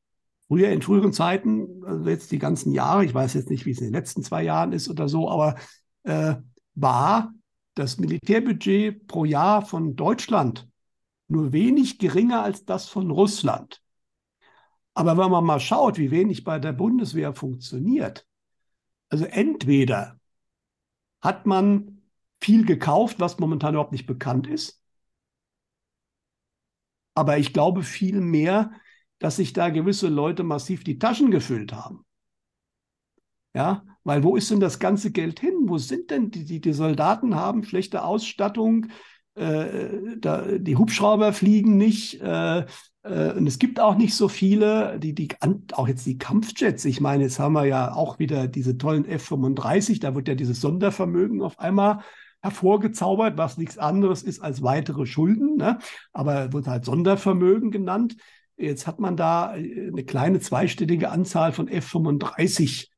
früher 0.48 0.70
in 0.70 0.80
früheren 0.80 1.12
Zeiten, 1.12 1.84
also 1.84 2.08
jetzt 2.08 2.32
die 2.32 2.38
ganzen 2.38 2.72
Jahre, 2.72 3.04
ich 3.04 3.12
weiß 3.12 3.34
jetzt 3.34 3.50
nicht, 3.50 3.66
wie 3.66 3.72
es 3.72 3.80
in 3.80 3.88
den 3.88 3.94
letzten 3.94 4.22
zwei 4.22 4.42
Jahren 4.42 4.72
ist 4.72 4.88
oder 4.88 5.10
so, 5.10 5.28
aber 5.28 5.56
äh, 6.04 6.36
war 6.74 7.34
das 7.74 7.98
Militärbudget 7.98 9.06
pro 9.06 9.24
Jahr 9.24 9.64
von 9.64 9.96
Deutschland 9.96 10.68
nur 11.28 11.52
wenig 11.52 11.98
geringer 11.98 12.42
als 12.42 12.64
das 12.64 12.88
von 12.88 13.10
Russland. 13.10 13.82
Aber 14.94 15.16
wenn 15.16 15.30
man 15.30 15.44
mal 15.44 15.60
schaut, 15.60 15.96
wie 15.98 16.10
wenig 16.10 16.44
bei 16.44 16.58
der 16.58 16.72
Bundeswehr 16.72 17.34
funktioniert, 17.34 18.26
also 19.08 19.24
entweder 19.24 20.20
hat 21.22 21.46
man 21.46 22.02
viel 22.40 22.66
gekauft, 22.66 23.20
was 23.20 23.38
momentan 23.38 23.74
überhaupt 23.74 23.92
nicht 23.92 24.06
bekannt 24.06 24.46
ist, 24.46 24.82
aber 27.14 27.38
ich 27.38 27.52
glaube 27.52 27.82
viel 27.82 28.20
mehr, 28.20 28.72
dass 29.18 29.36
sich 29.36 29.52
da 29.52 29.70
gewisse 29.70 30.08
Leute 30.08 30.42
massiv 30.42 30.82
die 30.84 30.98
Taschen 30.98 31.30
gefüllt 31.30 31.72
haben. 31.72 32.04
Ja, 33.54 33.84
weil 34.04 34.22
wo 34.24 34.36
ist 34.36 34.50
denn 34.50 34.60
das 34.60 34.78
ganze 34.78 35.10
Geld 35.12 35.40
hin? 35.40 35.54
Wo 35.66 35.78
sind 35.78 36.10
denn 36.10 36.30
die, 36.30 36.44
die, 36.44 36.60
die 36.60 36.72
Soldaten 36.72 37.34
haben 37.34 37.64
schlechte 37.64 38.02
Ausstattung, 38.04 38.86
äh, 39.34 40.16
da, 40.18 40.42
die 40.58 40.76
Hubschrauber 40.76 41.32
fliegen 41.32 41.76
nicht, 41.76 42.20
äh, 42.20 42.64
Äh, 43.04 43.32
und 43.32 43.46
es 43.48 43.58
gibt 43.58 43.80
auch 43.80 43.96
nicht 43.96 44.14
so 44.14 44.28
viele, 44.28 44.98
die, 45.00 45.14
die, 45.14 45.28
auch 45.72 45.88
jetzt 45.88 46.06
die 46.06 46.18
Kampfjets. 46.18 46.84
Ich 46.84 47.00
meine, 47.00 47.24
jetzt 47.24 47.38
haben 47.38 47.54
wir 47.54 47.64
ja 47.64 47.92
auch 47.94 48.18
wieder 48.18 48.46
diese 48.48 48.78
tollen 48.78 49.04
F-35, 49.04 50.00
da 50.00 50.14
wird 50.14 50.28
ja 50.28 50.34
dieses 50.36 50.60
Sondervermögen 50.60 51.42
auf 51.42 51.58
einmal 51.58 52.00
hervorgezaubert, 52.42 53.38
was 53.38 53.56
nichts 53.56 53.78
anderes 53.78 54.22
ist 54.22 54.40
als 54.40 54.62
weitere 54.62 55.06
Schulden, 55.06 55.56
ne? 55.56 55.78
aber 56.12 56.52
wird 56.52 56.66
halt 56.66 56.84
Sondervermögen 56.84 57.70
genannt. 57.70 58.16
Jetzt 58.56 58.86
hat 58.86 59.00
man 59.00 59.16
da 59.16 59.56
äh, 59.56 59.88
eine 59.88 60.04
kleine 60.04 60.40
zweistellige 60.40 61.10
Anzahl 61.10 61.52
von 61.52 61.68
F-35 61.68 62.91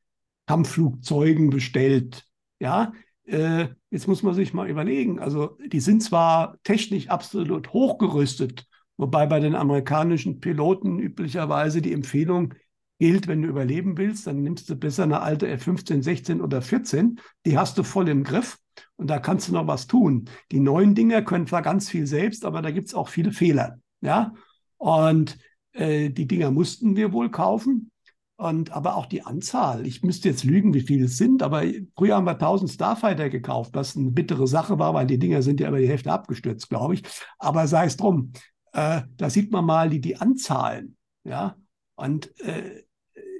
Kampfflugzeugen 0.47 1.51
bestellt. 1.51 2.25
Ja, 2.61 2.93
äh, 3.25 3.69
jetzt 3.91 4.07
muss 4.07 4.23
man 4.23 4.35
sich 4.35 4.53
mal 4.53 4.69
überlegen. 4.69 5.19
Also 5.19 5.59
die 5.67 5.81
sind 5.81 6.03
zwar 6.03 6.59
technisch 6.63 7.09
absolut 7.09 7.73
hochgerüstet, 7.73 8.67
wobei 8.97 9.27
bei 9.27 9.41
den 9.41 9.55
amerikanischen 9.55 10.41
Piloten 10.41 10.99
üblicherweise 10.99 11.81
die 11.83 11.93
Empfehlung 11.93 12.55
gilt, 12.99 13.27
wenn 13.27 13.43
du 13.43 13.49
überleben 13.49 13.99
willst, 13.99 14.27
dann 14.27 14.43
nimmst 14.43 14.71
du 14.71 14.77
besser 14.77 15.03
eine 15.03 15.21
alte 15.21 15.49
F-15, 15.49 16.03
16 16.03 16.41
oder 16.41 16.63
14. 16.63 17.21
Die 17.45 17.59
hast 17.59 17.77
du 17.77 17.83
voll 17.83 18.09
im 18.09 18.23
Griff 18.23 18.59
und 18.97 19.09
da 19.09 19.19
kannst 19.19 19.49
du 19.49 19.53
noch 19.53 19.67
was 19.67 19.87
tun. 19.87 20.29
Die 20.53 20.61
neuen 20.61 20.95
Dinger 20.95 21.23
können 21.23 21.47
zwar 21.47 21.63
ganz 21.63 21.91
viel 21.91 22.07
selbst, 22.07 22.45
aber 22.45 22.63
da 22.63 22.71
gibt 22.71 22.89
es 22.89 22.95
auch 22.95 23.09
viele 23.09 23.33
Fehler. 23.33 23.79
Ja, 24.01 24.35
und 24.77 25.39
äh, 25.73 26.11
die 26.11 26.27
Dinger 26.27 26.51
mussten 26.51 26.97
wir 26.97 27.13
wohl 27.13 27.31
kaufen. 27.31 27.91
Und 28.37 28.73
aber 28.73 28.97
auch 28.97 29.07
die 29.07 29.23
Anzahl, 29.23 29.87
ich 29.87 30.03
müsste 30.03 30.29
jetzt 30.29 30.43
lügen, 30.43 30.75
wie 30.75 30.81
viele 30.81 31.05
es 31.05 31.17
sind, 31.17 31.43
aber 31.43 31.63
früher 31.97 32.17
haben 32.17 32.27
wir 32.27 32.33
1000 32.33 32.69
Starfighter 32.69 33.31
gekauft, 33.31 33.71
was 33.75 33.97
eine 33.97 34.11
bittere 34.11 34.49
Sache 34.49 34.79
war, 34.79 34.93
weil 34.93 35.07
die 35.07 35.21
Dinger 35.21 35.41
sind 35.41 35.61
ja 35.61 35.69
über 35.69 35.79
die 35.79 35.89
Hälfte 35.89 36.13
abgestürzt, 36.13 36.69
glaube 36.69 36.95
ich. 36.95 37.03
Aber 37.39 37.69
sei 37.69 37.87
es 37.87 37.97
drum, 37.97 38.33
äh, 38.73 39.03
da 39.17 39.31
sieht 39.31 39.53
man 39.53 39.65
mal 39.65 39.89
die, 39.89 40.01
die 40.01 40.17
Anzahlen, 40.17 40.97
ja. 41.23 41.57
Und 41.95 42.39
äh, 42.41 42.83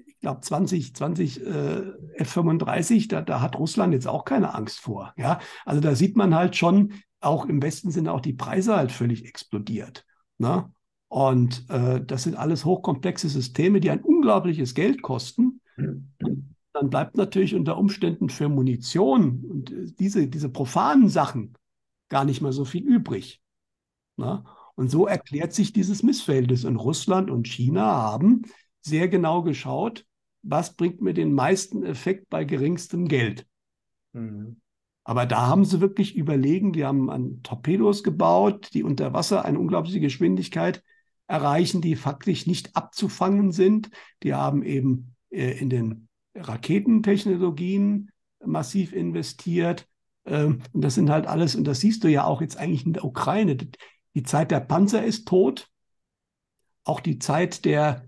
ich 0.07 0.21
glaube 0.21 0.43
20, 0.43 0.95
20 0.95 1.45
äh, 1.45 1.83
F-35, 2.15 3.09
da, 3.09 3.21
da 3.21 3.41
hat 3.41 3.59
Russland 3.59 3.95
jetzt 3.95 4.07
auch 4.07 4.25
keine 4.25 4.55
Angst 4.55 4.79
vor, 4.79 5.13
ja. 5.17 5.41
Also 5.65 5.81
da 5.81 5.97
sieht 5.97 6.17
man 6.17 6.37
halt 6.37 6.55
schon, 6.55 6.93
auch 7.25 7.47
im 7.47 7.59
besten 7.59 7.91
Sinne 7.91 8.13
auch 8.13 8.21
die 8.21 8.33
Preise 8.33 8.77
halt 8.77 8.93
völlig 8.93 9.25
explodiert. 9.25 10.07
Ne? 10.39 10.71
Und 11.09 11.69
äh, 11.71 12.05
das 12.05 12.25
sind 12.25 12.37
alles 12.37 12.65
hochkomplexe 12.65 13.29
Systeme, 13.29 13.81
die 13.81 13.91
ein 13.91 14.03
unglaubliches 14.03 14.75
Geld 14.75 15.03
kosten. 15.03 15.61
Und 15.77 16.15
dann 16.73 16.91
bleibt 16.91 17.17
natürlich 17.17 17.55
unter 17.55 17.79
Umständen 17.79 18.29
für 18.29 18.49
Munition 18.49 19.45
und 19.45 19.71
äh, 19.71 19.87
diese, 19.99 20.27
diese 20.29 20.49
profanen 20.49 21.09
Sachen 21.09 21.55
gar 22.09 22.25
nicht 22.25 22.41
mehr 22.41 22.53
so 22.53 22.65
viel 22.65 22.85
übrig. 22.85 23.41
Na? 24.17 24.35
Ne? 24.35 24.45
Und 24.77 24.91
so 24.91 25.07
erklärt 25.07 25.53
sich 25.53 25.73
dieses 25.73 26.03
Missverhältnis. 26.03 26.65
Und 26.65 26.77
Russland 26.77 27.31
und 27.31 27.47
China 27.47 27.85
haben 27.85 28.43
sehr 28.81 29.09
genau 29.09 29.43
geschaut, 29.43 30.05
was 30.43 30.75
bringt 30.75 31.01
mir 31.01 31.15
den 31.15 31.33
meisten 31.33 31.85
Effekt 31.85 32.29
bei 32.29 32.45
geringstem 32.45 33.07
Geld. 33.07 33.47
Mhm. 34.13 34.61
Aber 35.05 35.27
da 35.27 35.47
haben 35.47 35.65
sie 35.65 35.81
wirklich 35.81 36.17
überlegen, 36.17 36.73
die 36.73 36.85
haben 36.85 37.11
an 37.11 37.43
Torpedos 37.43 38.03
gebaut, 38.03 38.71
die 38.73 38.83
unter 38.83 39.13
Wasser 39.13 39.45
eine 39.45 39.59
unglaubliche 39.59 40.01
Geschwindigkeit 40.01 40.83
erreichen, 41.27 41.81
die 41.81 41.97
faktisch 41.97 42.47
nicht 42.47 42.77
abzufangen 42.77 43.53
sind. 43.53 43.91
Die 44.23 44.35
haben 44.35 44.63
eben 44.63 45.15
äh, 45.31 45.59
in 45.59 45.71
den 45.71 46.09
Raketentechnologien 46.35 48.11
massiv 48.45 48.93
investiert. 48.93 49.89
Ähm, 50.27 50.61
und 50.73 50.83
das 50.83 50.95
sind 50.95 51.11
halt 51.11 51.27
alles, 51.27 51.55
und 51.55 51.65
das 51.65 51.81
siehst 51.81 52.05
du 52.05 52.09
ja 52.09 52.25
auch 52.25 52.41
jetzt 52.41 52.57
eigentlich 52.57 52.87
in 52.87 52.93
der 52.93 53.05
Ukraine. 53.05 53.57
Die 53.57 54.23
Zeit 54.23 54.51
der 54.51 54.61
Panzer 54.61 55.05
ist 55.05 55.27
tot. 55.27 55.71
Auch 56.85 57.01
die 57.01 57.19
Zeit 57.19 57.65
der, 57.65 58.07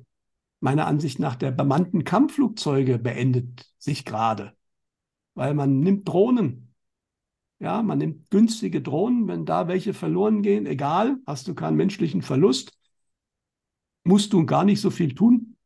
meiner 0.61 0.87
Ansicht 0.87 1.19
nach, 1.19 1.37
der 1.37 1.51
bemannten 1.51 2.05
Kampfflugzeuge 2.05 2.99
beendet 2.99 3.67
sich 3.79 4.05
gerade. 4.05 4.53
Weil 5.35 5.55
man 5.55 5.81
nimmt 5.81 6.09
Drohnen. 6.09 6.75
Ja, 7.59 7.83
man 7.83 7.97
nimmt 7.99 8.29
günstige 8.29 8.83
Drohnen. 8.83 9.29
Wenn 9.29 9.47
da 9.47 9.67
welche 9.69 9.95
verloren 9.95 10.43
gehen, 10.43 10.67
egal, 10.67 11.17
hast 11.27 11.49
du 11.49 11.55
keinen 11.55 11.77
menschlichen 11.77 12.21
Verlust 12.21 12.77
musst 14.07 14.33
du 14.33 14.47
gar 14.47 14.65
nicht 14.65 14.81
so 14.81 14.91
viel 14.91 15.15
tun. 15.15 15.57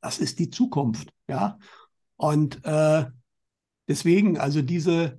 Das 0.00 0.18
ist 0.18 0.38
die 0.38 0.50
Zukunft, 0.50 1.12
ja. 1.28 1.58
Und 2.16 2.64
äh, 2.64 3.06
deswegen, 3.88 4.38
also 4.38 4.62
diese, 4.62 5.18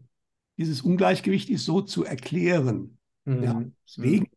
dieses 0.58 0.82
Ungleichgewicht 0.82 1.50
ist 1.50 1.66
so 1.66 1.82
zu 1.82 2.04
erklären. 2.04 2.98
Mhm. 3.26 3.44
Ja. 3.44 3.64
Deswegen 3.88 4.28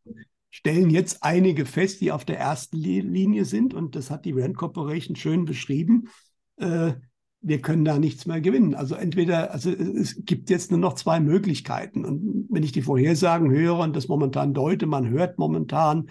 stellen 0.51 0.91
jetzt 0.91 1.23
einige 1.23 1.67
fest, 1.67 2.01
die 2.01 2.11
auf 2.11 2.25
der 2.25 2.39
ersten 2.39 2.79
Linie 2.79 3.45
sind, 3.45 3.75
und 3.75 3.95
das 3.95 4.11
hat 4.11 4.25
die 4.25 4.33
Rand 4.33 4.57
Corporation 4.57 5.15
schön 5.15 5.45
beschrieben. 5.45 6.09
Äh, 6.57 6.95
wir 7.41 7.61
können 7.61 7.85
da 7.85 8.01
nichts 8.01 8.27
mehr 8.27 8.41
gewinnen. 8.41 8.75
Also 8.75 8.97
entweder, 8.97 9.53
also 9.53 9.71
es 9.71 10.25
gibt 10.25 10.51
jetzt 10.51 10.73
nur 10.73 10.81
noch 10.81 10.95
zwei 10.95 11.21
Möglichkeiten. 11.21 12.05
Und 12.05 12.49
wenn 12.51 12.65
ich 12.65 12.73
die 12.73 12.83
Vorhersagen 12.83 13.51
höre 13.51 13.79
und 13.79 13.95
das 13.95 14.09
momentan 14.09 14.55
deute, 14.55 14.87
man 14.87 15.09
hört 15.09 15.39
momentan, 15.39 16.11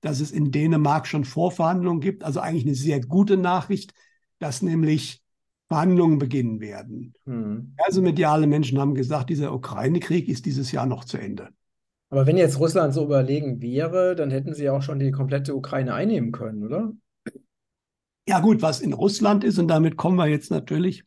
dass 0.00 0.20
es 0.20 0.30
in 0.30 0.50
Dänemark 0.50 1.06
schon 1.06 1.24
Vorverhandlungen 1.24 2.00
gibt. 2.00 2.24
Also 2.24 2.40
eigentlich 2.40 2.64
eine 2.64 2.74
sehr 2.74 3.00
gute 3.00 3.36
Nachricht, 3.36 3.94
dass 4.38 4.62
nämlich 4.62 5.22
Verhandlungen 5.68 6.18
beginnen 6.18 6.60
werden. 6.60 7.14
Hm. 7.24 7.74
Also 7.78 8.02
mediale 8.02 8.46
Menschen 8.46 8.78
haben 8.78 8.94
gesagt, 8.94 9.30
dieser 9.30 9.52
Ukraine-Krieg 9.52 10.28
ist 10.28 10.46
dieses 10.46 10.70
Jahr 10.72 10.86
noch 10.86 11.04
zu 11.04 11.18
Ende. 11.18 11.48
Aber 12.08 12.26
wenn 12.26 12.36
jetzt 12.36 12.60
Russland 12.60 12.94
so 12.94 13.04
überlegen 13.04 13.60
wäre, 13.60 14.14
dann 14.14 14.30
hätten 14.30 14.54
sie 14.54 14.70
auch 14.70 14.82
schon 14.82 15.00
die 15.00 15.10
komplette 15.10 15.56
Ukraine 15.56 15.94
einnehmen 15.94 16.30
können, 16.30 16.64
oder? 16.64 16.92
Ja 18.28 18.40
gut, 18.40 18.62
was 18.62 18.80
in 18.80 18.92
Russland 18.92 19.44
ist, 19.44 19.58
und 19.58 19.68
damit 19.68 19.96
kommen 19.96 20.16
wir 20.16 20.26
jetzt 20.26 20.50
natürlich 20.50 21.04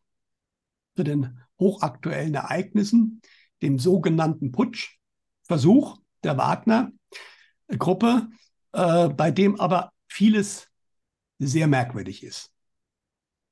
zu 0.96 1.04
den 1.04 1.40
hochaktuellen 1.58 2.34
Ereignissen, 2.34 3.22
dem 3.62 3.80
sogenannten 3.80 4.52
Putschversuch 4.52 6.00
der 6.24 6.38
Wagner-Gruppe, 6.38 8.28
äh, 8.74 9.10
bei 9.10 9.32
dem 9.32 9.60
aber 9.60 9.92
vieles 10.08 10.68
sehr 11.40 11.68
merkwürdig 11.68 12.24
ist. 12.24 12.52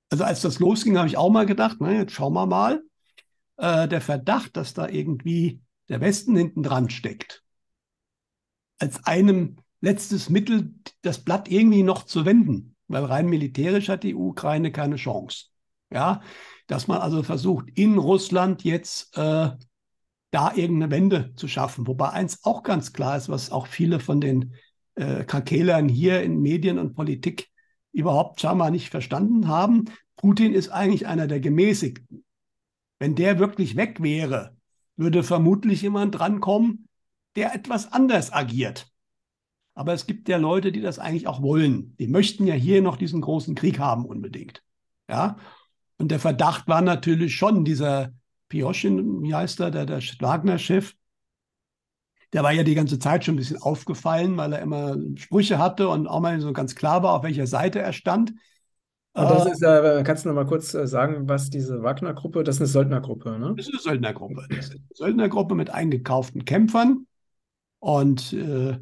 Also 0.09 0.23
als 0.23 0.41
das 0.41 0.59
losging, 0.59 0.97
habe 0.97 1.07
ich 1.07 1.17
auch 1.17 1.29
mal 1.29 1.45
gedacht, 1.45 1.77
na, 1.79 1.91
jetzt 1.91 2.13
schauen 2.13 2.33
wir 2.33 2.45
mal. 2.45 2.81
Äh, 3.57 3.87
der 3.87 4.01
Verdacht, 4.01 4.55
dass 4.55 4.73
da 4.73 4.87
irgendwie 4.87 5.61
der 5.89 6.01
Westen 6.01 6.35
hinten 6.35 6.63
dran 6.63 6.89
steckt, 6.89 7.43
als 8.79 9.03
einem 9.05 9.57
letztes 9.81 10.29
Mittel, 10.29 10.73
das 11.01 11.23
Blatt 11.23 11.49
irgendwie 11.49 11.83
noch 11.83 12.03
zu 12.03 12.25
wenden, 12.25 12.75
weil 12.87 13.05
rein 13.05 13.27
militärisch 13.27 13.89
hat 13.89 14.03
die 14.03 14.15
Ukraine 14.15 14.71
keine 14.71 14.95
Chance. 14.95 15.45
Ja, 15.89 16.21
dass 16.67 16.87
man 16.87 16.99
also 16.99 17.23
versucht, 17.23 17.69
in 17.75 17.97
Russland 17.97 18.63
jetzt 18.63 19.15
äh, 19.17 19.51
da 20.31 20.53
irgendeine 20.53 20.91
Wende 20.91 21.33
zu 21.35 21.47
schaffen. 21.47 21.87
Wobei 21.87 22.09
eins 22.09 22.43
auch 22.43 22.63
ganz 22.63 22.91
klar 22.91 23.15
ist, 23.15 23.29
was 23.29 23.51
auch 23.51 23.67
viele 23.67 24.01
von 24.01 24.19
den 24.19 24.53
äh, 24.97 25.23
Krakelern 25.23 25.87
hier 25.87 26.23
in 26.23 26.41
Medien 26.41 26.79
und 26.79 26.95
Politik 26.95 27.49
überhaupt 27.91 28.41
scheinbar 28.41 28.71
nicht 28.71 28.89
verstanden 28.89 29.47
haben. 29.47 29.85
Putin 30.15 30.53
ist 30.53 30.69
eigentlich 30.69 31.07
einer 31.07 31.27
der 31.27 31.39
Gemäßigten. 31.39 32.25
Wenn 32.99 33.15
der 33.15 33.39
wirklich 33.39 33.75
weg 33.75 34.01
wäre, 34.01 34.57
würde 34.95 35.23
vermutlich 35.23 35.83
jemand 35.83 36.17
drankommen, 36.17 36.87
der 37.35 37.53
etwas 37.53 37.93
anders 37.93 38.33
agiert. 38.33 38.87
Aber 39.75 39.93
es 39.93 40.07
gibt 40.07 40.27
ja 40.27 40.37
Leute, 40.37 40.71
die 40.71 40.81
das 40.81 40.97
eigentlich 40.97 41.27
auch 41.27 41.43
wollen. 41.43 41.95
Die 41.97 42.07
möchten 42.07 42.47
ja 42.47 42.55
hier 42.55 42.81
noch 42.81 42.97
diesen 42.97 43.21
großen 43.21 43.53
Krieg 43.53 43.77
haben 43.77 44.05
unbedingt. 44.05 44.63
Ja. 45.07 45.37
Und 45.99 46.09
der 46.09 46.19
Verdacht 46.19 46.67
war 46.67 46.81
natürlich 46.81 47.35
schon 47.35 47.63
dieser 47.63 48.11
Pioschin, 48.49 49.21
wie 49.21 49.35
heißt 49.35 49.59
er, 49.59 49.69
der, 49.69 49.85
der 49.85 50.01
Wagner-Chef, 50.01 50.95
der 52.33 52.43
war 52.43 52.51
ja 52.51 52.63
die 52.63 52.75
ganze 52.75 52.99
Zeit 52.99 53.23
schon 53.23 53.35
ein 53.35 53.37
bisschen 53.37 53.61
aufgefallen, 53.61 54.37
weil 54.37 54.53
er 54.53 54.61
immer 54.61 54.97
Sprüche 55.15 55.59
hatte 55.59 55.89
und 55.89 56.07
auch 56.07 56.19
mal 56.19 56.39
so 56.39 56.51
ganz 56.53 56.75
klar 56.75 57.03
war, 57.03 57.13
auf 57.13 57.23
welcher 57.23 57.47
Seite 57.47 57.79
er 57.79 57.93
stand. 57.93 58.33
das 59.13 59.45
ist, 59.45 59.63
äh, 59.63 60.03
kannst 60.05 60.25
du 60.25 60.29
noch 60.29 60.35
mal 60.35 60.45
kurz 60.45 60.73
äh, 60.73 60.87
sagen, 60.87 61.29
was 61.29 61.49
diese 61.49 61.83
Wagner-Gruppe, 61.83 62.43
das 62.43 62.55
ist 62.55 62.61
eine 62.61 62.67
Söldnergruppe, 62.67 63.39
ne? 63.39 63.53
Das 63.55 63.67
ist 63.67 63.73
eine 63.73 63.81
Söldnergruppe. 63.81 64.45
Das 64.49 64.57
ist 64.57 64.71
eine 64.71 64.81
Söldnergruppe 64.93 65.55
mit 65.55 65.69
eingekauften 65.69 66.45
Kämpfern 66.45 67.07
und 67.79 68.33
äh, 68.33 68.77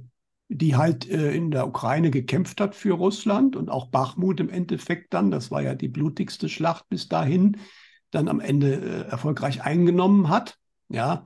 die 0.48 0.76
halt 0.76 1.10
äh, 1.10 1.34
in 1.34 1.52
der 1.52 1.68
Ukraine 1.68 2.12
gekämpft 2.12 2.62
hat 2.62 2.76
für 2.76 2.94
Russland 2.94 3.56
und 3.56 3.70
auch 3.70 3.88
Bachmut 3.88 4.40
im 4.40 4.50
Endeffekt 4.50 5.14
dann, 5.14 5.32
das 5.32 5.52
war 5.52 5.62
ja 5.62 5.76
die 5.76 5.88
blutigste 5.88 6.50
Schlacht 6.50 6.88
bis 6.90 7.10
dahin, 7.10 7.58
dann 8.12 8.28
am 8.28 8.40
Ende 8.40 8.74
äh, 8.74 9.10
erfolgreich 9.10 9.64
eingenommen 9.64 10.30
hat. 10.30 10.58
Ja, 10.88 11.26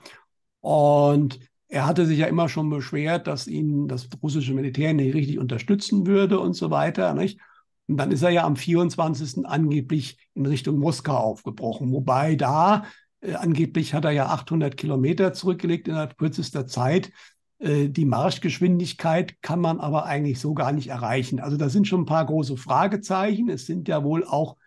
und 0.61 1.39
er 1.69 1.85
hatte 1.85 2.05
sich 2.07 2.17
ja 2.17 2.25
immer 2.25 2.49
schon 2.49 2.69
beschwert, 2.69 3.27
dass 3.27 3.47
ihn 3.47 3.87
das 3.87 4.09
russische 4.21 4.53
Militär 4.53 4.93
nicht 4.93 5.13
richtig 5.13 5.37
unterstützen 5.37 6.07
würde 6.07 6.39
und 6.39 6.53
so 6.53 6.71
weiter. 6.71 7.13
Nicht? 7.13 7.39
Und 7.87 7.97
dann 7.97 8.11
ist 8.11 8.23
er 8.23 8.31
ja 8.31 8.43
am 8.43 8.55
24. 8.55 9.45
angeblich 9.45 10.17
in 10.33 10.47
Richtung 10.47 10.79
Moskau 10.79 11.15
aufgebrochen. 11.15 11.91
Wobei 11.91 12.35
da 12.35 12.85
äh, 13.21 13.33
angeblich 13.35 13.93
hat 13.93 14.05
er 14.05 14.11
ja 14.11 14.27
800 14.27 14.77
Kilometer 14.77 15.31
zurückgelegt 15.33 15.87
innerhalb 15.87 16.17
kürzester 16.17 16.65
Zeit. 16.65 17.11
Äh, 17.59 17.89
die 17.89 18.05
Marschgeschwindigkeit 18.05 19.39
kann 19.43 19.59
man 19.59 19.79
aber 19.79 20.05
eigentlich 20.05 20.39
so 20.39 20.55
gar 20.55 20.71
nicht 20.71 20.87
erreichen. 20.87 21.39
Also 21.39 21.55
da 21.55 21.69
sind 21.69 21.87
schon 21.87 22.01
ein 22.01 22.05
paar 22.07 22.25
große 22.25 22.57
Fragezeichen. 22.57 23.47
Es 23.47 23.67
sind 23.67 23.87
ja 23.87 24.03
wohl 24.03 24.23
auch 24.25 24.57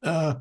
äh, 0.00 0.34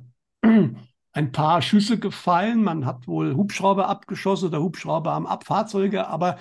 ein 1.20 1.32
paar 1.34 1.62
Schüsse 1.62 2.00
gefallen. 2.00 2.64
Man 2.64 2.86
hat 2.86 3.08
wohl 3.08 3.36
Hubschrauber 3.36 3.90
abgeschossen 3.90 4.48
oder 4.48 4.62
Hubschrauber 4.62 5.12
am 5.12 5.28
Abfahrzeuge, 5.28 6.08
aber 6.08 6.38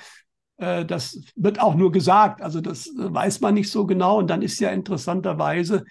äh, 0.58 0.84
das 0.84 1.20
wird 1.34 1.60
auch 1.60 1.74
nur 1.74 1.90
gesagt. 1.90 2.40
Also 2.42 2.60
das 2.60 2.86
äh, 2.86 2.92
weiß 3.12 3.40
man 3.40 3.54
nicht 3.54 3.70
so 3.70 3.86
genau. 3.86 4.18
Und 4.18 4.30
dann 4.30 4.40
ist 4.40 4.60
ja 4.60 4.70
interessanterweise 4.70 5.84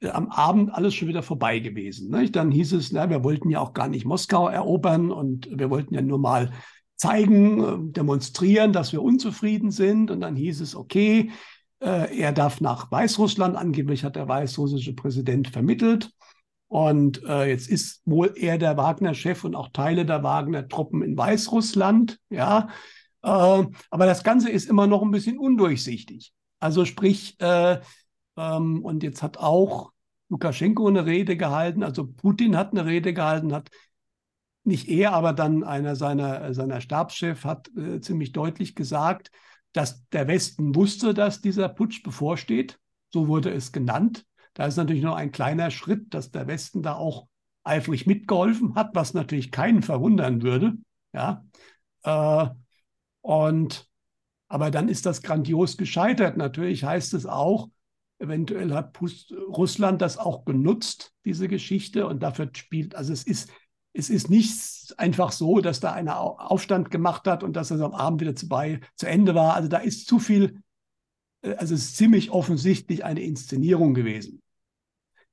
äh, 0.00 0.10
am 0.10 0.28
Abend 0.30 0.72
alles 0.72 0.94
schon 0.94 1.08
wieder 1.08 1.22
vorbei 1.22 1.58
gewesen. 1.58 2.10
Nicht? 2.10 2.36
Dann 2.36 2.52
hieß 2.52 2.74
es, 2.74 2.92
na, 2.92 3.10
wir 3.10 3.24
wollten 3.24 3.50
ja 3.50 3.58
auch 3.60 3.72
gar 3.72 3.88
nicht 3.88 4.04
Moskau 4.04 4.48
erobern 4.48 5.10
und 5.10 5.48
wir 5.50 5.68
wollten 5.68 5.94
ja 5.94 6.00
nur 6.00 6.20
mal 6.20 6.52
zeigen, 6.94 7.92
demonstrieren, 7.92 8.72
dass 8.72 8.92
wir 8.92 9.02
unzufrieden 9.02 9.72
sind. 9.72 10.12
Und 10.12 10.20
dann 10.20 10.36
hieß 10.36 10.60
es, 10.60 10.74
okay, 10.74 11.30
er 11.80 12.32
darf 12.32 12.60
nach 12.60 12.90
Weißrussland, 12.90 13.54
angeblich 13.54 14.02
hat 14.02 14.16
der 14.16 14.26
weißrussische 14.26 14.94
Präsident 14.94 15.46
vermittelt. 15.46 16.10
Und 16.68 17.24
äh, 17.24 17.48
jetzt 17.48 17.68
ist 17.68 18.02
wohl 18.04 18.34
er 18.36 18.58
der 18.58 18.76
Wagner-Chef 18.76 19.42
und 19.44 19.54
auch 19.56 19.70
Teile 19.72 20.04
der 20.04 20.22
Wagner-Truppen 20.22 21.02
in 21.02 21.16
Weißrussland. 21.16 22.18
Ja, 22.28 22.68
äh, 23.22 23.64
aber 23.90 24.06
das 24.06 24.22
Ganze 24.22 24.50
ist 24.50 24.68
immer 24.68 24.86
noch 24.86 25.02
ein 25.02 25.10
bisschen 25.10 25.38
undurchsichtig. 25.38 26.32
Also 26.60 26.84
sprich, 26.84 27.40
äh, 27.40 27.80
ähm, 28.36 28.84
und 28.84 29.02
jetzt 29.02 29.22
hat 29.22 29.38
auch 29.38 29.92
Lukaschenko 30.28 30.86
eine 30.86 31.06
Rede 31.06 31.36
gehalten, 31.36 31.82
also 31.82 32.06
Putin 32.06 32.56
hat 32.56 32.72
eine 32.72 32.84
Rede 32.84 33.14
gehalten, 33.14 33.54
hat 33.54 33.70
nicht 34.64 34.88
er, 34.88 35.14
aber 35.14 35.32
dann 35.32 35.64
einer 35.64 35.96
seiner, 35.96 36.52
seiner 36.52 36.82
Stabschef 36.82 37.44
hat 37.44 37.70
äh, 37.76 38.00
ziemlich 38.00 38.32
deutlich 38.32 38.74
gesagt, 38.74 39.30
dass 39.72 40.06
der 40.10 40.28
Westen 40.28 40.74
wusste, 40.74 41.14
dass 41.14 41.40
dieser 41.40 41.68
Putsch 41.70 42.02
bevorsteht. 42.02 42.78
So 43.10 43.28
wurde 43.28 43.50
es 43.50 43.72
genannt. 43.72 44.26
Da 44.58 44.66
ist 44.66 44.76
natürlich 44.76 45.04
noch 45.04 45.14
ein 45.14 45.30
kleiner 45.30 45.70
Schritt, 45.70 46.12
dass 46.12 46.32
der 46.32 46.48
Westen 46.48 46.82
da 46.82 46.96
auch 46.96 47.28
eifrig 47.62 48.08
mitgeholfen 48.08 48.74
hat, 48.74 48.90
was 48.92 49.14
natürlich 49.14 49.52
keinen 49.52 49.82
verwundern 49.82 50.42
würde. 50.42 50.74
Ja. 51.12 51.44
Äh, 52.02 52.48
und 53.20 53.88
aber 54.48 54.72
dann 54.72 54.88
ist 54.88 55.06
das 55.06 55.22
grandios 55.22 55.76
gescheitert. 55.76 56.36
Natürlich 56.36 56.82
heißt 56.82 57.14
es 57.14 57.24
auch, 57.24 57.68
eventuell 58.18 58.72
hat 58.72 58.94
Pust 58.94 59.32
Russland 59.32 60.02
das 60.02 60.18
auch 60.18 60.44
genutzt, 60.44 61.14
diese 61.24 61.46
Geschichte, 61.46 62.08
und 62.08 62.24
dafür 62.24 62.50
spielt, 62.52 62.96
also 62.96 63.12
es 63.12 63.22
ist, 63.22 63.52
es 63.92 64.10
ist 64.10 64.28
nicht 64.28 64.98
einfach 64.98 65.30
so, 65.30 65.60
dass 65.60 65.78
da 65.78 65.92
einer 65.92 66.18
Aufstand 66.18 66.90
gemacht 66.90 67.28
hat 67.28 67.44
und 67.44 67.54
dass 67.54 67.68
das 67.68 67.80
am 67.80 67.94
Abend 67.94 68.22
wieder 68.22 68.34
zu, 68.34 68.48
bei, 68.48 68.80
zu 68.96 69.06
Ende 69.06 69.36
war. 69.36 69.54
Also 69.54 69.68
da 69.68 69.78
ist 69.78 70.08
zu 70.08 70.18
viel, 70.18 70.62
äh, 71.42 71.54
also 71.54 71.74
es 71.76 71.82
ist 71.84 71.96
ziemlich 71.96 72.32
offensichtlich 72.32 73.04
eine 73.04 73.22
Inszenierung 73.22 73.94
gewesen. 73.94 74.42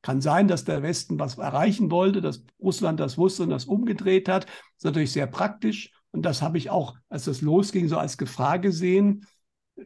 Kann 0.05 0.21
sein, 0.21 0.47
dass 0.47 0.65
der 0.65 0.83
Westen 0.83 1.17
was 1.17 1.39
erreichen 1.39 1.89
wollte, 1.89 2.21
dass 2.21 2.45
Russland 2.61 2.99
das 2.99 3.17
wusste 3.17 3.41
und 3.41 3.49
das 3.49 3.65
umgedreht 3.65 4.29
hat. 4.29 4.45
Das 4.45 4.53
ist 4.77 4.83
natürlich 4.83 5.11
sehr 5.11 5.25
praktisch. 5.25 5.91
Und 6.11 6.21
das 6.21 6.43
habe 6.43 6.59
ich 6.59 6.69
auch, 6.69 6.95
als 7.09 7.25
das 7.25 7.41
losging, 7.41 7.87
so 7.87 7.97
als 7.97 8.19
Gefahr 8.19 8.59
gesehen. 8.59 9.25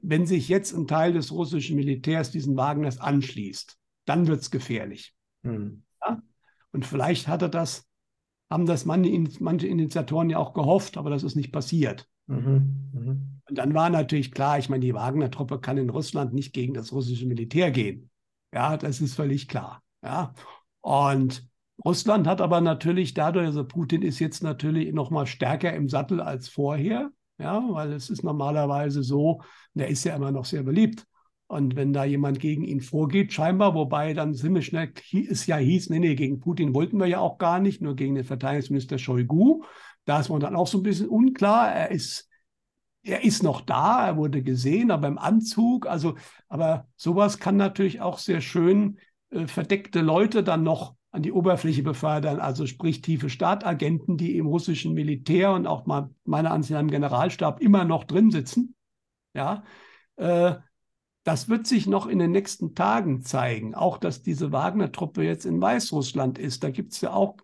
Wenn 0.01 0.25
sich 0.25 0.49
jetzt 0.49 0.73
ein 0.73 0.87
Teil 0.87 1.13
des 1.13 1.31
russischen 1.31 1.77
Militärs 1.77 2.31
diesen 2.31 2.57
Wagners 2.57 2.99
anschließt, 2.99 3.77
dann 4.03 4.27
wird 4.27 4.41
es 4.41 4.51
gefährlich. 4.51 5.15
Hm. 5.43 5.83
Ja? 6.05 6.21
Und 6.73 6.85
vielleicht 6.85 7.29
hatte 7.29 7.49
das, 7.49 7.87
haben 8.49 8.65
das 8.65 8.83
manche 8.83 9.67
Initiatoren 9.67 10.29
ja 10.29 10.37
auch 10.37 10.53
gehofft, 10.53 10.97
aber 10.97 11.09
das 11.11 11.23
ist 11.23 11.37
nicht 11.37 11.53
passiert. 11.53 12.09
Mhm. 12.27 12.91
Mhm. 12.91 13.41
Und 13.47 13.57
dann 13.57 13.73
war 13.73 13.89
natürlich 13.89 14.33
klar, 14.33 14.59
ich 14.59 14.67
meine, 14.67 14.83
die 14.83 14.93
Wagner-Truppe 14.93 15.61
kann 15.61 15.77
in 15.77 15.89
Russland 15.89 16.33
nicht 16.33 16.51
gegen 16.51 16.73
das 16.73 16.91
russische 16.91 17.25
Militär 17.25 17.71
gehen. 17.71 18.09
Ja, 18.53 18.75
das 18.75 18.99
ist 18.99 19.15
völlig 19.15 19.47
klar. 19.47 19.81
Ja, 20.03 20.33
und 20.81 21.45
Russland 21.85 22.27
hat 22.27 22.41
aber 22.41 22.61
natürlich 22.61 23.13
dadurch, 23.13 23.45
also 23.47 23.65
Putin 23.65 24.01
ist 24.01 24.19
jetzt 24.19 24.43
natürlich 24.43 24.93
noch 24.93 25.11
mal 25.11 25.25
stärker 25.25 25.73
im 25.73 25.89
Sattel 25.89 26.21
als 26.21 26.49
vorher, 26.49 27.09
ja, 27.37 27.63
weil 27.69 27.93
es 27.93 28.09
ist 28.09 28.23
normalerweise 28.23 29.03
so, 29.03 29.41
der 29.73 29.87
ist 29.87 30.03
ja 30.03 30.15
immer 30.15 30.31
noch 30.31 30.45
sehr 30.45 30.63
beliebt. 30.63 31.05
Und 31.47 31.75
wenn 31.75 31.93
da 31.93 32.03
jemand 32.03 32.39
gegen 32.39 32.63
ihn 32.63 32.79
vorgeht, 32.81 33.33
scheinbar, 33.33 33.73
wobei 33.73 34.13
dann 34.13 34.35
ziemlich 34.35 34.67
schnell 34.67 34.93
es 35.29 35.47
ja 35.47 35.57
hieß, 35.57 35.89
nee, 35.89 35.97
nee, 35.99 36.13
gegen 36.15 36.39
Putin 36.39 36.75
wollten 36.75 36.99
wir 36.99 37.07
ja 37.07 37.19
auch 37.19 37.39
gar 37.39 37.59
nicht, 37.59 37.81
nur 37.81 37.95
gegen 37.95 38.13
den 38.15 38.23
Verteidigungsminister 38.23 38.99
Shoigu. 38.99 39.63
Da 40.05 40.19
ist 40.19 40.29
man 40.29 40.41
dann 40.41 40.55
auch 40.55 40.67
so 40.67 40.77
ein 40.77 40.83
bisschen 40.83 41.09
unklar. 41.09 41.71
Er 41.71 41.89
ist, 41.89 42.29
er 43.01 43.23
ist 43.23 43.41
noch 43.41 43.61
da, 43.61 44.05
er 44.07 44.17
wurde 44.17 44.43
gesehen, 44.43 44.91
aber 44.91 45.07
im 45.07 45.17
Anzug. 45.17 45.87
Also, 45.87 46.15
aber 46.49 46.87
sowas 46.95 47.39
kann 47.39 47.57
natürlich 47.57 47.99
auch 48.01 48.19
sehr 48.19 48.41
schön 48.41 48.99
äh, 49.31 49.47
verdeckte 49.47 50.01
Leute 50.01 50.43
dann 50.43 50.63
noch 50.63 50.95
an 51.11 51.23
die 51.23 51.31
Oberfläche 51.31 51.81
befördern, 51.81 52.39
also 52.39 52.67
sprich 52.67 53.01
tiefe 53.01 53.29
Staatagenten, 53.29 54.17
die 54.17 54.37
im 54.37 54.45
russischen 54.45 54.93
Militär 54.93 55.53
und 55.53 55.65
auch 55.65 55.85
mal 55.87 56.09
meiner 56.23 56.51
Ansicht 56.51 56.71
nach 56.71 56.81
im 56.81 56.91
Generalstab 56.91 57.61
immer 57.61 57.83
noch 57.83 58.03
drin 58.03 58.29
sitzen. 58.29 58.75
Ja, 59.33 59.63
äh, 60.17 60.55
das 61.23 61.49
wird 61.49 61.67
sich 61.67 61.87
noch 61.87 62.07
in 62.07 62.19
den 62.19 62.31
nächsten 62.31 62.75
Tagen 62.75 63.23
zeigen. 63.23 63.75
Auch, 63.75 63.97
dass 63.97 64.23
diese 64.23 64.51
Wagner-Truppe 64.51 65.23
jetzt 65.23 65.45
in 65.45 65.61
Weißrussland 65.61 66.39
ist. 66.39 66.63
Da 66.63 66.69
gibt 66.69 66.93
es 66.93 67.01
ja 67.01 67.13
auch 67.13 67.37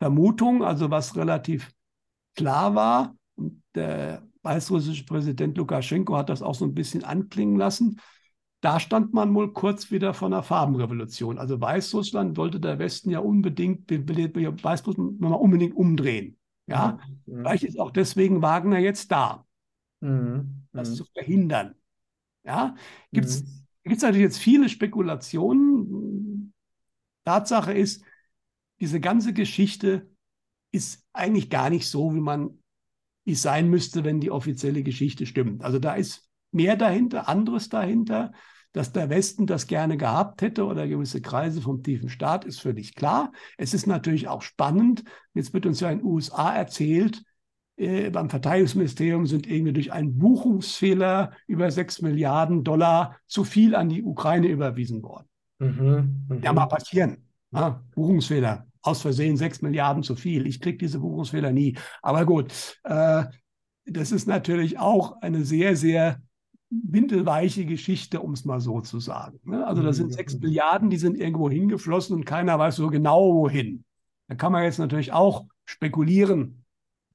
Vermutungen, 0.00 0.62
also 0.62 0.90
was 0.90 1.14
relativ 1.16 1.70
klar 2.34 2.74
war. 2.74 3.14
Und 3.36 3.62
der 3.74 4.26
weißrussische 4.42 5.04
Präsident 5.04 5.56
Lukaschenko 5.56 6.16
hat 6.16 6.30
das 6.30 6.42
auch 6.42 6.54
so 6.54 6.64
ein 6.64 6.74
bisschen 6.74 7.04
anklingen 7.04 7.56
lassen. 7.56 8.00
Da 8.62 8.78
stand 8.78 9.12
man 9.12 9.34
wohl 9.34 9.52
kurz 9.52 9.90
wieder 9.90 10.14
vor 10.14 10.28
einer 10.28 10.44
Farbenrevolution. 10.44 11.36
Also 11.36 11.60
Weißrussland 11.60 12.36
wollte 12.36 12.60
der 12.60 12.78
Westen 12.78 13.10
ja 13.10 13.18
unbedingt, 13.18 13.90
Weißrussland 13.90 15.20
mal 15.20 15.32
unbedingt 15.34 15.74
umdrehen. 15.74 16.38
Ja, 16.68 17.00
mhm. 17.26 17.38
vielleicht 17.38 17.64
ist 17.64 17.80
auch 17.80 17.90
deswegen 17.90 18.40
Wagner 18.40 18.78
jetzt 18.78 19.10
da, 19.10 19.44
mhm. 20.00 20.68
das 20.72 20.90
mhm. 20.90 20.94
zu 20.94 21.04
verhindern. 21.06 21.74
Ja, 22.44 22.76
gibt 23.10 23.26
es 23.26 23.42
mhm. 23.42 23.90
natürlich 23.90 24.22
jetzt 24.22 24.38
viele 24.38 24.68
Spekulationen. 24.68 26.54
Tatsache 27.24 27.72
ist, 27.72 28.04
diese 28.80 29.00
ganze 29.00 29.32
Geschichte 29.32 30.08
ist 30.72 31.04
eigentlich 31.12 31.50
gar 31.50 31.68
nicht 31.68 31.88
so, 31.88 32.14
wie 32.14 32.20
man 32.20 32.58
es 33.24 33.42
sein 33.42 33.68
müsste, 33.68 34.04
wenn 34.04 34.20
die 34.20 34.30
offizielle 34.30 34.84
Geschichte 34.84 35.26
stimmt. 35.26 35.64
Also 35.64 35.80
da 35.80 35.94
ist 35.94 36.31
mehr 36.52 36.76
dahinter, 36.76 37.28
anderes 37.28 37.68
dahinter. 37.68 38.32
Dass 38.74 38.90
der 38.90 39.10
Westen 39.10 39.46
das 39.46 39.66
gerne 39.66 39.98
gehabt 39.98 40.40
hätte 40.40 40.64
oder 40.64 40.88
gewisse 40.88 41.20
Kreise 41.20 41.60
vom 41.60 41.82
tiefen 41.82 42.08
Staat, 42.08 42.46
ist 42.46 42.62
völlig 42.62 42.94
klar. 42.94 43.30
Es 43.58 43.74
ist 43.74 43.86
natürlich 43.86 44.28
auch 44.28 44.40
spannend. 44.40 45.04
Jetzt 45.34 45.52
wird 45.52 45.66
uns 45.66 45.80
ja 45.80 45.90
in 45.90 45.98
den 45.98 46.06
USA 46.06 46.54
erzählt, 46.54 47.22
äh, 47.76 48.10
beim 48.10 48.30
Verteidigungsministerium 48.30 49.26
sind 49.26 49.46
irgendwie 49.46 49.72
durch 49.72 49.92
einen 49.92 50.18
Buchungsfehler 50.18 51.32
über 51.46 51.70
6 51.70 52.02
Milliarden 52.02 52.64
Dollar 52.64 53.16
zu 53.26 53.44
viel 53.44 53.74
an 53.74 53.88
die 53.88 54.02
Ukraine 54.02 54.48
überwiesen 54.48 55.02
worden. 55.02 55.26
Mhm, 55.58 56.26
mh. 56.28 56.40
Ja, 56.42 56.52
mal 56.52 56.66
passieren. 56.66 57.28
Ja, 57.50 57.82
Buchungsfehler. 57.94 58.66
Aus 58.82 59.02
Versehen 59.02 59.36
6 59.36 59.62
Milliarden 59.62 60.02
zu 60.02 60.16
viel. 60.16 60.46
Ich 60.46 60.60
kriege 60.60 60.78
diese 60.78 60.98
Buchungsfehler 60.98 61.52
nie. 61.52 61.76
Aber 62.02 62.26
gut, 62.26 62.78
äh, 62.84 63.24
das 63.84 64.12
ist 64.12 64.26
natürlich 64.26 64.78
auch 64.78 65.20
eine 65.20 65.44
sehr, 65.44 65.76
sehr 65.76 66.20
windelweiche 66.84 67.66
Geschichte, 67.66 68.20
um 68.20 68.32
es 68.32 68.44
mal 68.44 68.60
so 68.60 68.80
zu 68.80 68.98
sagen. 68.98 69.38
Ne? 69.44 69.66
Also 69.66 69.82
da 69.82 69.92
sind 69.92 70.08
mhm. 70.08 70.12
sechs 70.12 70.38
Milliarden, 70.38 70.90
die 70.90 70.96
sind 70.96 71.18
irgendwo 71.18 71.50
hingeflossen 71.50 72.16
und 72.16 72.24
keiner 72.24 72.58
weiß 72.58 72.76
so 72.76 72.88
genau 72.88 73.34
wohin. 73.34 73.84
Da 74.28 74.34
kann 74.34 74.52
man 74.52 74.64
jetzt 74.64 74.78
natürlich 74.78 75.12
auch 75.12 75.46
spekulieren. 75.64 76.64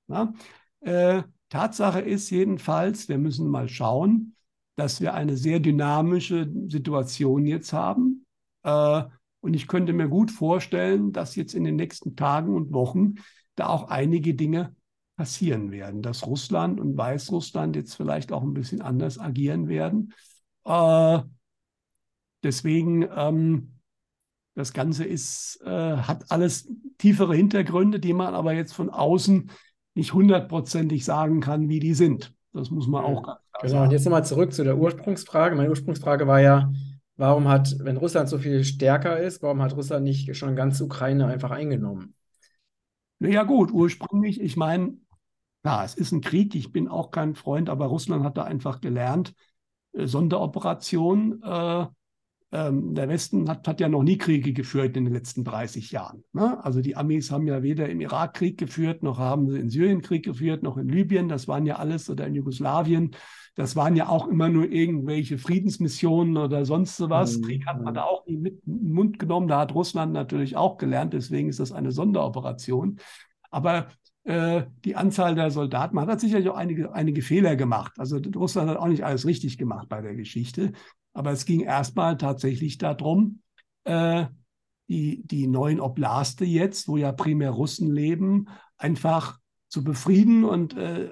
Ne? 0.08 0.34
Äh, 0.82 1.24
Tatsache 1.49 2.01
ist 2.01 2.30
jedenfalls, 2.30 3.10
wir 3.10 3.18
müssen 3.18 3.49
mal 3.49 3.68
schauen, 3.68 4.36
dass 4.76 5.01
wir 5.01 5.14
eine 5.14 5.38
sehr 5.38 5.60
dynamische 5.60 6.51
Situation 6.68 7.45
jetzt 7.45 7.74
haben. 7.74 8.26
Äh, 8.64 9.03
und 9.39 9.53
ich 9.53 9.68
könnte 9.68 9.93
mir 9.93 10.08
gut 10.08 10.30
vorstellen, 10.30 11.14
dass 11.14 11.36
jetzt 11.36 11.55
in 11.55 11.64
den 11.64 11.78
nächsten 11.78 12.16
Tagen 12.16 12.53
und 12.53 12.74
Wochen 12.74 13.16
da 13.55 13.68
auch 13.68 13.89
einige 13.89 14.36
Dinge 14.36 14.76
passieren 15.18 15.72
werden, 15.72 16.01
dass 16.01 16.26
Russland 16.26 16.80
und 16.80 16.95
Weißrussland 16.95 17.76
jetzt 17.76 17.95
vielleicht 17.95 18.32
auch 18.32 18.43
ein 18.43 18.53
bisschen 18.53 18.82
anders 18.82 19.20
agieren 19.20 19.68
werden. 19.68 20.13
Äh, 20.63 21.20
deswegen, 22.43 23.07
ähm, 23.13 23.74
das 24.53 24.74
Ganze 24.74 25.05
ist, 25.05 25.59
äh, 25.65 25.97
hat 25.97 26.32
alles 26.32 26.72
tiefere 26.99 27.36
Hintergründe, 27.36 27.99
die 27.99 28.13
man 28.13 28.36
aber 28.36 28.53
jetzt 28.53 28.74
von 28.74 28.89
außen 28.89 29.51
nicht 29.95 30.13
hundertprozentig 30.13 31.03
sagen 31.03 31.41
kann, 31.41 31.68
wie 31.68 31.80
die 31.80 31.95
sind. 31.95 32.34
Das 32.53 32.70
muss 32.70 32.88
man 32.88 33.03
auch 33.03 33.24
ganz 33.24 33.39
klar 33.51 33.63
Genau, 33.63 33.84
und 33.84 33.91
jetzt 33.91 34.05
nochmal 34.05 34.26
zurück 34.26 34.53
zu 34.53 34.63
der 34.63 34.78
Ursprungsfrage. 34.78 35.55
Meine 35.55 35.70
Ursprungsfrage 35.70 36.28
war 36.28 36.41
ja, 36.41 36.72
warum 37.15 37.47
hat, 37.47 37.76
wenn 37.80 37.97
Russland 37.97 38.30
so 38.30 38.38
viel 38.38 38.63
stärker 38.63 39.20
ist, 39.20 39.41
warum 39.41 39.63
hat 39.63 39.76
Russland 39.76 40.03
nicht 40.03 40.36
schon 40.36 40.55
ganz 40.55 40.80
Ukraine 40.80 41.26
einfach 41.26 41.49
eingenommen? 41.49 42.13
Naja 43.20 43.43
gut, 43.43 43.72
ursprünglich, 43.72 44.39
ich 44.39 44.57
meine, 44.57 44.97
Klar, 45.68 45.84
es 45.84 45.95
ist 45.95 46.13
ein 46.13 46.22
Krieg, 46.22 46.55
ich 46.55 46.72
bin 46.72 46.88
auch 46.88 47.11
kein 47.11 47.36
Freund, 47.36 47.70
aber 47.70 47.88
Russland 47.88 48.24
hat 48.24 48.38
da 48.38 48.43
einfach 48.43 48.80
gelernt, 48.80 49.34
äh, 49.91 50.07
Sonderoperation. 50.07 51.43
Äh, 51.43 51.88
ähm, 52.53 52.95
der 52.95 53.09
Westen 53.09 53.49
hat, 53.49 53.68
hat 53.68 53.82
ja 53.82 53.89
noch 53.89 54.03
nie 54.03 54.18
Kriege 54.18 54.53
geführt 54.53 54.95
in 54.95 55.03
den 55.03 55.13
letzten 55.13 55.43
30 55.43 55.91
Jahren. 55.91 56.24
Ne? 56.32 56.63
Also 56.63 56.80
die 56.80 56.95
Amis 56.95 57.32
haben 57.32 57.47
ja 57.47 57.63
weder 57.63 57.89
im 57.89 57.99
Irak 57.99 58.36
Krieg 58.36 58.57
geführt, 58.57 59.03
noch 59.03 59.20
haben 59.20 59.49
sie 59.49 59.59
in 59.59 59.70
Syrien 59.70 60.01
Krieg 60.01 60.24
geführt, 60.24 60.63
noch 60.63 60.78
in 60.78 60.88
Libyen. 60.88 61.28
Das 61.28 61.49
waren 61.49 61.65
ja 61.65 61.76
alles 61.76 62.09
oder 62.09 62.26
in 62.28 62.36
Jugoslawien. 62.36 63.11
Das 63.55 63.76
waren 63.76 63.97
ja 63.97 64.07
auch 64.07 64.30
immer 64.30 64.47
nur 64.47 64.72
irgendwelche 64.72 65.38
Friedensmissionen 65.38 66.38
oder 66.38 66.63
sonst 66.63 66.97
was. 67.09 67.39
Mhm. 67.39 67.41
Krieg 67.41 67.65
hat 67.65 67.82
man 67.82 67.93
da 67.93 68.03
auch 68.03 68.26
nie 68.26 68.38
mit 68.38 68.61
in 68.65 68.86
den 68.86 68.93
Mund 68.93 69.20
genommen. 69.20 69.49
Da 69.49 69.59
hat 69.59 69.76
Russland 69.76 70.13
natürlich 70.13 70.55
auch 70.55 70.78
gelernt. 70.78 71.11
Deswegen 71.11 71.49
ist 71.49 71.59
das 71.59 71.74
eine 71.74 71.91
Sonderoperation. 71.91 73.01
Aber 73.49 73.88
äh, 74.28 74.65
die 74.84 74.97
Anzahl 74.97 75.36
der 75.36 75.51
Soldaten, 75.51 75.95
man 75.95 76.09
hat 76.09 76.19
sicherlich 76.19 76.49
auch 76.49 76.57
einige, 76.57 76.93
einige 76.93 77.21
Fehler 77.21 77.55
gemacht. 77.55 77.93
Also 77.97 78.17
Russland 78.36 78.69
hat 78.69 78.75
auch 78.75 78.89
nicht 78.89 79.05
alles 79.05 79.25
richtig 79.25 79.57
gemacht 79.57 79.88
bei 79.88 80.01
der 80.01 80.15
Geschichte. 80.15 80.73
Aber 81.13 81.32
es 81.32 81.45
ging 81.45 81.61
erstmal 81.61 82.17
tatsächlich 82.17 82.78
darum, 82.78 83.39
äh, 83.86 84.25
die, 84.89 85.25
die 85.25 85.47
neuen 85.47 85.80
Oblaste 85.80 86.43
jetzt, 86.43 86.89
wo 86.89 86.97
ja 86.97 87.13
primär 87.13 87.51
Russen 87.51 87.89
leben, 87.89 88.49
einfach 88.75 89.39
zu 89.69 89.86
befrieden 89.86 90.43
und 90.43 90.75
äh, 90.75 91.09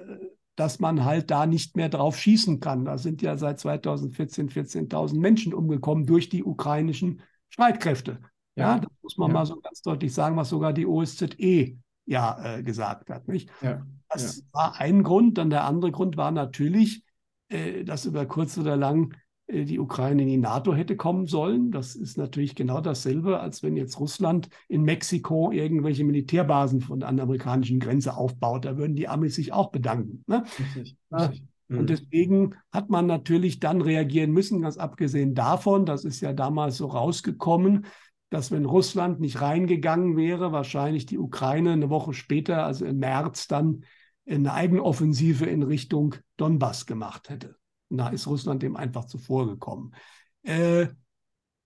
dass 0.54 0.78
man 0.78 1.06
halt 1.06 1.30
da 1.30 1.46
nicht 1.46 1.74
mehr 1.74 1.88
drauf 1.88 2.18
schießen 2.18 2.60
kann. 2.60 2.84
Da 2.84 2.98
sind 2.98 3.22
ja 3.22 3.38
seit 3.38 3.60
2014 3.60 4.50
14.000 4.50 5.18
Menschen 5.18 5.54
umgekommen 5.54 6.04
durch 6.04 6.28
die 6.28 6.44
ukrainischen 6.44 7.22
Streitkräfte. 7.48 8.20
Ja, 8.56 8.74
ja 8.74 8.80
das 8.80 8.92
muss 9.02 9.16
man 9.16 9.28
ja. 9.30 9.34
mal 9.34 9.46
so 9.46 9.58
ganz 9.58 9.80
deutlich 9.80 10.12
sagen, 10.12 10.36
was 10.36 10.50
sogar 10.50 10.74
die 10.74 10.86
OSZE 10.86 11.78
ja 12.06 12.56
äh, 12.56 12.62
gesagt 12.62 13.10
hat. 13.10 13.28
Nicht? 13.28 13.50
Ja. 13.60 13.84
Das 14.08 14.44
war 14.52 14.80
ein 14.80 15.02
Grund. 15.02 15.38
Dann 15.38 15.50
der 15.50 15.64
andere 15.64 15.92
Grund 15.92 16.16
war 16.16 16.30
natürlich, 16.30 17.04
äh, 17.48 17.84
dass 17.84 18.06
über 18.06 18.24
kurz 18.26 18.56
oder 18.56 18.76
lang 18.76 19.14
äh, 19.46 19.64
die 19.64 19.78
Ukraine 19.78 20.22
in 20.22 20.28
die 20.28 20.36
NATO 20.36 20.74
hätte 20.74 20.96
kommen 20.96 21.26
sollen. 21.26 21.70
Das 21.70 21.94
ist 21.96 22.16
natürlich 22.16 22.54
genau 22.54 22.80
dasselbe, 22.80 23.40
als 23.40 23.62
wenn 23.62 23.76
jetzt 23.76 24.00
Russland 24.00 24.48
in 24.68 24.82
Mexiko 24.82 25.50
irgendwelche 25.50 26.04
Militärbasen 26.04 26.80
von 26.80 27.00
der 27.00 27.08
amerikanischen 27.08 27.80
Grenze 27.80 28.16
aufbaut. 28.16 28.64
Da 28.64 28.76
würden 28.76 28.96
die 28.96 29.08
Amis 29.08 29.34
sich 29.34 29.52
auch 29.52 29.70
bedanken. 29.70 30.24
Ne? 30.26 30.44
Richtig, 30.58 30.96
richtig. 31.12 31.44
Und 31.68 31.82
mhm. 31.82 31.86
deswegen 31.86 32.54
hat 32.70 32.90
man 32.90 33.06
natürlich 33.06 33.58
dann 33.58 33.80
reagieren 33.80 34.30
müssen, 34.30 34.62
ganz 34.62 34.76
abgesehen 34.76 35.34
davon, 35.34 35.84
das 35.84 36.04
ist 36.04 36.20
ja 36.20 36.32
damals 36.32 36.76
so 36.76 36.86
rausgekommen, 36.86 37.86
dass 38.30 38.50
wenn 38.50 38.64
Russland 38.64 39.20
nicht 39.20 39.40
reingegangen 39.40 40.16
wäre, 40.16 40.52
wahrscheinlich 40.52 41.06
die 41.06 41.18
Ukraine 41.18 41.72
eine 41.72 41.90
Woche 41.90 42.12
später, 42.12 42.64
also 42.64 42.84
im 42.84 42.98
März, 42.98 43.46
dann 43.46 43.84
eine 44.28 44.52
Eigenoffensive 44.52 45.46
in 45.46 45.62
Richtung 45.62 46.16
Donbass 46.36 46.86
gemacht 46.86 47.28
hätte. 47.28 47.56
Da 47.88 48.08
ist 48.08 48.26
Russland 48.26 48.62
dem 48.62 48.76
einfach 48.76 49.04
zuvor 49.04 49.46
gekommen. 49.46 49.94
Äh, 50.42 50.88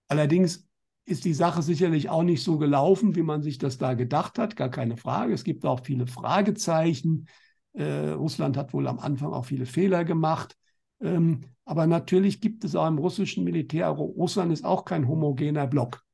allerdings 0.08 0.68
ist 1.06 1.24
die 1.24 1.34
Sache 1.34 1.62
sicherlich 1.62 2.10
auch 2.10 2.22
nicht 2.22 2.42
so 2.42 2.58
gelaufen, 2.58 3.16
wie 3.16 3.22
man 3.22 3.42
sich 3.42 3.58
das 3.58 3.78
da 3.78 3.94
gedacht 3.94 4.38
hat, 4.38 4.56
gar 4.56 4.68
keine 4.68 4.96
Frage. 4.96 5.32
Es 5.32 5.44
gibt 5.44 5.64
auch 5.64 5.80
viele 5.84 6.06
Fragezeichen. 6.06 7.26
Äh, 7.72 8.10
Russland 8.10 8.56
hat 8.56 8.74
wohl 8.74 8.86
am 8.86 8.98
Anfang 8.98 9.32
auch 9.32 9.46
viele 9.46 9.66
Fehler 9.66 10.04
gemacht. 10.04 10.56
Ähm, 11.00 11.40
aber 11.64 11.86
natürlich 11.86 12.40
gibt 12.40 12.64
es 12.64 12.76
auch 12.76 12.86
im 12.86 12.98
russischen 12.98 13.44
Militär, 13.44 13.88
Russland 13.88 14.52
ist 14.52 14.64
auch 14.64 14.84
kein 14.84 15.08
homogener 15.08 15.66
Block. 15.66 16.04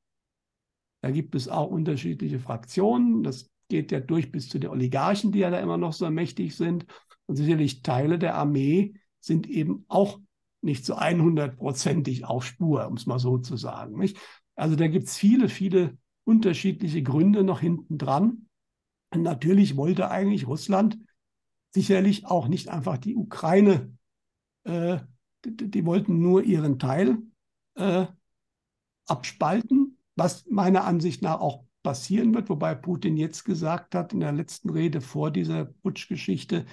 Da 1.03 1.11
gibt 1.11 1.34
es 1.34 1.49
auch 1.49 1.70
unterschiedliche 1.70 2.38
Fraktionen. 2.38 3.22
Das 3.22 3.51
geht 3.68 3.92
ja 3.92 4.01
durch 4.01 4.32
bis 4.32 4.49
zu 4.49 4.59
den 4.59 4.70
Oligarchen, 4.70 5.32
die 5.32 5.40
ja 5.40 5.51
da 5.51 5.61
immer 5.61 5.76
noch 5.76 5.92
so 5.92 6.09
mächtig 6.11 6.57
sind. 6.57 6.86
Und 7.26 7.36
sicherlich 7.36 7.82
Teile 7.82 8.18
der 8.18 8.36
Armee, 8.36 8.94
sind 9.20 9.49
eben 9.49 9.84
auch 9.88 10.20
nicht 10.62 10.86
so 10.86 10.97
100%ig 10.97 12.24
auf 12.24 12.44
Spur, 12.44 12.86
um 12.86 12.94
es 12.94 13.07
mal 13.07 13.18
so 13.18 13.38
zu 13.38 13.57
sagen. 13.57 13.99
Nicht? 13.99 14.18
Also 14.55 14.76
da 14.76 14.88
gibt 14.88 15.09
es 15.09 15.16
viele, 15.16 15.49
viele 15.49 15.99
unterschiedliche 16.24 17.03
Gründe 17.03 17.44
noch 17.44 17.61
hinten 17.61 17.99
dran. 17.99 18.47
Natürlich 19.14 19.76
wollte 19.76 20.11
eigentlich 20.11 20.47
Russland 20.47 20.99
sicherlich 21.72 22.26
auch 22.26 22.49
nicht 22.49 22.68
einfach 22.68 22.99
die 22.99 23.16
Ukraine, 23.16 23.97
äh, 24.64 24.99
die, 25.44 25.70
die, 25.70 25.84
wollten 25.84 26.20
nur 26.20 26.42
ihren 26.42 26.78
Teil 26.78 27.18
äh, 27.74 28.07
abspalten, 29.07 29.86
was 30.17 30.47
meiner 30.47 30.85
Ansicht 30.85 31.23
nach 31.23 31.41
auch 31.41 31.64
passieren 31.83 32.35
wird, 32.35 32.49
wobei 32.49 32.75
Putin 32.75 33.17
jetzt 33.17 33.45
gesagt 33.45 33.95
hat 33.95 34.12
in 34.12 34.21
der 34.21 34.33
letzten 34.33 34.71
Rede 34.71 35.01
vor 35.01 35.31
dieser 35.31 35.67
Putschgeschichte, 35.67 36.67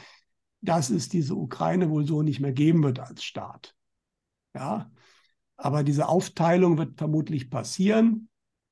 dass 0.62 0.90
es 0.90 1.10
diese 1.10 1.36
Ukraine 1.36 1.90
wohl 1.90 2.08
so 2.08 2.24
nicht 2.24 2.40
mehr 2.40 2.54
geben 2.54 2.82
wird 2.82 3.00
als 3.00 3.24
Staat. 3.24 3.76
Ja, 4.56 4.92
aber 5.58 5.84
diese 5.84 6.08
Aufteilung 6.08 6.78
wird 6.78 6.98
vermutlich 6.98 7.50
passieren. 7.50 8.30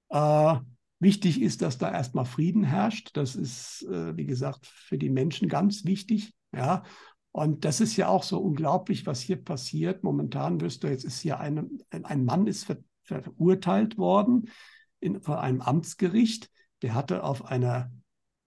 Äh, 0.09 0.55
wichtig 0.99 1.41
ist, 1.41 1.61
dass 1.61 1.78
da 1.78 1.91
erstmal 1.91 2.26
Frieden 2.26 2.63
herrscht. 2.63 3.15
Das 3.15 3.36
ist, 3.36 3.84
äh, 3.84 4.15
wie 4.15 4.26
gesagt, 4.26 4.65
für 4.65 4.97
die 4.97 5.09
Menschen 5.09 5.47
ganz 5.47 5.86
wichtig. 5.86 6.34
Ja, 6.55 6.84
und 7.32 7.65
das 7.65 7.82
ist 7.82 7.95
ja 7.97 8.07
auch 8.07 8.24
so 8.24 8.39
unglaublich, 8.39 9.05
was 9.05 9.22
hier 9.22 9.41
passiert. 9.41 10.03
Momentan 10.03 10.59
wirst 10.59 10.84
du, 10.84 10.88
jetzt 10.88 11.05
ist 11.05 11.19
hier 11.19 11.39
ein, 11.39 11.80
ein 11.91 12.26
Mann 12.26 12.47
ist 12.47 12.65
verurteilt 13.03 13.97
worden 13.97 14.49
in, 14.99 15.21
von 15.21 15.35
einem 15.35 15.61
Amtsgericht. 15.61 16.49
Der 16.81 16.93
hatte 16.93 17.23
auf 17.23 17.45
einer 17.45 17.91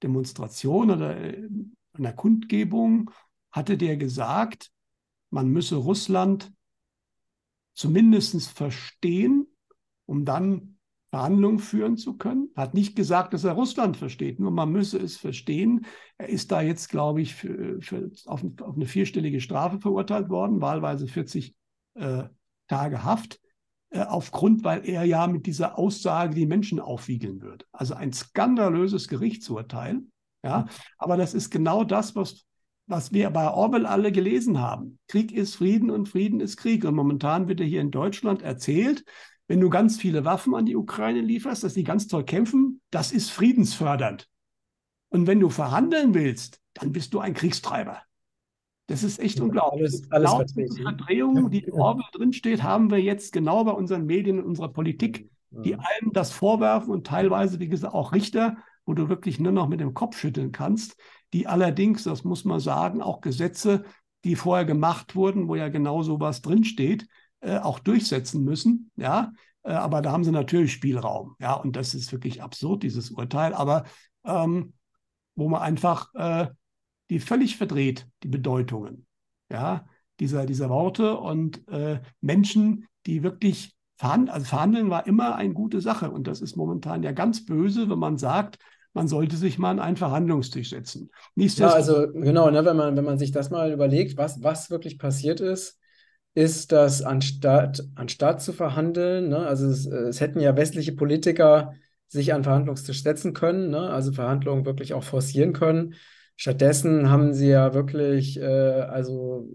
Demonstration 0.03 0.91
oder 0.91 1.17
äh, 1.17 1.49
einer 1.93 2.13
Kundgebung 2.13 3.11
hatte 3.51 3.79
der 3.79 3.97
gesagt, 3.97 4.71
man 5.31 5.49
müsse 5.49 5.77
Russland 5.77 6.53
zumindest 7.75 8.51
verstehen, 8.51 9.47
um 10.07 10.25
dann 10.25 10.79
Verhandlungen 11.11 11.61
führen 11.61 11.97
zu 11.97 12.17
können. 12.17 12.51
Hat 12.57 12.75
nicht 12.75 12.97
gesagt, 12.97 13.33
dass 13.33 13.45
er 13.45 13.53
Russland 13.53 13.97
versteht, 13.97 14.41
nur 14.41 14.51
man 14.51 14.73
müsse 14.73 14.99
es 14.99 15.17
verstehen. 15.17 15.87
Er 16.19 16.29
ist 16.29 16.51
da 16.51 16.61
jetzt, 16.61 16.89
glaube 16.89 17.23
ich, 17.23 17.37
für, 17.37 17.81
für, 17.81 18.11
auf, 18.27 18.45
auf, 18.61 18.75
eine 18.75 18.87
vierstellige 18.87 19.41
Strafe 19.41 19.79
verurteilt 19.81 20.29
worden, 20.29 20.61
wahlweise 20.61 21.07
40 21.07 21.55
äh, 21.95 22.25
Tage 22.67 23.05
Haft, 23.05 23.41
aufgrund, 24.03 24.65
weil 24.65 24.89
er 24.89 25.05
ja 25.05 25.27
mit 25.27 25.47
dieser 25.47 25.79
Aussage 25.79 26.35
die 26.35 26.47
Menschen 26.47 26.81
aufwiegeln 26.81 27.41
würde. 27.41 27.65
Also 27.73 27.95
ein 27.95 28.13
skandalöses 28.13 29.09
Gerichtsurteil. 29.09 30.03
Ja, 30.43 30.67
aber 30.99 31.17
das 31.17 31.33
ist 31.33 31.51
genau 31.51 31.85
das, 31.85 32.15
was 32.15 32.45
was 32.87 33.13
wir 33.13 33.31
bei 33.31 33.51
Orwell 33.51 33.87
alle 33.87 34.13
gelesen 34.13 34.61
haben. 34.61 34.99
Krieg 35.09 35.33
ist 35.33 35.55
Frieden 35.55 35.91
und 35.91 36.09
Frieden 36.09 36.41
ist 36.41 36.57
Krieg. 36.57 36.85
Und 36.85 36.95
momentan 36.95 37.49
wird 37.49 37.61
ja 37.61 37.67
hier 37.67 37.81
in 37.81 37.91
Deutschland 37.91 38.43
erzählt, 38.43 39.05
wenn 39.47 39.61
du 39.61 39.71
ganz 39.71 39.97
viele 39.97 40.25
Waffen 40.25 40.55
an 40.55 40.67
die 40.67 40.77
Ukraine 40.77 41.21
lieferst, 41.21 41.65
dass 41.65 41.75
die 41.75 41.85
ganz 41.85 42.09
toll 42.09 42.25
kämpfen, 42.25 42.81
das 42.91 43.13
ist 43.13 43.31
friedensfördernd. 43.31 44.29
Und 45.11 45.27
wenn 45.27 45.41
du 45.41 45.51
verhandeln 45.51 46.15
willst, 46.15 46.61
dann 46.75 46.93
bist 46.93 47.15
du 47.15 47.21
ein 47.21 47.35
Kriegstreiber. 47.35 48.03
Das 48.87 49.03
ist 49.03 49.19
echt 49.19 49.39
ja, 49.39 49.45
unglaublich. 49.45 50.03
Alles, 50.11 50.31
alles 50.31 50.55
diese 50.55 50.83
Verdrehung, 50.83 51.51
die 51.51 51.61
in 51.61 51.73
Orwell 51.73 52.05
drinsteht, 52.13 52.63
haben 52.63 52.91
wir 52.91 53.01
jetzt 53.01 53.33
genau 53.33 53.65
bei 53.65 53.73
unseren 53.73 54.05
Medien 54.05 54.39
und 54.39 54.45
unserer 54.45 54.69
Politik, 54.69 55.31
die 55.51 55.77
allen 55.77 56.13
das 56.13 56.33
vorwerfen 56.33 56.93
und 56.93 57.07
teilweise, 57.07 57.61
wie 57.61 57.69
gesagt, 57.69 57.95
auch 57.95 58.13
Richter, 58.13 58.57
wo 58.85 58.93
du 58.93 59.09
wirklich 59.09 59.39
nur 59.39 59.53
noch 59.53 59.69
mit 59.69 59.81
dem 59.81 59.95
Kopf 59.95 60.19
schütteln 60.19 60.51
kannst 60.53 60.97
die 61.35 61.49
allerdings, 61.49 62.05
das 62.05 62.23
muss 62.23 62.45
man 62.45 62.61
sagen, 62.61 63.03
auch 63.03 63.21
Gesetze, 63.21 63.85
die 64.23 64.37
vorher 64.37 64.65
gemacht 64.65 65.17
wurden, 65.17 65.49
wo 65.49 65.57
ja 65.57 65.69
genau 65.69 66.03
sowas 66.03 66.43
drinsteht, 66.43 67.09
äh, 67.41 67.59
auch 67.59 67.81
durchsetzen 67.81 68.45
müssen. 68.45 68.93
Ja, 68.95 69.33
äh, 69.65 69.73
aber 69.73 70.01
da 70.01 70.13
haben 70.13 70.23
sie 70.23 70.31
natürlich 70.31 70.73
Spielraum. 70.73 71.35
Ja, 71.41 71.55
und 71.55 71.75
das 71.75 71.93
ist 71.93 72.13
wirklich 72.13 72.41
absurd, 72.41 72.85
dieses 72.85 73.11
Urteil. 73.11 73.53
Aber 73.53 73.83
ähm, 74.25 74.75
wo 75.35 75.49
man 75.49 75.61
einfach 75.61 76.15
äh, 76.15 76.47
die 77.11 77.21
völlig 77.21 77.57
verdreht, 77.57 78.07
die 78.23 78.29
Bedeutungen 78.29 79.07
ja, 79.51 79.87
dieser, 80.21 80.47
dieser 80.47 80.69
Worte 80.69 81.17
und 81.17 81.67
äh, 81.69 82.01
Menschen, 82.21 82.87
die 83.07 83.23
wirklich 83.23 83.75
verhandeln, 83.97 84.35
also 84.35 84.47
verhandeln 84.47 84.91
war 84.91 85.07
immer 85.07 85.37
eine 85.37 85.55
gute 85.55 85.81
Sache. 85.81 86.11
Und 86.11 86.27
das 86.27 86.41
ist 86.41 86.57
momentan 86.57 87.03
ja 87.03 87.13
ganz 87.13 87.45
böse, 87.45 87.89
wenn 87.89 87.99
man 87.99 88.17
sagt, 88.17 88.59
man 88.93 89.09
sollte 89.09 89.37
sich 89.37 89.59
mal 89.59 89.71
an 89.71 89.81
einen 89.81 89.97
Verhandlungstisch 89.97 90.71
setzen. 90.71 91.11
Ja, 91.35 91.71
also 91.71 92.13
genau, 92.13 92.51
ne, 92.51 92.65
wenn, 92.65 92.77
man, 92.77 92.97
wenn 92.97 93.05
man 93.05 93.19
sich 93.19 93.33
das 93.33 93.51
mal 93.51 93.73
überlegt, 93.73 94.17
was, 94.17 94.43
was 94.43 94.71
wirklich 94.71 94.99
passiert 94.99 95.41
ist, 95.41 95.81
ist, 96.35 96.73
dass 96.73 97.03
anstatt, 97.03 97.83
anstatt 97.97 98.41
zu 98.41 98.53
verhandeln, 98.53 99.29
ne, 99.29 99.39
also 99.39 99.67
es, 99.67 99.87
es 99.87 100.21
hätten 100.21 100.41
ja 100.41 100.57
westliche 100.57 100.93
Politiker 100.93 101.75
sich 102.07 102.33
an 102.33 102.41
den 102.41 102.45
Verhandlungstisch 102.45 103.03
setzen 103.03 103.35
können, 103.35 103.71
ne, 103.71 103.91
also 103.91 104.13
Verhandlungen 104.13 104.65
wirklich 104.65 104.95
auch 104.95 105.03
forcieren 105.03 105.53
können. 105.53 105.95
Stattdessen 106.37 107.11
haben 107.11 107.33
sie 107.33 107.49
ja 107.49 107.75
wirklich 107.75 108.39
äh, 108.41 108.45
also 108.45 109.49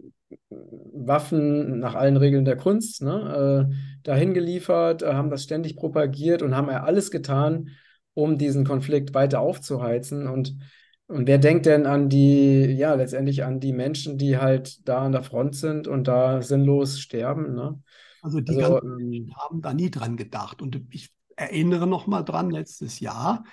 Waffen 0.49 1.79
nach 1.79 1.95
allen 1.95 2.17
Regeln 2.17 2.45
der 2.45 2.57
Kunst 2.57 3.01
ne, 3.01 3.67
äh, 3.71 3.75
dahin 4.03 4.33
geliefert, 4.33 5.01
äh, 5.01 5.13
haben 5.13 5.29
das 5.29 5.43
ständig 5.43 5.75
propagiert 5.75 6.41
und 6.41 6.55
haben 6.55 6.69
ja 6.69 6.83
alles 6.83 7.11
getan, 7.11 7.69
um 8.13 8.37
diesen 8.37 8.65
Konflikt 8.65 9.13
weiter 9.13 9.39
aufzuheizen. 9.41 10.27
Und 10.27 10.55
Und 11.07 11.27
wer 11.27 11.39
denkt 11.39 11.65
denn 11.65 11.85
an 11.87 12.09
die, 12.09 12.65
ja, 12.65 12.93
letztendlich 12.93 13.43
an 13.43 13.59
die 13.59 13.73
Menschen, 13.73 14.17
die 14.17 14.37
halt 14.37 14.87
da 14.87 14.99
an 15.05 15.11
der 15.11 15.23
Front 15.23 15.55
sind 15.55 15.87
und 15.87 16.07
da 16.07 16.41
sinnlos 16.41 16.99
sterben, 16.99 17.53
ne? 17.55 17.81
Also 18.21 18.41
die 18.41 18.57
Also, 18.57 18.57
ganzen 18.57 18.95
Menschen 18.95 19.35
haben 19.37 19.61
da 19.61 19.73
nie 19.73 19.89
dran 19.91 20.17
gedacht. 20.17 20.61
Und 20.61 20.81
ich 20.91 21.09
erinnere 21.35 21.87
noch 21.87 22.05
mal 22.07 22.23
dran, 22.23 22.49
letztes 22.51 22.99
Jahr, 22.99 23.43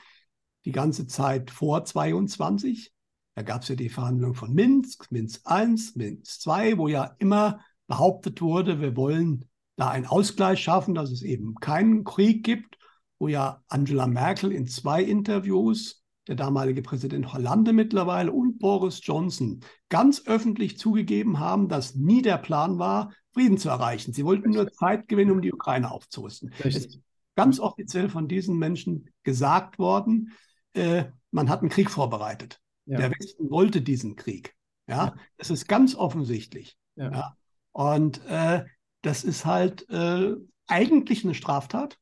die 0.65 0.73
ganze 0.73 1.07
Zeit 1.07 1.51
vor 1.51 1.85
22, 1.85 2.93
da 3.37 3.43
gab 3.43 3.63
es 3.63 3.69
ja 3.69 3.77
die 3.77 3.91
Verhandlungen 3.91 4.35
von 4.35 4.55
Minsk, 4.55 5.13
Minsk 5.13 5.43
I, 5.49 5.77
Minsk 5.95 6.47
II, 6.47 6.79
wo 6.79 6.89
ja 6.89 7.15
immer 7.19 7.61
behauptet 7.87 8.41
wurde, 8.41 8.81
wir 8.81 8.97
wollen 8.97 9.45
da 9.77 9.91
einen 9.91 10.07
Ausgleich 10.07 10.63
schaffen, 10.63 10.95
dass 10.95 11.11
es 11.11 11.21
eben 11.21 11.55
keinen 11.57 12.03
Krieg 12.05 12.45
gibt, 12.45 12.79
wo 13.19 13.29
ja 13.29 13.63
Angela 13.69 14.07
Merkel 14.07 14.53
in 14.53 14.67
zwei 14.67 15.03
Interviews, 15.03 16.03
der 16.27 16.35
damalige 16.35 16.81
Präsident 16.81 17.35
Hollande 17.35 17.75
mittlerweile 17.75 18.33
und 18.33 18.59
Boris 18.59 19.01
Johnson 19.03 19.61
ganz 19.91 20.27
öffentlich 20.27 20.79
zugegeben 20.79 21.39
haben, 21.39 21.69
dass 21.69 21.95
nie 21.95 22.23
der 22.23 22.39
Plan 22.39 22.79
war, 22.79 23.13
Frieden 23.35 23.59
zu 23.59 23.69
erreichen. 23.69 24.15
Sie 24.15 24.25
wollten 24.25 24.51
nur 24.51 24.73
Zeit 24.73 25.09
gewinnen, 25.09 25.31
um 25.31 25.43
die 25.43 25.53
Ukraine 25.53 25.91
aufzurüsten. 25.91 26.53
Es 26.59 26.75
ist 26.75 27.01
ganz 27.35 27.61
offiziell 27.61 28.09
von 28.09 28.29
diesen 28.29 28.59
Menschen 28.59 29.11
gesagt 29.25 29.79
worden, 29.79 30.33
äh, 30.73 31.05
man 31.31 31.51
hat 31.51 31.61
einen 31.61 31.69
Krieg 31.69 31.91
vorbereitet. 31.91 32.61
Ja. 32.87 32.99
Der 32.99 33.11
Westen 33.11 33.51
wollte 33.51 33.83
diesen 33.83 34.17
Krieg. 34.17 34.55
Ja, 34.89 35.07
ja. 35.07 35.15
das 35.37 35.51
ist 35.51 35.69
ganz 35.69 35.95
offensichtlich. 35.95 36.77
Ja. 36.95 37.11
ja. 37.11 37.37
Und 37.73 38.25
äh, 38.27 38.65
das 39.03 39.25
ist 39.25 39.45
halt 39.45 39.89
äh, 39.91 40.35
eigentlich 40.67 41.25
eine 41.25 41.35
Straftat. 41.35 41.99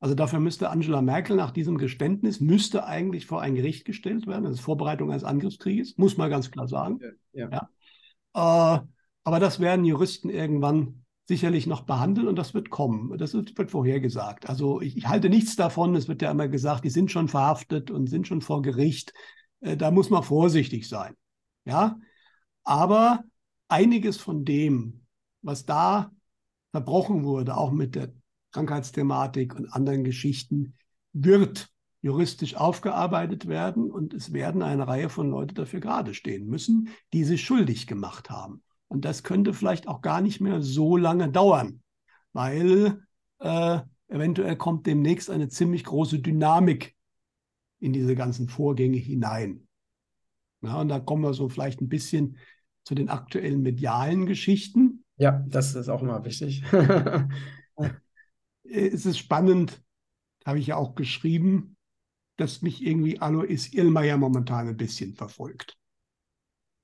Also 0.00 0.16
dafür 0.16 0.40
müsste 0.40 0.70
Angela 0.70 1.00
Merkel 1.00 1.36
nach 1.36 1.52
diesem 1.52 1.78
Geständnis 1.78 2.40
müsste 2.40 2.86
eigentlich 2.86 3.26
vor 3.26 3.40
ein 3.40 3.54
Gericht 3.54 3.84
gestellt 3.84 4.26
werden. 4.26 4.44
Das 4.44 4.54
ist 4.54 4.60
Vorbereitung 4.60 5.10
eines 5.12 5.22
Angriffskrieges, 5.22 5.96
muss 5.96 6.16
man 6.16 6.28
ganz 6.28 6.50
klar 6.50 6.66
sagen. 6.66 6.98
Ja. 7.32 7.68
Ja. 8.32 8.78
Äh, 8.78 8.80
aber 9.24 9.38
das 9.38 9.60
werden 9.60 9.84
Juristen 9.84 10.28
irgendwann 10.28 11.04
sicherlich 11.28 11.66
noch 11.68 11.82
behandeln 11.82 12.26
und 12.26 12.36
das 12.36 12.52
wird 12.52 12.70
kommen. 12.70 13.16
Das 13.16 13.32
wird 13.34 13.70
vorhergesagt. 13.70 14.48
Also 14.48 14.80
ich, 14.80 14.96
ich, 14.96 15.06
halte 15.06 15.28
nichts 15.28 15.54
davon. 15.54 15.94
Es 15.94 16.08
wird 16.08 16.20
ja 16.20 16.30
immer 16.30 16.48
gesagt, 16.48 16.84
die 16.84 16.90
sind 16.90 17.12
schon 17.12 17.28
verhaftet 17.28 17.90
und 17.90 18.08
sind 18.08 18.26
schon 18.26 18.40
vor 18.40 18.60
Gericht. 18.60 19.14
Äh, 19.62 19.76
da 19.76 19.90
muss 19.90 20.10
man 20.10 20.22
vorsichtig 20.22 20.88
sein. 20.88 21.16
Ja, 21.64 21.98
aber 22.64 23.24
einiges 23.68 24.18
von 24.18 24.44
dem, 24.44 25.06
was 25.40 25.64
da 25.64 26.12
verbrochen 26.72 27.24
wurde, 27.24 27.56
auch 27.56 27.70
mit 27.70 27.94
der 27.94 28.12
Krankheitsthematik 28.52 29.54
und 29.54 29.72
anderen 29.72 30.04
Geschichten, 30.04 30.74
wird 31.12 31.70
juristisch 32.00 32.56
aufgearbeitet 32.56 33.46
werden 33.46 33.90
und 33.90 34.12
es 34.12 34.32
werden 34.32 34.62
eine 34.62 34.88
Reihe 34.88 35.08
von 35.08 35.30
Leuten 35.30 35.54
dafür 35.54 35.80
gerade 35.80 36.14
stehen 36.14 36.46
müssen, 36.46 36.88
die 37.12 37.24
sich 37.24 37.44
schuldig 37.44 37.86
gemacht 37.86 38.28
haben. 38.28 38.62
Und 38.88 39.04
das 39.04 39.22
könnte 39.22 39.54
vielleicht 39.54 39.88
auch 39.88 40.02
gar 40.02 40.20
nicht 40.20 40.40
mehr 40.40 40.60
so 40.60 40.96
lange 40.96 41.30
dauern, 41.30 41.80
weil 42.32 43.04
äh, 43.38 43.80
eventuell 44.08 44.56
kommt 44.56 44.86
demnächst 44.86 45.30
eine 45.30 45.48
ziemlich 45.48 45.84
große 45.84 46.18
Dynamik 46.18 46.96
in 47.82 47.92
diese 47.92 48.14
ganzen 48.14 48.48
Vorgänge 48.48 48.96
hinein. 48.96 49.66
Ja, 50.62 50.80
und 50.80 50.88
da 50.88 51.00
kommen 51.00 51.24
wir 51.24 51.34
so 51.34 51.48
vielleicht 51.48 51.80
ein 51.80 51.88
bisschen 51.88 52.38
zu 52.84 52.94
den 52.94 53.08
aktuellen 53.08 53.62
medialen 53.62 54.26
Geschichten. 54.26 55.04
Ja, 55.16 55.44
das 55.48 55.74
ist 55.74 55.88
auch 55.88 56.02
immer 56.02 56.24
wichtig. 56.24 56.62
es 58.62 59.04
ist 59.04 59.18
spannend, 59.18 59.82
habe 60.46 60.60
ich 60.60 60.68
ja 60.68 60.76
auch 60.76 60.94
geschrieben, 60.94 61.76
dass 62.36 62.62
mich 62.62 62.86
irgendwie 62.86 63.20
Alois 63.20 63.68
Illmeier 63.72 64.16
momentan 64.16 64.68
ein 64.68 64.76
bisschen 64.76 65.14
verfolgt. 65.14 65.76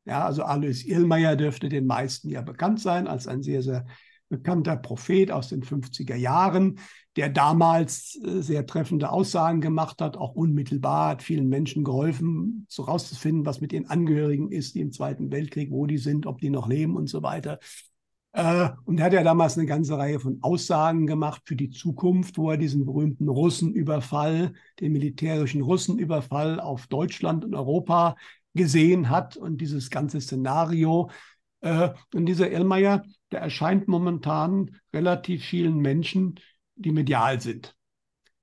Ja, 0.05 0.27
also 0.27 0.43
Alois 0.43 0.85
Illmeier 0.85 1.37
dürfte 1.37 1.69
den 1.69 1.87
meisten 1.87 2.29
ja 2.29 2.43
bekannt 2.43 2.81
sein 2.81 3.07
als 3.07 3.29
ein 3.29 3.43
sehr, 3.43 3.63
sehr 3.63 3.87
bekannter 4.29 4.77
Prophet 4.77 5.31
aus 5.31 5.49
den 5.49 5.63
50er 5.63 6.15
Jahren, 6.15 6.79
der 7.17 7.29
damals 7.29 8.21
äh, 8.23 8.43
sehr 8.43 8.67
treffende 8.67 9.11
Aussagen 9.11 9.61
gemacht 9.61 10.01
hat, 10.01 10.17
auch 10.17 10.35
unmittelbar, 10.35 11.11
hat 11.11 11.23
vielen 11.23 11.49
Menschen 11.49 11.85
geholfen, 11.85 12.67
so 12.69 12.83
rauszufinden, 12.83 13.47
was 13.47 13.61
mit 13.61 13.73
ihren 13.73 13.87
Angehörigen 13.87 14.51
ist, 14.51 14.75
die 14.75 14.81
im 14.81 14.93
Zweiten 14.93 15.31
Weltkrieg, 15.31 15.71
wo 15.71 15.87
die 15.87 15.99
sind, 15.99 16.27
ob 16.27 16.41
die 16.41 16.51
noch 16.51 16.69
leben 16.69 16.97
und 16.97 17.09
so 17.09 17.23
weiter. 17.23 17.59
Äh, 18.33 18.71
und 18.85 18.99
er 18.99 19.07
hat 19.07 19.13
ja 19.15 19.23
damals 19.23 19.57
eine 19.57 19.67
ganze 19.67 19.97
Reihe 19.97 20.21
von 20.21 20.39
Aussagen 20.43 21.07
gemacht 21.07 21.43
für 21.45 21.57
die 21.57 21.71
Zukunft, 21.71 22.39
wo 22.39 22.51
er 22.51 22.57
diesen 22.57 22.85
berühmten 22.85 23.29
Russenüberfall, 23.29 24.53
den 24.81 24.93
militärischen 24.93 25.63
Russenüberfall 25.63 26.61
auf 26.61 26.87
Deutschland 26.87 27.45
und 27.45 27.55
Europa 27.55 28.17
gesehen 28.55 29.09
hat 29.09 29.37
und 29.37 29.61
dieses 29.61 29.91
ganze 29.91 30.21
Szenario. 30.21 31.11
Äh, 31.63 31.91
und 32.15 32.27
dieser 32.27 32.51
Ellmeier, 32.51 33.03
der 33.33 33.41
erscheint 33.41 33.89
momentan 33.89 34.77
relativ 34.93 35.45
vielen 35.45 35.79
Menschen, 35.79 36.41
die 36.77 36.93
medial 36.93 37.41
sind. 37.41 37.75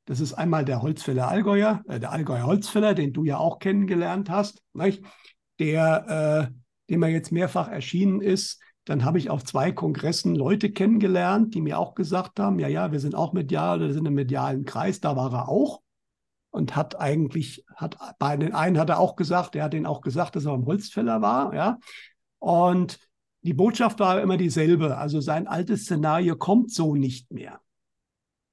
Das 0.05 0.19
ist 0.19 0.33
einmal 0.33 0.65
der 0.65 0.81
Holzfäller 0.81 1.27
Allgäuer, 1.27 1.83
äh, 1.88 1.99
der 1.99 2.11
Allgäuer 2.11 2.45
Holzfäller, 2.45 2.93
den 2.93 3.11
du 3.11 3.23
ja 3.23 3.38
auch 3.38 3.59
kennengelernt 3.59 4.29
hast, 4.29 4.61
nicht? 4.73 5.03
der, 5.59 6.51
äh, 6.51 6.53
dem 6.89 7.03
er 7.03 7.09
jetzt 7.09 7.31
mehrfach 7.31 7.67
erschienen 7.67 8.21
ist. 8.21 8.61
Dann 8.86 9.03
habe 9.03 9.17
ich 9.17 9.31
auf 9.31 9.43
zwei 9.43 9.71
Kongressen 9.71 10.36
Leute 10.36 10.71
kennengelernt, 10.71 11.55
die 11.55 11.61
mir 11.61 11.79
auch 11.79 11.95
gesagt 11.95 12.39
haben, 12.39 12.59
ja, 12.59 12.67
ja, 12.67 12.91
wir 12.91 12.99
sind 12.99 13.15
auch 13.15 13.33
medial, 13.33 13.79
wir 13.79 13.93
sind 13.93 14.05
im 14.05 14.13
medialen 14.13 14.65
Kreis, 14.65 14.99
da 14.99 15.15
war 15.15 15.33
er 15.33 15.49
auch. 15.49 15.81
Und 16.51 16.75
hat 16.75 16.99
eigentlich, 16.99 17.65
hat 17.75 17.97
bei 18.19 18.38
den 18.38 18.53
einen 18.53 18.77
hat 18.77 18.89
er 18.89 18.99
auch 18.99 19.15
gesagt, 19.15 19.55
er 19.55 19.65
hat 19.65 19.73
den 19.73 19.88
auch 19.88 20.01
gesagt, 20.01 20.36
dass 20.36 20.45
er 20.45 20.53
ein 20.53 20.65
Holzfäller 20.65 21.21
war, 21.21 21.53
ja. 21.55 21.79
Und 22.38 22.99
die 23.46 23.54
Botschaft 23.54 24.00
war 24.00 24.22
immer 24.22 24.38
dieselbe. 24.38 24.98
Also 24.98 25.22
sein 25.22 25.48
altes 25.48 25.84
Szenario 25.84 26.36
kommt 26.36 26.72
so 26.72 26.96
nicht 26.96 27.32
mehr. 27.32 27.62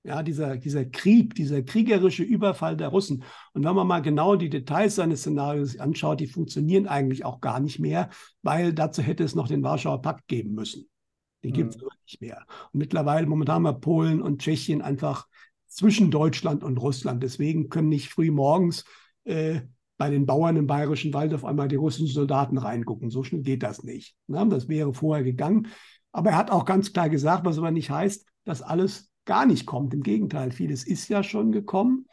Ja, 0.05 0.23
dieser, 0.23 0.57
dieser 0.57 0.85
Krieg, 0.85 1.35
dieser 1.35 1.63
kriegerische 1.63 2.25
Überfall 2.25 2.77
der 2.77 2.89
Russen. 2.89 3.25
Und 3.55 3.65
wenn 3.65 3.75
man 3.75 3.87
mal 3.87 4.03
genau 4.03 4.37
die 4.37 4.51
Details 4.51 4.97
seines 4.97 5.21
Szenarios 5.21 5.79
anschaut, 5.79 6.21
die 6.21 6.27
funktionieren 6.27 6.89
eigentlich 6.89 7.25
auch 7.25 7.41
gar 7.41 7.61
nicht 7.61 7.79
mehr, 7.79 8.11
weil 8.43 8.75
dazu 8.75 9.01
hätte 9.01 9.25
es 9.25 9.35
noch 9.35 9.49
den 9.49 9.63
Warschauer 9.63 10.03
Pakt 10.03 10.29
geben 10.29 10.55
müssen. 10.55 10.91
Den 11.43 11.53
gibt 11.55 11.75
es 11.75 11.83
nicht 12.07 12.21
mehr. 12.21 12.45
Und 12.73 12.79
mittlerweile, 12.79 13.27
momentan 13.27 13.57
haben 13.57 13.63
wir 13.63 13.73
Polen 13.75 14.21
und 14.21 14.43
Tschechien 14.43 14.83
einfach 14.83 15.27
zwischen 15.69 16.11
Deutschland 16.11 16.63
und 16.63 16.77
Russland. 16.77 17.23
Deswegen 17.23 17.71
können 17.71 17.89
nicht 17.89 18.11
früh 18.11 18.31
morgens 18.31 18.85
äh, 19.25 19.63
bei 20.03 20.11
den 20.11 20.27
Bauern 20.27 20.57
im 20.57 20.67
Bayerischen 20.67 21.15
Wald 21.15 21.33
auf 21.33 21.45
einmal 21.45 21.69
die 21.69 21.77
russischen 21.77 22.09
Soldaten 22.09 22.59
reingucken. 22.59 23.09
So 23.11 23.23
schnell 23.23 23.43
geht 23.43 23.63
das 23.63 23.85
nicht. 23.85 24.17
Ne? 24.27 24.45
Das 24.49 24.69
wäre 24.69 24.93
vorher 24.93 25.23
gegangen. 25.23 25.69
Aber 26.11 26.31
er 26.31 26.37
hat 26.37 26.51
auch 26.51 26.65
ganz 26.65 26.93
klar 26.93 27.09
gesagt, 27.09 27.45
was 27.45 27.57
aber 27.57 27.71
nicht 27.71 27.89
heißt, 27.89 28.27
dass 28.43 28.63
alles 28.63 29.13
gar 29.27 29.47
nicht 29.47 29.65
kommt. 29.65 29.95
Im 29.95 30.03
Gegenteil, 30.03 30.51
vieles 30.51 30.85
ist 30.85 31.07
ja 31.07 31.23
schon 31.23 31.53
gekommen. 31.53 32.07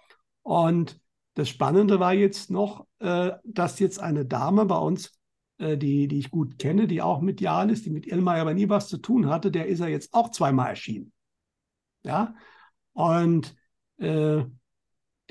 Und 0.44 1.02
das 1.34 1.50
Spannende 1.50 2.00
war 2.00 2.14
jetzt 2.14 2.52
noch, 2.52 2.86
äh, 3.00 3.32
dass 3.44 3.80
jetzt 3.80 4.00
eine 4.00 4.24
Dame 4.24 4.68
bei 4.68 4.78
uns, 4.78 5.20
äh, 5.58 5.76
die, 5.76 6.08
die 6.08 6.20
ich 6.20 6.30
gut 6.30 6.60
kenne, 6.60 6.86
die 6.86 7.02
auch 7.02 7.22
medial 7.22 7.72
ist, 7.72 7.88
die 7.88 7.90
mit 7.90 8.08
Elmar 8.08 8.36
aber 8.36 8.54
nie 8.54 8.70
was 8.70 8.88
zu 8.88 9.00
tun 9.00 9.30
hatte, 9.30 9.50
der 9.50 9.66
ist 9.66 9.80
ja 9.80 9.88
jetzt 9.88 10.14
auch 10.14 10.30
zweimal 10.30 10.70
erschienen. 10.70 11.12
Ja, 12.04 12.36
und 12.94 13.56
äh, 13.98 14.44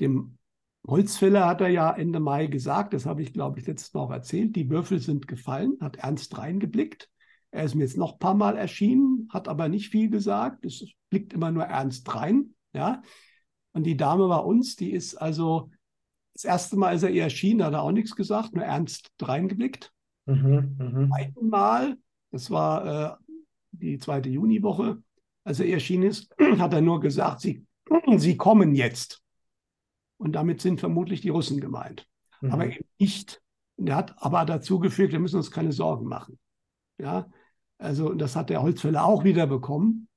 dem 0.01 0.38
Holzfäller 0.89 1.45
hat 1.45 1.61
er 1.61 1.69
ja 1.69 1.91
Ende 1.91 2.19
Mai 2.19 2.47
gesagt, 2.47 2.93
das 2.93 3.05
habe 3.05 3.21
ich, 3.21 3.33
glaube 3.33 3.59
ich, 3.59 3.67
letztes 3.67 3.93
Mal 3.93 4.01
auch 4.01 4.11
erzählt, 4.11 4.55
die 4.55 4.69
Würfel 4.69 4.99
sind 4.99 5.27
gefallen, 5.27 5.77
hat 5.81 5.97
ernst 5.97 6.37
reingeblickt. 6.37 7.09
Er 7.51 7.63
ist 7.63 7.75
mir 7.75 7.83
jetzt 7.83 7.97
noch 7.97 8.13
ein 8.13 8.19
paar 8.19 8.35
Mal 8.35 8.57
erschienen, 8.57 9.27
hat 9.31 9.47
aber 9.47 9.69
nicht 9.69 9.89
viel 9.89 10.09
gesagt. 10.09 10.65
Es 10.65 10.85
blickt 11.09 11.33
immer 11.33 11.51
nur 11.51 11.63
ernst 11.63 12.13
rein. 12.13 12.53
Ja. 12.73 13.01
Und 13.73 13.83
die 13.83 13.97
Dame 13.97 14.27
bei 14.27 14.37
uns, 14.37 14.75
die 14.75 14.91
ist 14.91 15.15
also 15.15 15.71
das 16.33 16.43
erste 16.45 16.77
Mal, 16.77 16.89
als 16.89 17.03
er 17.03 17.09
ihr 17.09 17.23
erschienen, 17.23 17.63
hat 17.63 17.73
er 17.73 17.81
auch 17.81 17.91
nichts 17.91 18.15
gesagt, 18.15 18.53
nur 18.53 18.63
ernst 18.63 19.11
reingeblickt. 19.21 19.91
Mhm, 20.25 20.75
mh. 20.77 21.09
Einmal, 21.15 21.97
das 22.31 22.51
war 22.51 23.19
äh, 23.19 23.33
die 23.71 23.97
zweite 23.97 24.29
Juniwoche, 24.29 25.01
als 25.43 25.59
er 25.59 25.67
erschienen 25.67 26.03
ist, 26.03 26.33
hat 26.59 26.73
er 26.73 26.81
nur 26.81 26.99
gesagt, 26.99 27.41
sie, 27.41 27.65
sie 28.17 28.37
kommen 28.37 28.75
jetzt. 28.75 29.23
Und 30.19 30.33
damit 30.33 30.61
sind 30.61 30.79
vermutlich 30.79 31.21
die 31.21 31.29
Russen 31.29 31.59
gemeint. 31.61 32.07
Mhm. 32.41 32.51
Aber 32.51 32.65
eben 32.67 32.85
nicht. 32.99 33.41
Er 33.77 33.95
hat 33.95 34.21
aber 34.21 34.45
dazu 34.45 34.79
gefügt, 34.79 35.13
wir 35.13 35.19
müssen 35.19 35.37
uns 35.37 35.51
keine 35.51 35.71
Sorgen 35.71 36.05
machen. 36.05 36.37
Ja, 36.97 37.27
also 37.77 38.13
das 38.13 38.35
hat 38.35 38.49
der 38.49 38.61
Holzfäller 38.61 39.05
auch 39.05 39.23
wieder 39.23 39.47
bekommen. 39.47 40.09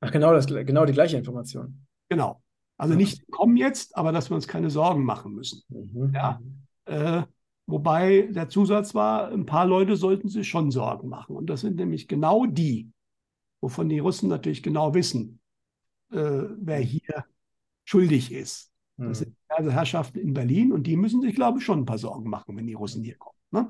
Ach, 0.00 0.10
genau, 0.10 0.32
das, 0.32 0.46
genau 0.46 0.84
die 0.84 0.92
gleiche 0.92 1.16
Information. 1.16 1.86
Genau. 2.08 2.42
Also 2.76 2.94
ja. 2.94 2.98
nicht 2.98 3.30
kommen 3.30 3.56
jetzt, 3.56 3.96
aber 3.96 4.12
dass 4.12 4.30
wir 4.30 4.34
uns 4.34 4.48
keine 4.48 4.70
Sorgen 4.70 5.04
machen 5.04 5.32
müssen. 5.34 5.62
Mhm. 5.68 6.12
Ja. 6.12 6.40
Äh, 6.86 7.22
wobei 7.66 8.28
der 8.32 8.48
Zusatz 8.48 8.94
war, 8.94 9.30
ein 9.30 9.46
paar 9.46 9.66
Leute 9.66 9.96
sollten 9.96 10.28
sich 10.28 10.48
schon 10.48 10.72
Sorgen 10.72 11.08
machen. 11.08 11.36
Und 11.36 11.46
das 11.46 11.60
sind 11.60 11.76
nämlich 11.76 12.08
genau 12.08 12.46
die, 12.46 12.90
wovon 13.60 13.88
die 13.88 14.00
Russen 14.00 14.28
natürlich 14.28 14.62
genau 14.62 14.94
wissen, 14.94 15.40
äh, 16.10 16.42
wer 16.56 16.78
hier 16.78 17.24
schuldig 17.84 18.32
ist. 18.32 18.72
Das 18.98 19.20
sind 19.20 19.36
also 19.48 19.70
Herrschaften 19.70 20.18
in 20.18 20.34
Berlin 20.34 20.72
und 20.72 20.86
die 20.86 20.96
müssen 20.96 21.22
sich, 21.22 21.34
glaube 21.34 21.58
ich, 21.58 21.64
schon 21.64 21.80
ein 21.80 21.86
paar 21.86 21.98
Sorgen 21.98 22.28
machen, 22.28 22.56
wenn 22.56 22.66
die 22.66 22.74
Russen 22.74 23.04
hier 23.04 23.16
kommen. 23.16 23.38
Ne? 23.50 23.68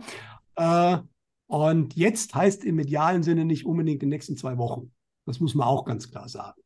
Äh, 0.57 0.99
und 1.47 1.95
jetzt 1.95 2.35
heißt 2.35 2.64
im 2.64 2.76
medialen 2.76 3.22
Sinne 3.22 3.45
nicht 3.45 3.66
unbedingt 3.66 4.03
in 4.03 4.09
den 4.09 4.16
nächsten 4.16 4.37
zwei 4.37 4.57
Wochen. 4.59 4.93
Das 5.26 5.41
muss 5.41 5.55
man 5.55 5.68
auch 5.68 5.85
ganz 5.85 6.11
klar 6.11 6.29
sagen. 6.29 6.61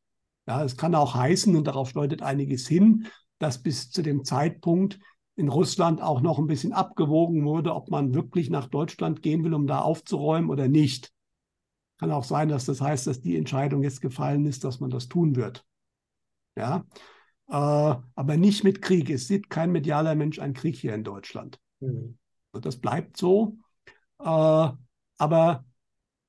Ja, 0.46 0.64
es 0.64 0.76
kann 0.76 0.94
auch 0.94 1.14
heißen, 1.14 1.54
und 1.54 1.66
darauf 1.66 1.92
deutet 1.92 2.22
einiges 2.22 2.66
hin, 2.66 3.06
dass 3.38 3.62
bis 3.62 3.90
zu 3.90 4.02
dem 4.02 4.24
Zeitpunkt 4.24 4.98
in 5.34 5.48
Russland 5.48 6.02
auch 6.02 6.20
noch 6.20 6.38
ein 6.38 6.46
bisschen 6.46 6.72
abgewogen 6.72 7.44
wurde, 7.44 7.74
ob 7.74 7.90
man 7.90 8.14
wirklich 8.14 8.50
nach 8.50 8.66
Deutschland 8.66 9.22
gehen 9.22 9.44
will, 9.44 9.54
um 9.54 9.66
da 9.66 9.80
aufzuräumen 9.80 10.50
oder 10.50 10.68
nicht. 10.68 11.12
Kann 11.98 12.10
auch 12.10 12.24
sein, 12.24 12.48
dass 12.48 12.64
das 12.64 12.80
heißt, 12.80 13.06
dass 13.06 13.20
die 13.20 13.36
Entscheidung 13.36 13.82
jetzt 13.82 14.00
gefallen 14.00 14.44
ist, 14.46 14.64
dass 14.64 14.80
man 14.80 14.90
das 14.90 15.08
tun 15.08 15.36
wird. 15.36 15.64
Ja, 16.56 16.84
aber 17.56 18.36
nicht 18.36 18.64
mit 18.64 18.80
Krieg. 18.80 19.10
Es 19.10 19.28
sieht 19.28 19.50
kein 19.50 19.72
medialer 19.72 20.14
Mensch 20.14 20.38
einen 20.38 20.54
Krieg 20.54 20.76
hier 20.76 20.94
in 20.94 21.04
Deutschland. 21.04 21.60
Mhm. 21.80 22.18
Das 22.52 22.78
bleibt 22.78 23.16
so. 23.16 23.58
Äh, 24.18 24.70
aber 25.18 25.64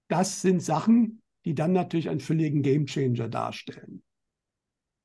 das 0.09 0.41
sind 0.41 0.61
Sachen, 0.61 1.21
die 1.45 1.55
dann 1.55 1.71
natürlich 1.71 2.09
einen 2.09 2.19
völligen 2.19 2.61
Gamechanger 2.61 3.30
darstellen. 3.30 4.03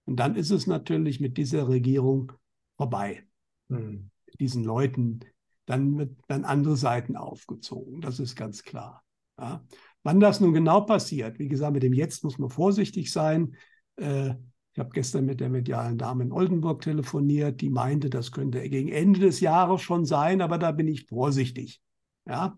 Und 0.07 0.17
dann 0.17 0.37
ist 0.37 0.51
es 0.51 0.67
natürlich 0.67 1.21
mit 1.21 1.37
dieser 1.37 1.69
Regierung 1.69 2.33
vorbei. 2.77 3.25
Mhm. 3.69 4.11
Diesen 4.41 4.65
Leuten, 4.65 5.21
dann 5.67 5.99
wird 5.99 6.17
dann 6.29 6.45
andere 6.45 6.77
Seiten 6.77 7.17
aufgezogen. 7.17 8.01
Das 8.01 8.19
ist 8.19 8.37
ganz 8.37 8.63
klar. 8.63 9.05
Ja. 9.39 9.65
Wann 10.03 10.21
das 10.21 10.41
nun 10.41 10.53
genau 10.53 10.81
passiert, 10.81 11.39
wie 11.39 11.49
gesagt, 11.49 11.75
mit 11.75 11.83
dem 11.83 11.93
Jetzt 11.93 12.25
muss 12.25 12.39
man 12.39 12.51
vorsichtig 12.51 13.13
sein. 13.13 13.55
Äh, 13.97 14.35
ich 14.79 14.81
habe 14.81 14.91
gestern 14.91 15.27
mit 15.27 15.41
der 15.41 15.49
medialen 15.49 15.99
Dame 15.99 16.23
in 16.23 16.31
Oldenburg 16.31 16.83
telefoniert, 16.83 17.61
die 17.61 17.69
meinte, 17.69 18.11
das 18.11 18.31
könnte 18.31 18.61
gegen 18.69 18.89
Ende 18.89 19.19
des 19.19 19.41
Jahres 19.41 19.83
schon 19.83 20.05
sein, 20.05 20.41
aber 20.41 20.57
da 20.57 20.71
bin 20.71 20.87
ich 20.87 21.07
vorsichtig. 21.07 21.83
Ja? 22.25 22.57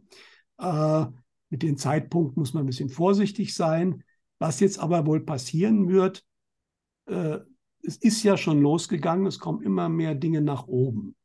Äh, 0.58 1.06
mit 1.48 1.62
dem 1.62 1.78
Zeitpunkt 1.78 2.36
muss 2.36 2.52
man 2.52 2.64
ein 2.64 2.66
bisschen 2.66 2.90
vorsichtig 2.90 3.54
sein. 3.54 4.04
Was 4.38 4.60
jetzt 4.60 4.80
aber 4.80 5.06
wohl 5.06 5.20
passieren 5.20 5.88
wird, 5.88 6.22
äh, 7.06 7.38
es 7.82 7.96
ist 7.96 8.22
ja 8.22 8.36
schon 8.36 8.60
losgegangen, 8.60 9.24
es 9.24 9.38
kommen 9.38 9.62
immer 9.62 9.88
mehr 9.88 10.14
Dinge 10.14 10.42
nach 10.42 10.66
oben. 10.66 11.16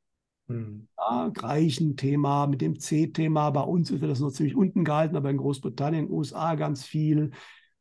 Hm. 0.47 0.87
Ja, 0.97 1.27
Greichen-Thema, 1.27 2.47
mit 2.47 2.61
dem 2.61 2.79
C-Thema, 2.79 3.49
bei 3.49 3.63
uns 3.63 3.91
wird 3.91 4.01
das 4.03 4.21
noch 4.21 4.31
ziemlich 4.31 4.55
unten 4.55 4.85
gehalten, 4.85 5.17
aber 5.17 5.29
in 5.29 5.35
Großbritannien, 5.35 6.09
USA 6.09 6.55
ganz 6.55 6.85
viel 6.85 7.31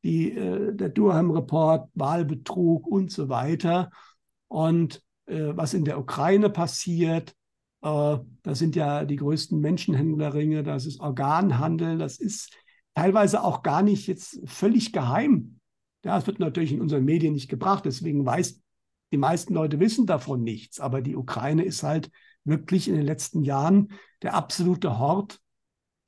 die, 0.05 0.33
äh, 0.33 0.75
der 0.75 0.91
Durham-Report, 0.91 1.91
Wahlbetrug 1.95 2.87
und 2.87 3.11
so 3.11 3.29
weiter. 3.29 3.91
Und 4.49 5.03
äh, 5.27 5.53
was 5.55 5.75
in 5.75 5.85
der 5.85 5.99
Ukraine 5.99 6.51
passiert, 6.51 7.35
äh, 7.83 8.19
das 8.43 8.59
sind 8.59 8.77
ja 8.77 9.05
die 9.05 9.17
größten 9.17 9.59
Menschenhändlerringe, 9.59 10.63
das 10.63 10.87
ist 10.87 11.01
Organhandel, 11.01 11.99
das 11.99 12.19
ist 12.19 12.55
teilweise 12.95 13.43
auch 13.43 13.63
gar 13.63 13.83
nicht 13.83 14.07
jetzt 14.07 14.41
völlig 14.45 14.93
geheim. 14.93 15.59
Ja, 16.05 16.19
es 16.19 16.27
wird 16.27 16.39
natürlich 16.39 16.73
in 16.73 16.83
unseren 16.83 17.05
Medien 17.05 17.33
nicht 17.33 17.49
gebracht, 17.49 17.87
deswegen 17.87 18.27
weiß, 18.27 18.61
die 19.11 19.17
meisten 19.17 19.55
Leute 19.55 19.81
wissen 19.81 20.07
davon 20.07 20.43
nichts. 20.43 20.81
Aber 20.81 21.01
die 21.01 21.17
Ukraine 21.17 21.65
ist 21.65 21.83
halt 21.83 22.11
wirklich 22.45 22.89
in 22.89 22.95
den 22.95 23.07
letzten 23.07 23.43
Jahren 23.43 23.93
der 24.23 24.35
absolute 24.35 24.99
Hort 24.99 25.41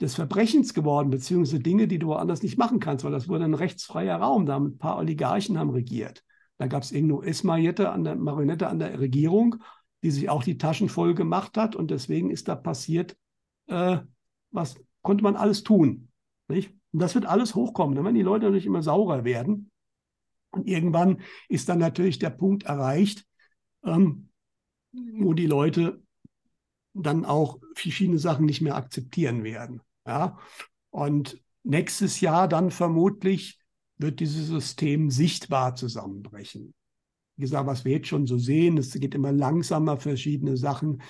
des 0.00 0.14
Verbrechens 0.14 0.74
geworden, 0.74 1.10
beziehungsweise 1.10 1.60
Dinge, 1.60 1.88
die 1.88 1.98
du 1.98 2.08
woanders 2.08 2.42
nicht 2.42 2.58
machen 2.58 2.80
kannst, 2.80 3.04
weil 3.04 3.12
das 3.12 3.28
wurde 3.28 3.44
ein 3.44 3.54
rechtsfreier 3.54 4.16
Raum. 4.16 4.46
Da 4.46 4.54
haben 4.54 4.66
ein 4.66 4.78
paar 4.78 4.98
Oligarchen 4.98 5.58
haben 5.58 5.70
regiert. 5.70 6.22
Da 6.58 6.66
gab 6.66 6.82
es 6.82 6.92
irgendeine 6.92 7.20
US-Marionette 7.20 7.90
an, 7.90 8.04
der, 8.04 8.16
Marionette 8.16 8.68
an 8.68 8.78
der 8.78 8.98
Regierung, 8.98 9.56
die 10.02 10.10
sich 10.10 10.28
auch 10.28 10.42
die 10.42 10.58
Taschen 10.58 10.88
voll 10.88 11.14
gemacht 11.14 11.56
hat. 11.56 11.76
Und 11.76 11.90
deswegen 11.90 12.30
ist 12.30 12.48
da 12.48 12.54
passiert, 12.54 13.16
äh, 13.66 13.98
was 14.50 14.76
konnte 15.02 15.22
man 15.22 15.36
alles 15.36 15.62
tun. 15.62 16.08
Nicht? 16.48 16.72
Und 16.92 17.00
das 17.00 17.14
wird 17.14 17.26
alles 17.26 17.54
hochkommen. 17.54 17.94
Dann 17.94 18.04
werden 18.04 18.14
die 18.14 18.22
Leute 18.22 18.46
natürlich 18.46 18.66
immer 18.66 18.82
saurer 18.82 19.24
werden. 19.24 19.70
Und 20.50 20.66
irgendwann 20.66 21.20
ist 21.48 21.68
dann 21.68 21.78
natürlich 21.78 22.18
der 22.18 22.30
Punkt 22.30 22.64
erreicht, 22.64 23.26
ähm, 23.84 24.30
wo 24.92 25.34
die 25.34 25.46
Leute 25.46 26.02
dann 26.94 27.24
auch 27.24 27.58
verschiedene 27.74 28.18
Sachen 28.18 28.46
nicht 28.46 28.62
mehr 28.62 28.76
akzeptieren 28.76 29.44
werden. 29.44 29.82
Ja? 30.06 30.38
Und 30.90 31.42
nächstes 31.62 32.20
Jahr 32.20 32.48
dann 32.48 32.70
vermutlich 32.70 33.58
wird 33.98 34.20
dieses 34.20 34.46
System 34.46 35.10
sichtbar 35.10 35.74
zusammenbrechen. 35.74 36.74
Wie 37.36 37.42
gesagt, 37.42 37.66
was 37.66 37.84
wir 37.84 37.92
jetzt 37.92 38.08
schon 38.08 38.26
so 38.26 38.38
sehen, 38.38 38.78
es 38.78 38.92
geht 38.92 39.14
immer 39.14 39.32
langsamer, 39.32 39.98
verschiedene 39.98 40.56
Sachen. 40.56 41.02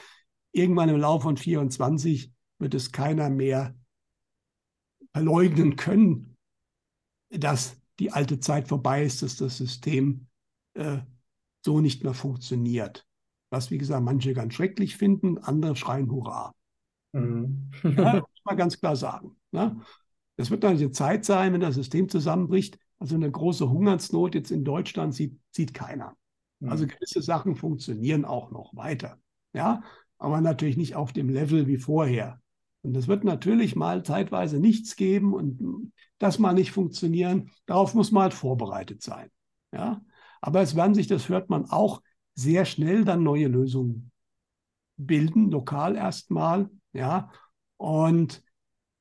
Irgendwann 0.53 0.89
im 0.89 0.97
Laufe 0.97 1.25
von 1.25 1.37
24 1.37 2.33
wird 2.59 2.75
es 2.75 2.91
keiner 2.91 3.31
mehr 3.31 3.77
verleugnen 5.13 5.77
können, 5.77 6.37
dass 7.31 7.81
die 7.99 8.13
alte 8.13 8.41
Zeit 8.41 8.69
vorbei 8.69 9.05
ist, 9.05 9.23
dass 9.23 9.37
das 9.37 9.57
System 9.57 10.27
äh, 10.75 10.99
so 11.65 11.81
nicht 11.81 12.05
mehr 12.05 12.15
funktioniert. 12.15 13.07
Was, 13.51 13.71
wie 13.71 13.79
gesagt, 13.79 14.05
manche 14.05 14.35
ganz 14.35 14.55
schrecklich 14.55 14.97
finden, 14.97 15.39
andere 15.39 15.77
schreien 15.77 16.11
Hurra. 16.11 16.55
Mhm. 17.13 17.71
ja, 17.83 18.23
man 18.47 18.57
ganz 18.57 18.81
klar 18.81 18.97
sagen. 18.97 19.37
Ne? 19.53 19.81
Das 20.37 20.51
wird 20.51 20.65
dann 20.65 20.77
eine 20.77 20.91
Zeit 20.91 21.25
sein, 21.25 21.53
wenn 21.53 21.61
das 21.61 21.75
System 21.75 22.09
zusammenbricht. 22.09 22.79
Also 22.99 23.15
eine 23.15 23.31
große 23.31 23.69
Hungersnot 23.69 24.35
jetzt 24.35 24.51
in 24.51 24.65
Deutschland 24.65 25.15
sieht, 25.15 25.39
sieht 25.51 25.75
keiner. 25.75 26.17
Mhm. 26.61 26.71
Also 26.71 26.87
gewisse 26.87 27.23
Sachen 27.23 27.57
funktionieren 27.57 28.25
auch 28.25 28.51
noch 28.51 28.75
weiter. 28.75 29.19
Ja, 29.53 29.83
aber 30.19 30.41
natürlich 30.41 30.77
nicht 30.77 30.97
auf 30.97 31.13
dem 31.13 31.29
Level 31.29 31.67
wie 31.67 31.79
vorher. 31.79 32.41
Und 32.83 32.97
es 32.97 33.09
wird 33.09 33.25
natürlich 33.25 33.75
mal 33.75 34.05
zeitweise 34.05 34.61
nichts 34.61 34.97
geben 34.97 35.35
und 35.35 35.93
das 36.19 36.39
mal 36.39 36.53
nicht 36.53 36.71
funktionieren. 36.71 37.51
Darauf 37.67 37.95
muss 37.95 38.13
man 38.13 38.25
halt 38.25 38.35
vorbereitet 38.35 39.03
sein. 39.03 39.31
Ja, 39.73 40.03
aber 40.41 40.61
es 40.61 40.77
werden 40.77 40.95
sich, 40.95 41.07
das 41.07 41.29
hört 41.29 41.51
man 41.51 41.67
auch, 41.67 42.03
sehr 42.35 42.65
schnell 42.67 43.05
dann 43.05 43.23
neue 43.23 43.49
Lösungen 43.49 44.13
bilden, 44.97 45.51
lokal 45.51 45.97
erstmal. 45.97 46.71
Ja, 46.93 47.31
und 47.77 48.43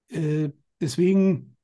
äh, 0.10 0.50
deswegen, 0.82 1.58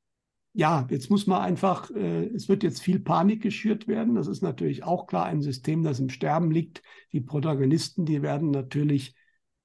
ja, 0.53 0.87
jetzt 0.89 1.09
muss 1.09 1.27
man 1.27 1.41
einfach, 1.41 1.89
äh, 1.91 2.25
es 2.27 2.49
wird 2.49 2.63
jetzt 2.63 2.81
viel 2.81 2.99
Panik 2.99 3.41
geschürt 3.41 3.87
werden. 3.87 4.15
Das 4.15 4.27
ist 4.27 4.41
natürlich 4.41 4.83
auch 4.83 5.07
klar 5.07 5.25
ein 5.25 5.41
System, 5.41 5.83
das 5.83 5.99
im 5.99 6.09
Sterben 6.09 6.51
liegt. 6.51 6.81
Die 7.13 7.21
Protagonisten, 7.21 8.05
die 8.05 8.21
werden 8.21 8.51
natürlich, 8.51 9.15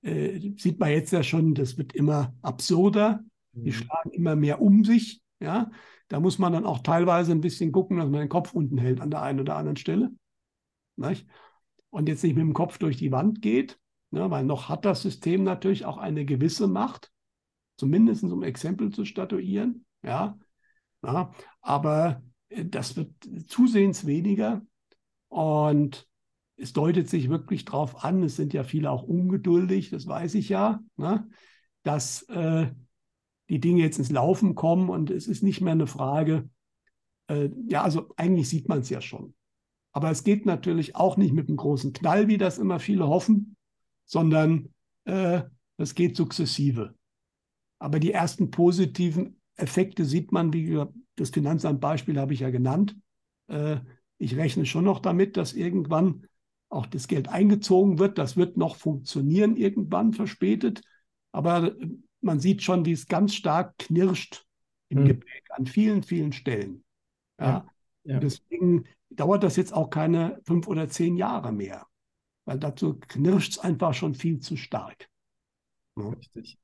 äh, 0.02 0.52
sieht 0.56 0.78
man 0.78 0.90
jetzt 0.90 1.12
ja 1.12 1.22
schon, 1.22 1.54
das 1.54 1.78
wird 1.78 1.92
immer 1.94 2.34
absurder. 2.42 3.20
Die 3.52 3.70
mhm. 3.70 3.74
schlagen 3.74 4.10
immer 4.10 4.36
mehr 4.36 4.60
um 4.60 4.84
sich. 4.84 5.22
Ja, 5.40 5.70
da 6.08 6.20
muss 6.20 6.38
man 6.38 6.52
dann 6.52 6.64
auch 6.64 6.78
teilweise 6.78 7.32
ein 7.32 7.40
bisschen 7.40 7.72
gucken, 7.72 7.98
dass 7.98 8.08
man 8.08 8.20
den 8.20 8.28
Kopf 8.28 8.54
unten 8.54 8.78
hält 8.78 9.00
an 9.00 9.10
der 9.10 9.22
einen 9.22 9.40
oder 9.40 9.56
anderen 9.56 9.76
Stelle. 9.76 10.10
Nicht? 10.96 11.26
Und 11.90 12.08
jetzt 12.08 12.22
nicht 12.22 12.36
mit 12.36 12.42
dem 12.42 12.54
Kopf 12.54 12.78
durch 12.78 12.96
die 12.96 13.12
Wand 13.12 13.42
geht, 13.42 13.78
ne, 14.10 14.30
weil 14.30 14.44
noch 14.44 14.68
hat 14.68 14.84
das 14.84 15.02
System 15.02 15.44
natürlich 15.44 15.84
auch 15.84 15.98
eine 15.98 16.24
gewisse 16.24 16.68
Macht, 16.68 17.10
zumindest 17.76 18.24
um 18.24 18.42
Exempel 18.42 18.90
zu 18.90 19.04
statuieren. 19.04 19.84
Ja, 20.02 20.38
ja 21.04 21.32
aber 21.60 22.22
äh, 22.48 22.64
das 22.64 22.96
wird 22.96 23.12
zusehends 23.48 24.06
weniger. 24.06 24.62
Und 25.28 26.08
es 26.56 26.72
deutet 26.72 27.08
sich 27.08 27.28
wirklich 27.28 27.64
darauf 27.64 28.04
an, 28.04 28.22
es 28.22 28.36
sind 28.36 28.54
ja 28.54 28.64
viele 28.64 28.90
auch 28.90 29.02
ungeduldig, 29.02 29.90
das 29.90 30.06
weiß 30.06 30.34
ich 30.34 30.48
ja, 30.48 30.80
ne, 30.96 31.28
dass 31.82 32.22
äh, 32.30 32.70
die 33.48 33.60
Dinge 33.60 33.82
jetzt 33.82 33.98
ins 33.98 34.10
Laufen 34.10 34.54
kommen 34.54 34.88
und 34.88 35.10
es 35.10 35.26
ist 35.26 35.42
nicht 35.42 35.60
mehr 35.60 35.72
eine 35.72 35.86
Frage, 35.86 36.48
äh, 37.28 37.50
ja, 37.68 37.82
also 37.82 38.12
eigentlich 38.16 38.48
sieht 38.48 38.68
man 38.68 38.80
es 38.80 38.88
ja 38.88 39.00
schon. 39.00 39.34
Aber 39.92 40.10
es 40.10 40.24
geht 40.24 40.46
natürlich 40.46 40.96
auch 40.96 41.16
nicht 41.16 41.32
mit 41.32 41.48
einem 41.48 41.56
großen 41.56 41.92
Knall, 41.92 42.28
wie 42.28 42.38
das 42.38 42.58
immer 42.58 42.78
viele 42.78 43.06
hoffen, 43.06 43.56
sondern 44.04 44.72
äh, 45.04 45.42
es 45.76 45.94
geht 45.94 46.16
sukzessive. 46.16 46.94
Aber 47.78 47.98
die 47.98 48.12
ersten 48.12 48.50
positiven 48.50 49.40
Effekte 49.56 50.04
sieht 50.04 50.32
man, 50.32 50.52
wie 50.52 50.82
das 51.16 51.30
Finanzamt-Beispiel 51.30 52.18
habe 52.18 52.34
ich 52.34 52.40
ja 52.40 52.50
genannt. 52.50 52.96
Äh, 53.48 53.78
ich 54.18 54.36
rechne 54.36 54.66
schon 54.66 54.84
noch 54.84 55.00
damit, 55.00 55.36
dass 55.36 55.52
irgendwann 55.52 56.26
auch 56.68 56.86
das 56.86 57.08
Geld 57.08 57.28
eingezogen 57.28 57.98
wird. 57.98 58.18
Das 58.18 58.36
wird 58.36 58.56
noch 58.56 58.76
funktionieren, 58.76 59.56
irgendwann 59.56 60.12
verspätet. 60.12 60.82
Aber 61.32 61.74
man 62.20 62.40
sieht 62.40 62.62
schon, 62.62 62.84
wie 62.84 62.92
es 62.92 63.06
ganz 63.06 63.34
stark 63.34 63.78
knirscht 63.78 64.46
im 64.88 64.98
hm. 64.98 65.06
Gepäck 65.06 65.44
an 65.50 65.66
vielen, 65.66 66.02
vielen 66.02 66.32
Stellen. 66.32 66.84
Ja, 67.38 67.66
ja. 68.04 68.18
Deswegen 68.20 68.84
dauert 69.10 69.42
das 69.42 69.56
jetzt 69.56 69.72
auch 69.72 69.90
keine 69.90 70.40
fünf 70.44 70.68
oder 70.68 70.88
zehn 70.88 71.16
Jahre 71.16 71.52
mehr, 71.52 71.86
weil 72.44 72.58
dazu 72.58 72.98
knirscht 72.98 73.52
es 73.52 73.58
einfach 73.58 73.94
schon 73.94 74.14
viel 74.14 74.40
zu 74.40 74.56
stark. 74.56 75.08
Ja. 75.98 76.10
Richtig. 76.10 76.58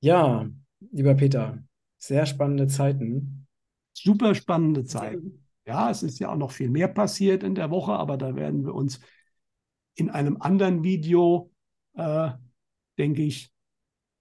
Ja, 0.00 0.48
lieber 0.92 1.14
Peter, 1.14 1.62
sehr 1.98 2.26
spannende 2.26 2.66
Zeiten. 2.66 3.46
Super 3.92 4.34
spannende 4.34 4.84
Zeiten. 4.84 5.46
Ja, 5.66 5.90
es 5.90 6.02
ist 6.02 6.18
ja 6.18 6.30
auch 6.30 6.36
noch 6.36 6.52
viel 6.52 6.70
mehr 6.70 6.88
passiert 6.88 7.42
in 7.42 7.54
der 7.54 7.70
Woche, 7.70 7.92
aber 7.92 8.16
da 8.16 8.36
werden 8.36 8.64
wir 8.64 8.74
uns 8.74 9.00
in 9.94 10.10
einem 10.10 10.40
anderen 10.40 10.84
Video, 10.84 11.50
äh, 11.94 12.30
denke 12.98 13.22
ich, 13.22 13.50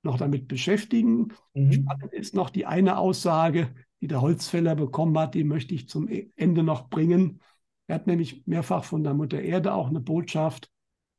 noch 0.02 0.18
damit 0.18 0.48
beschäftigen. 0.48 1.34
Mhm. 1.54 1.72
Spannend 1.74 2.14
ist 2.14 2.34
noch 2.34 2.50
die 2.50 2.66
eine 2.66 2.98
Aussage, 2.98 3.76
die 4.02 4.08
der 4.08 4.22
Holzfäller 4.22 4.76
bekommen 4.76 5.18
hat, 5.18 5.36
die 5.36 5.44
möchte 5.44 5.74
ich 5.74 5.90
zum 5.90 6.08
e-, 6.08 6.30
Ende 6.36 6.64
noch 6.64 6.90
bringen. 6.90 7.42
Er 7.88 7.96
hat 7.96 8.08
nämlich 8.08 8.46
mehrfach 8.48 8.84
von 8.84 9.04
der 9.04 9.14
Mutter 9.14 9.42
Erde 9.42 9.74
auch 9.74 9.90
eine 9.90 10.00
Botschaft 10.00 10.72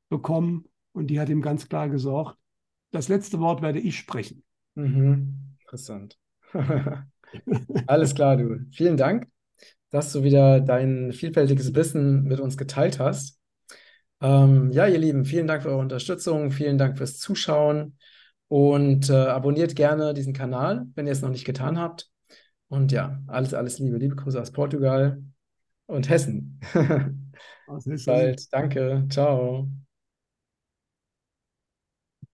bekommen 0.09 0.65
und 0.93 1.09
die 1.09 1.21
hat 1.21 1.29
ihm 1.29 1.43
ganz 1.43 1.69
klar 1.69 1.89
gesagt, 1.89 2.39
das 2.93 3.09
letzte 3.09 3.41
Wort 3.41 3.61
werde 3.61 3.81
ich 3.81 3.99
sprechen. 3.99 4.43
Mhm. 4.77 5.57
Interessant. 5.63 6.17
Alles 7.87 8.15
klar, 8.15 8.37
du. 8.37 8.61
Vielen 8.73 8.97
Dank, 8.97 9.27
dass 9.91 10.13
du 10.13 10.23
wieder 10.23 10.61
dein 10.61 11.13
vielfältiges 11.13 11.75
Wissen 11.75 12.25
mit 12.25 12.41
uns 12.41 12.57
geteilt 12.57 12.99
hast. 13.01 13.39
Ähm, 14.21 14.73
ja, 14.73 14.87
ihr 14.87 14.99
Lieben, 14.99 15.25
vielen 15.25 15.47
Dank 15.47 15.63
für 15.63 15.71
eure 15.71 15.81
Unterstützung, 15.81 16.51
vielen 16.51 16.79
Dank 16.79 16.99
fürs 16.99 17.19
Zuschauen 17.19 17.99
und 18.49 19.11
äh, 19.11 19.15
abonniert 19.15 19.77
gerne 19.77 20.15
diesen 20.15 20.33
Kanal, 20.33 20.87
wenn 20.95 21.07
ihr 21.07 21.13
es 21.13 21.23
noch 21.23 21.31
nicht 21.31 21.45
getan 21.45 21.79
habt. 21.79 22.11
Und 22.69 22.93
ja, 22.93 23.21
alles, 23.29 23.55
alles 23.55 23.79
Liebe. 23.79 23.99
Liebe 23.99 24.17
Grüße 24.17 24.41
aus 24.41 24.53
Portugal 24.53 25.23
und 25.87 26.09
Hessen. 26.09 26.61
Bis 27.85 28.05
bald. 28.07 28.53
Danke. 28.53 29.07
Ciao. 29.11 29.69